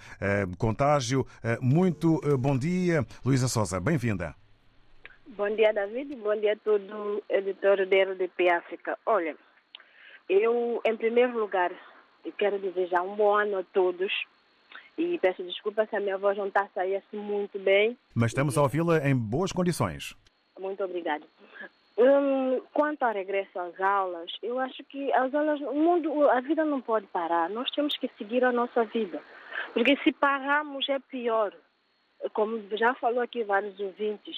contágio. 0.58 1.26
Muito 1.62 2.22
bom 2.38 2.58
dia, 2.58 3.06
Luísa 3.24 3.48
Souza. 3.48 3.80
Bem-vinda. 3.80 4.39
Bom 5.38 5.56
dia, 5.56 5.72
David. 5.72 6.16
Bom 6.16 6.36
dia 6.36 6.54
a 6.54 6.56
todo 6.58 7.24
editor 7.30 7.86
da 7.86 8.04
RDP 8.04 8.50
África. 8.50 8.98
Olha, 9.06 9.36
eu, 10.28 10.82
em 10.84 10.98
primeiro 10.98 11.40
lugar, 11.40 11.72
quero 12.38 12.58
desejar 12.58 13.04
um 13.04 13.16
bom 13.16 13.36
ano 13.36 13.60
a 13.60 13.64
todos. 13.64 14.12
E 14.98 15.20
peço 15.20 15.44
desculpa 15.44 15.86
se 15.86 15.96
a 15.96 16.00
minha 16.00 16.18
voz 16.18 16.36
não 16.36 16.48
está 16.48 16.64
a 16.64 16.70
sair 16.70 16.96
assim 16.96 17.18
muito 17.18 17.60
bem. 17.60 17.96
Mas 18.14 18.32
estamos 18.32 18.58
a 18.58 18.64
ouvi-la 18.64 19.08
em 19.08 19.16
boas 19.16 19.52
condições. 19.52 20.16
Muito 20.60 20.84
obrigada. 20.84 21.26
Hum, 21.98 22.62
quanto 22.74 23.04
ao 23.04 23.14
regresso 23.14 23.58
às 23.60 23.80
aulas, 23.80 24.32
eu 24.42 24.60
acho 24.60 24.84
que 24.86 25.14
as 25.14 25.34
aulas, 25.34 25.62
o 25.62 25.74
mundo, 25.74 26.28
a 26.30 26.42
vida 26.42 26.66
não 26.66 26.82
pode 26.82 27.06
parar. 27.08 27.50
Nós 27.50 27.70
temos 27.70 27.96
que 27.98 28.10
seguir 28.18 28.44
a 28.44 28.52
nossa 28.52 28.84
vida. 28.86 29.22
Porque 29.74 29.96
se 29.98 30.12
pararmos 30.12 30.90
é 30.90 30.98
pior. 31.00 31.54
Como 32.34 32.62
já 32.76 32.96
falou 32.96 33.22
aqui 33.22 33.44
vários 33.44 33.80
ouvintes, 33.80 34.36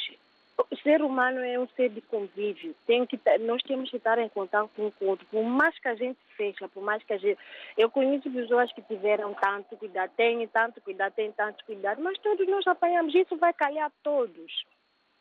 o 0.58 0.76
ser 0.78 1.02
humano 1.02 1.40
é 1.40 1.60
um 1.60 1.68
ser 1.70 1.90
de 1.90 2.02
convívio. 2.02 2.76
Tem 2.86 3.06
que, 3.06 3.20
nós 3.42 3.62
temos 3.64 3.90
que 3.90 3.98
estar 3.98 4.18
em 4.20 4.30
contato 4.30 4.70
com 4.76 4.92
o 5.02 5.08
outro. 5.08 5.26
Por 5.28 5.44
mais 5.44 5.78
que 5.80 5.88
a 5.88 5.96
gente 5.96 6.20
fecha, 6.38 6.68
por 6.68 6.84
mais 6.84 7.04
que 7.04 7.14
a 7.14 7.18
gente. 7.18 7.40
Eu 7.78 7.90
conheço 7.90 8.30
pessoas 8.32 8.72
que 8.74 8.82
tiveram 8.82 9.34
tanto 9.34 9.76
cuidado, 9.78 10.12
têm 10.16 10.48
tanto 10.48 10.82
cuidado, 10.82 11.14
têm 11.14 11.32
tanto 11.32 11.64
cuidado, 11.66 12.02
mas 12.02 12.18
todos 12.20 12.48
nós 12.48 12.66
apanhamos. 12.68 13.14
Isso 13.16 13.36
vai 13.38 13.54
calhar 13.54 13.92
todos. 14.04 14.66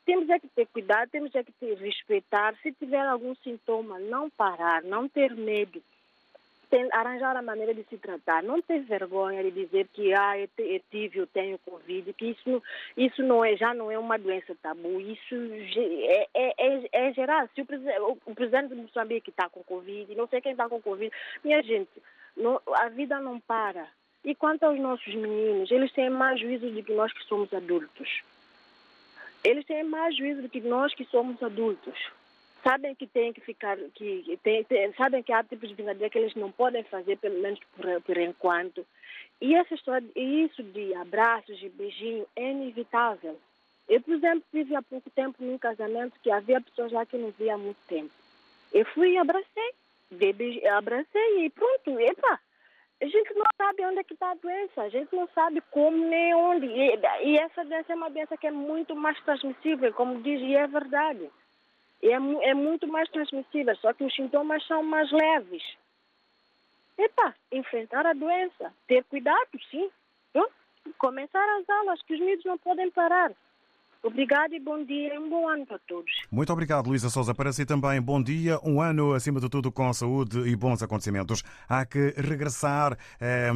Temos 0.04 0.28
é 0.28 0.38
que 0.38 0.48
ter 0.48 0.66
cuidado, 0.66 1.10
temos 1.10 1.34
é 1.34 1.42
que 1.44 1.52
ter, 1.52 1.76
respeitar. 1.78 2.54
Se 2.62 2.72
tiver 2.72 3.06
algum 3.06 3.34
sintoma, 3.36 3.98
não 3.98 4.28
parar, 4.30 4.82
não 4.82 5.08
ter 5.08 5.34
medo 5.34 5.82
tem, 6.70 6.88
arranjar 6.92 7.36
a 7.36 7.42
maneira 7.42 7.74
de 7.74 7.82
se 7.84 7.98
tratar. 7.98 8.42
Não 8.42 8.62
ter 8.62 8.80
vergonha 8.80 9.42
de 9.42 9.50
dizer 9.50 9.88
que 9.88 10.14
ah, 10.14 10.38
eu, 10.38 10.48
eu 10.58 10.80
tive, 10.90 11.18
eu 11.18 11.26
tenho 11.26 11.58
Covid, 11.58 12.12
que 12.12 12.26
isso, 12.26 12.62
isso 12.96 13.22
não 13.22 13.44
é, 13.44 13.56
já 13.56 13.74
não 13.74 13.90
é 13.90 13.98
uma 13.98 14.16
doença 14.16 14.54
tabu. 14.62 15.00
Isso 15.00 15.34
é, 15.76 16.28
é, 16.32 16.54
é, 16.58 16.88
é 16.92 17.12
geral. 17.12 17.48
Se 17.54 17.60
o, 17.60 18.18
o, 18.24 18.34
presidente 18.34 18.68
de 18.68 18.76
Moçambique 18.76 19.30
está 19.30 19.48
com 19.48 19.64
Covid, 19.64 20.14
não 20.14 20.28
sei 20.28 20.40
quem 20.40 20.52
está 20.52 20.68
com 20.68 20.80
Covid, 20.80 21.12
minha 21.44 21.60
gente, 21.62 21.90
não, 22.36 22.60
a 22.74 22.88
vida 22.88 23.18
não 23.20 23.40
para. 23.40 23.88
E 24.24 24.34
quanto 24.34 24.64
aos 24.64 24.78
nossos 24.78 25.14
meninos, 25.14 25.70
eles 25.70 25.92
têm 25.92 26.08
mais 26.08 26.40
juízo 26.40 26.70
do 26.70 26.82
que 26.82 26.94
nós 26.94 27.12
que 27.12 27.24
somos 27.24 27.52
adultos. 27.52 28.22
Eles 29.42 29.64
têm 29.64 29.82
mais 29.82 30.16
juízo 30.16 30.42
do 30.42 30.48
que 30.48 30.60
nós 30.60 30.94
que 30.94 31.04
somos 31.06 31.42
adultos 31.42 31.98
sabem 32.62 32.94
que 32.94 33.06
têm 33.06 33.32
que 33.32 33.40
ficar, 33.40 33.76
que 33.94 34.38
tem, 34.42 34.64
tem, 34.64 34.92
sabem 34.94 35.22
que 35.22 35.32
há 35.32 35.42
tipos 35.42 35.68
de 35.68 35.74
brincadeira 35.74 36.10
que 36.10 36.18
eles 36.18 36.34
não 36.34 36.50
podem 36.50 36.82
fazer, 36.84 37.16
pelo 37.18 37.40
menos 37.40 37.60
por, 37.76 38.02
por 38.02 38.16
enquanto. 38.16 38.86
E 39.40 39.54
essa 39.54 39.74
história, 39.74 40.06
isso 40.14 40.62
de 40.62 40.94
abraços 40.94 41.62
e 41.62 41.68
beijinhos 41.68 42.26
é 42.36 42.50
inevitável. 42.50 43.38
Eu, 43.88 44.00
por 44.00 44.14
exemplo, 44.14 44.44
vivi 44.52 44.76
há 44.76 44.82
pouco 44.82 45.10
tempo 45.10 45.42
num 45.42 45.58
casamento 45.58 46.18
que 46.22 46.30
havia 46.30 46.60
pessoas 46.60 46.92
lá 46.92 47.04
que 47.04 47.16
não 47.16 47.30
via 47.32 47.54
há 47.54 47.58
muito 47.58 47.78
tempo. 47.88 48.12
Eu 48.72 48.84
fui 48.86 49.12
e 49.12 49.18
abracei, 49.18 49.74
beijei, 50.10 50.66
abracei 50.66 51.44
e 51.44 51.50
pronto, 51.50 51.98
epa. 51.98 52.40
A 53.02 53.06
gente 53.06 53.32
não 53.34 53.46
sabe 53.56 53.84
onde 53.86 53.98
é 54.00 54.04
que 54.04 54.12
está 54.12 54.30
a 54.30 54.34
doença, 54.34 54.82
a 54.82 54.88
gente 54.90 55.14
não 55.16 55.26
sabe 55.34 55.62
como 55.70 55.96
nem 55.96 56.34
onde. 56.34 56.66
E, 56.66 57.00
e 57.24 57.38
essa 57.38 57.64
doença 57.64 57.92
é 57.92 57.96
uma 57.96 58.10
doença 58.10 58.36
que 58.36 58.46
é 58.46 58.50
muito 58.50 58.94
mais 58.94 59.18
transmissível, 59.22 59.92
como 59.94 60.20
diz, 60.22 60.40
e 60.40 60.54
é 60.54 60.66
verdade 60.66 61.30
é, 62.02 62.12
é 62.50 62.54
muito 62.54 62.86
mais 62.88 63.08
transmissível, 63.10 63.76
só 63.76 63.92
que 63.92 64.04
os 64.04 64.14
sintomas 64.14 64.66
são 64.66 64.82
mais 64.82 65.10
leves. 65.10 65.62
Epa, 66.98 67.34
enfrentar 67.50 68.06
a 68.06 68.12
doença, 68.12 68.72
ter 68.86 69.04
cuidado, 69.04 69.58
sim. 69.70 69.90
Começar 70.98 71.44
as 71.58 71.68
aulas, 71.68 72.02
que 72.02 72.14
os 72.14 72.20
miúdos 72.20 72.44
não 72.44 72.58
podem 72.58 72.90
parar. 72.90 73.32
Obrigado 74.02 74.54
e 74.54 74.60
bom 74.60 74.82
dia 74.82 75.14
e 75.14 75.18
um 75.18 75.28
bom 75.28 75.46
ano 75.46 75.66
para 75.66 75.78
todos. 75.80 76.10
Muito 76.30 76.50
obrigado, 76.50 76.88
Luísa 76.88 77.10
Souza. 77.10 77.34
Para 77.34 77.52
si 77.52 77.66
também, 77.66 78.00
bom 78.00 78.22
dia. 78.22 78.58
Um 78.64 78.80
ano, 78.80 79.12
acima 79.12 79.38
de 79.38 79.48
tudo, 79.50 79.70
com 79.70 79.92
saúde 79.92 80.38
e 80.48 80.56
bons 80.56 80.82
acontecimentos. 80.82 81.42
Há 81.68 81.84
que 81.84 82.14
regressar 82.16 82.96
eh, 83.20 83.50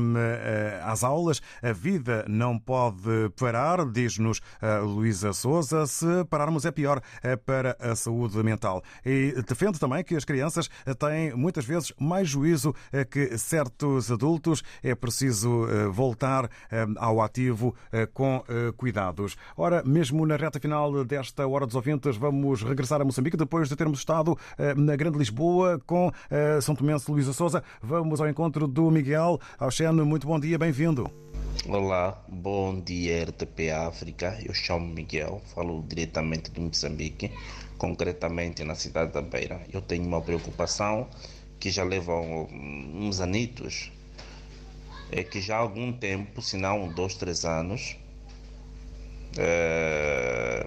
às 0.85 1.03
aulas. 1.03 1.41
A 1.63 1.73
vida 1.73 2.27
não 2.29 2.59
pode 2.59 3.31
parar, 3.41 3.91
diz-nos 3.91 4.43
eh, 4.61 4.81
Luísa 4.81 5.33
Souza. 5.33 5.87
Se 5.87 6.27
pararmos, 6.29 6.67
é 6.67 6.71
pior 6.71 7.01
eh, 7.23 7.37
para 7.37 7.75
a 7.81 7.97
saúde 7.97 8.37
mental. 8.43 8.83
E 9.03 9.33
defende 9.49 9.81
também 9.81 10.05
que 10.05 10.15
as 10.15 10.27
crianças 10.27 10.69
têm 10.99 11.35
muitas 11.35 11.65
vezes 11.65 11.91
mais 11.99 12.29
juízo 12.29 12.75
que 13.11 13.39
certos 13.39 14.13
adultos. 14.13 14.63
É 14.83 14.95
preciso 14.95 15.67
voltar 15.91 16.51
ao 16.99 17.23
ativo 17.23 17.75
com 18.13 18.45
cuidados. 18.77 19.37
Ora, 19.57 19.83
mesmo 19.85 20.27
na 20.27 20.34
na 20.35 20.37
reta 20.37 20.59
final 20.59 21.05
desta 21.05 21.47
Hora 21.47 21.65
dos 21.65 21.77
Ouvintes, 21.77 22.17
vamos 22.17 22.61
regressar 22.61 23.01
a 23.01 23.05
Moçambique 23.05 23.37
depois 23.37 23.69
de 23.69 23.77
termos 23.77 24.01
estado 24.01 24.37
eh, 24.59 24.75
na 24.75 24.97
Grande 24.97 25.17
Lisboa 25.17 25.81
com 25.87 26.11
eh, 26.29 26.61
São 26.61 26.75
Tomense 26.75 27.09
Luísa 27.09 27.33
Souza. 27.33 27.63
Vamos 27.81 28.21
ao 28.21 28.29
encontro 28.29 28.67
do 28.67 28.91
Miguel 28.91 29.39
Alxene. 29.57 30.03
Muito 30.03 30.27
bom 30.27 30.41
dia, 30.41 30.59
bem-vindo. 30.59 31.09
Olá, 31.69 32.21
bom 32.27 32.81
dia 32.81 33.23
RTP 33.27 33.71
África. 33.71 34.37
Eu 34.45 34.53
chamo 34.53 34.85
Miguel, 34.89 35.41
falo 35.55 35.85
diretamente 35.87 36.51
de 36.51 36.61
Moçambique, 36.61 37.31
concretamente 37.79 38.65
na 38.65 38.75
cidade 38.75 39.13
da 39.13 39.23
Beira. 39.23 39.61
Eu 39.73 39.81
tenho 39.81 40.05
uma 40.05 40.21
preocupação 40.21 41.07
que 41.61 41.71
já 41.71 41.85
leva 41.85 42.13
uns 42.13 43.21
anitos, 43.21 43.93
é 45.13 45.23
que 45.23 45.41
já 45.41 45.59
há 45.59 45.61
algum 45.61 45.93
tempo, 45.93 46.43
se 46.43 46.57
não 46.57 46.89
dois, 46.89 47.15
três 47.15 47.45
anos, 47.45 47.97
Uh, 49.37 50.63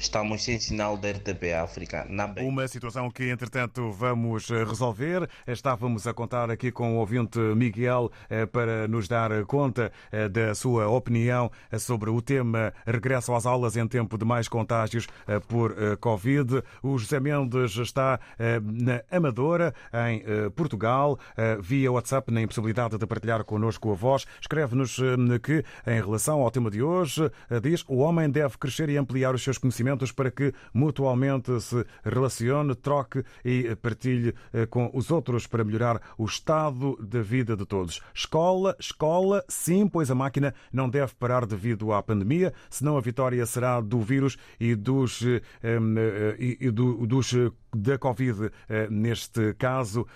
Estamos 0.00 0.42
sem 0.42 0.58
sinal 0.58 0.96
da 0.96 1.10
RTP 1.10 1.52
África 1.62 2.06
na. 2.08 2.24
Uma 2.40 2.66
situação 2.66 3.10
que, 3.10 3.28
entretanto, 3.28 3.92
vamos 3.92 4.50
eh, 4.50 4.64
resolver. 4.64 5.28
Estávamos 5.46 6.06
a 6.06 6.14
contar 6.14 6.50
aqui 6.50 6.72
com 6.72 6.96
o 6.96 7.00
ouvinte 7.00 7.38
Miguel 7.38 8.10
eh, 8.30 8.46
para 8.46 8.88
nos 8.88 9.06
dar 9.06 9.44
conta 9.44 9.92
eh, 10.10 10.26
da 10.26 10.54
sua 10.54 10.88
opinião 10.88 11.50
sobre 11.78 12.08
o 12.08 12.22
tema 12.22 12.72
regresso 12.86 13.34
às 13.34 13.44
aulas 13.44 13.76
em 13.76 13.86
tempo 13.86 14.16
de 14.16 14.24
mais 14.24 14.48
contágios 14.48 15.06
por 15.48 15.98
Covid. 15.98 16.62
O 16.82 16.96
José 16.96 17.20
Mendes 17.20 17.76
está 17.76 18.18
na 18.62 19.02
Amadora, 19.10 19.74
em 20.08 20.50
Portugal, 20.50 21.18
via 21.60 21.92
WhatsApp, 21.92 22.32
na 22.32 22.42
impossibilidade 22.42 22.96
de 22.96 23.06
partilhar 23.06 23.44
connosco 23.44 23.92
a 23.92 23.94
voz. 23.94 24.26
Escreve-nos 24.40 24.96
que, 25.42 25.64
em 25.86 26.00
relação 26.00 26.40
ao 26.40 26.50
tema 26.50 26.70
de 26.70 26.82
hoje, 26.82 27.30
diz 27.62 27.84
o 27.86 27.98
homem 27.98 28.30
deve 28.30 28.56
crescer 28.56 28.88
e 28.88 28.96
ampliar 28.96 29.34
os 29.34 29.42
seus 29.42 29.58
conhecimentos 29.58 29.89
para 30.12 30.30
que 30.30 30.52
mutualmente 30.72 31.60
se 31.60 31.84
relacione, 32.04 32.74
troque 32.74 33.24
e 33.44 33.74
partilhe 33.76 34.34
eh, 34.52 34.66
com 34.66 34.90
os 34.94 35.10
outros 35.10 35.46
para 35.46 35.64
melhorar 35.64 36.00
o 36.16 36.24
estado 36.24 36.96
da 36.96 37.22
vida 37.22 37.56
de 37.56 37.66
todos. 37.66 38.00
Escola, 38.14 38.76
escola, 38.78 39.44
sim, 39.48 39.86
pois 39.86 40.10
a 40.10 40.14
máquina 40.14 40.54
não 40.72 40.88
deve 40.88 41.14
parar 41.14 41.46
devido 41.46 41.92
à 41.92 42.02
pandemia, 42.02 42.52
senão 42.68 42.96
a 42.96 43.00
vitória 43.00 43.44
será 43.46 43.80
do 43.80 44.00
vírus 44.00 44.36
e 44.58 44.74
dos, 44.74 45.22
eh, 45.22 45.42
eh, 45.62 46.36
e 46.38 46.70
dos 46.70 47.34
da 47.74 47.98
Covid 47.98 48.50
neste 48.90 49.54
caso 49.54 50.06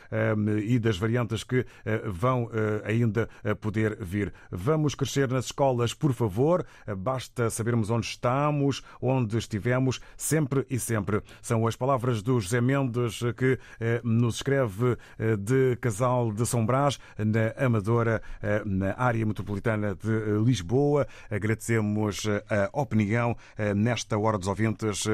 e 0.65 0.79
das 0.79 0.97
variantes 0.97 1.45
que 1.45 1.65
vão 2.07 2.51
ainda 2.85 3.29
poder 3.61 3.97
vir. 4.01 4.33
Vamos 4.51 4.95
crescer 4.95 5.29
nas 5.29 5.47
escolas, 5.47 5.95
por 5.95 6.13
favor. 6.13 6.67
Basta 6.97 7.51
sabermos 7.51 7.91
onde 7.91 8.07
estamos, 8.07 8.83
onde 9.01 9.39
estivemos 9.39 9.65
tivemos 9.65 10.01
sempre 10.17 10.67
e 10.69 10.79
sempre. 10.79 11.23
São 11.43 11.67
as 11.67 11.77
palavras 11.77 12.23
do 12.23 12.41
José 12.41 12.61
Mendes 12.61 13.21
que 13.37 13.59
eh, 13.81 14.01
nos 14.05 14.37
escreve 14.37 14.97
eh, 15.19 15.37
de 15.37 15.77
Casal 15.81 16.33
de 16.33 16.47
São 16.47 16.65
Brás, 16.67 16.99
na 17.19 17.65
Amadora, 17.65 18.23
eh, 18.43 18.63
na 18.65 18.95
área 18.97 19.25
metropolitana 19.25 19.95
de 19.95 20.45
Lisboa. 20.45 21.07
Agradecemos 21.31 22.25
a 22.49 22.69
opinião 22.73 23.37
nesta 23.75 24.19
Hora 24.19 24.39
dos 24.39 24.49
Ouvintes, 24.49 25.07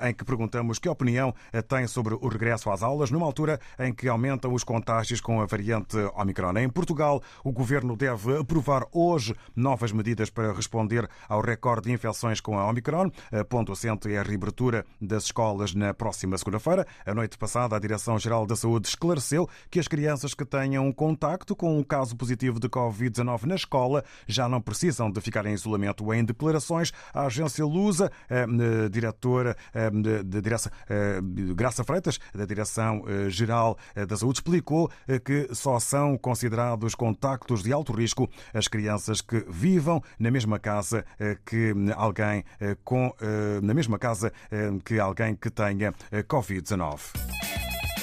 em 0.00 0.14
que 0.14 0.24
perguntamos 0.24 0.78
que 0.78 0.88
opinião 0.88 1.34
tem 1.68 1.81
sobre 1.86 2.14
o 2.14 2.28
regresso 2.28 2.70
às 2.70 2.82
aulas, 2.82 3.10
numa 3.10 3.26
altura 3.26 3.60
em 3.78 3.92
que 3.92 4.08
aumentam 4.08 4.52
os 4.52 4.64
contágios 4.64 5.20
com 5.20 5.40
a 5.40 5.46
variante 5.46 5.96
Omicron. 6.14 6.56
Em 6.58 6.68
Portugal, 6.68 7.22
o 7.44 7.52
governo 7.52 7.96
deve 7.96 8.38
aprovar 8.38 8.86
hoje 8.92 9.34
novas 9.54 9.92
medidas 9.92 10.30
para 10.30 10.52
responder 10.52 11.08
ao 11.28 11.40
recorde 11.40 11.88
de 11.88 11.92
infecções 11.92 12.40
com 12.40 12.58
a 12.58 12.66
Omicron. 12.68 13.10
Ponto 13.48 13.72
assente 13.72 14.12
é 14.12 14.18
a 14.18 14.22
reabertura 14.22 14.84
das 15.00 15.24
escolas 15.24 15.74
na 15.74 15.94
próxima 15.94 16.36
segunda-feira. 16.38 16.86
A 17.04 17.14
noite 17.14 17.36
passada, 17.38 17.76
a 17.76 17.78
Direção-Geral 17.78 18.46
da 18.46 18.56
Saúde 18.56 18.88
esclareceu 18.88 19.48
que 19.70 19.80
as 19.80 19.88
crianças 19.88 20.34
que 20.34 20.44
tenham 20.44 20.90
contacto 20.92 21.54
com 21.56 21.78
um 21.78 21.82
caso 21.82 22.16
positivo 22.16 22.60
de 22.60 22.68
Covid-19 22.68 23.44
na 23.44 23.54
escola 23.54 24.04
já 24.26 24.48
não 24.48 24.60
precisam 24.60 25.10
de 25.10 25.20
ficar 25.20 25.46
em 25.46 25.54
isolamento. 25.54 26.12
Em 26.12 26.24
declarações, 26.24 26.92
a 27.12 27.26
agência 27.26 27.64
Lusa, 27.64 28.10
a 28.28 28.88
diretora 28.88 29.56
de 30.24 30.40
direção, 30.40 30.72
Graça 31.72 31.84
Freitas, 31.84 32.20
da 32.34 32.44
Direção-Geral 32.44 33.78
da 34.06 34.14
Saúde, 34.14 34.40
explicou 34.40 34.90
que 35.24 35.48
só 35.54 35.80
são 35.80 36.18
considerados 36.18 36.94
contactos 36.94 37.62
de 37.62 37.72
alto 37.72 37.94
risco 37.94 38.28
as 38.52 38.68
crianças 38.68 39.22
que 39.22 39.42
vivam 39.48 40.02
na 40.18 40.30
mesma 40.30 40.58
casa 40.58 41.02
que 41.46 41.72
alguém 41.96 42.44
com 42.84 43.10
na 43.62 43.72
mesma 43.72 43.98
casa 43.98 44.30
que 44.84 45.00
alguém 45.00 45.34
que 45.34 45.48
tenha 45.48 45.94
Covid-19. 46.28 47.00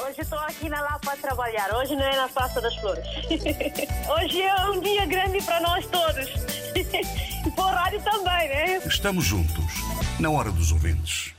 Hoje 0.02 0.22
estou 0.22 0.40
aqui 0.40 0.68
na 0.68 0.82
Lapa 0.82 1.14
a 1.14 1.18
trabalhar. 1.18 1.72
Hoje 1.76 1.96
não 1.96 2.04
é 2.04 2.16
na 2.16 2.28
Praça 2.28 2.60
das 2.60 2.76
Flores. 2.78 3.06
Hoje 4.10 4.42
é 4.42 4.66
um 4.66 4.82
dia 4.82 5.06
grande 5.06 5.44
para 5.44 5.60
nós 5.62 5.86
todos. 5.86 6.28
E 7.40 7.52
para 7.52 7.64
o 7.64 7.68
rádio 7.70 8.04
também, 8.04 8.50
né? 8.50 8.78
Estamos 8.86 9.24
juntos, 9.24 9.64
na 10.20 10.30
hora 10.30 10.52
dos 10.52 10.74
ouvintes. 10.74 11.34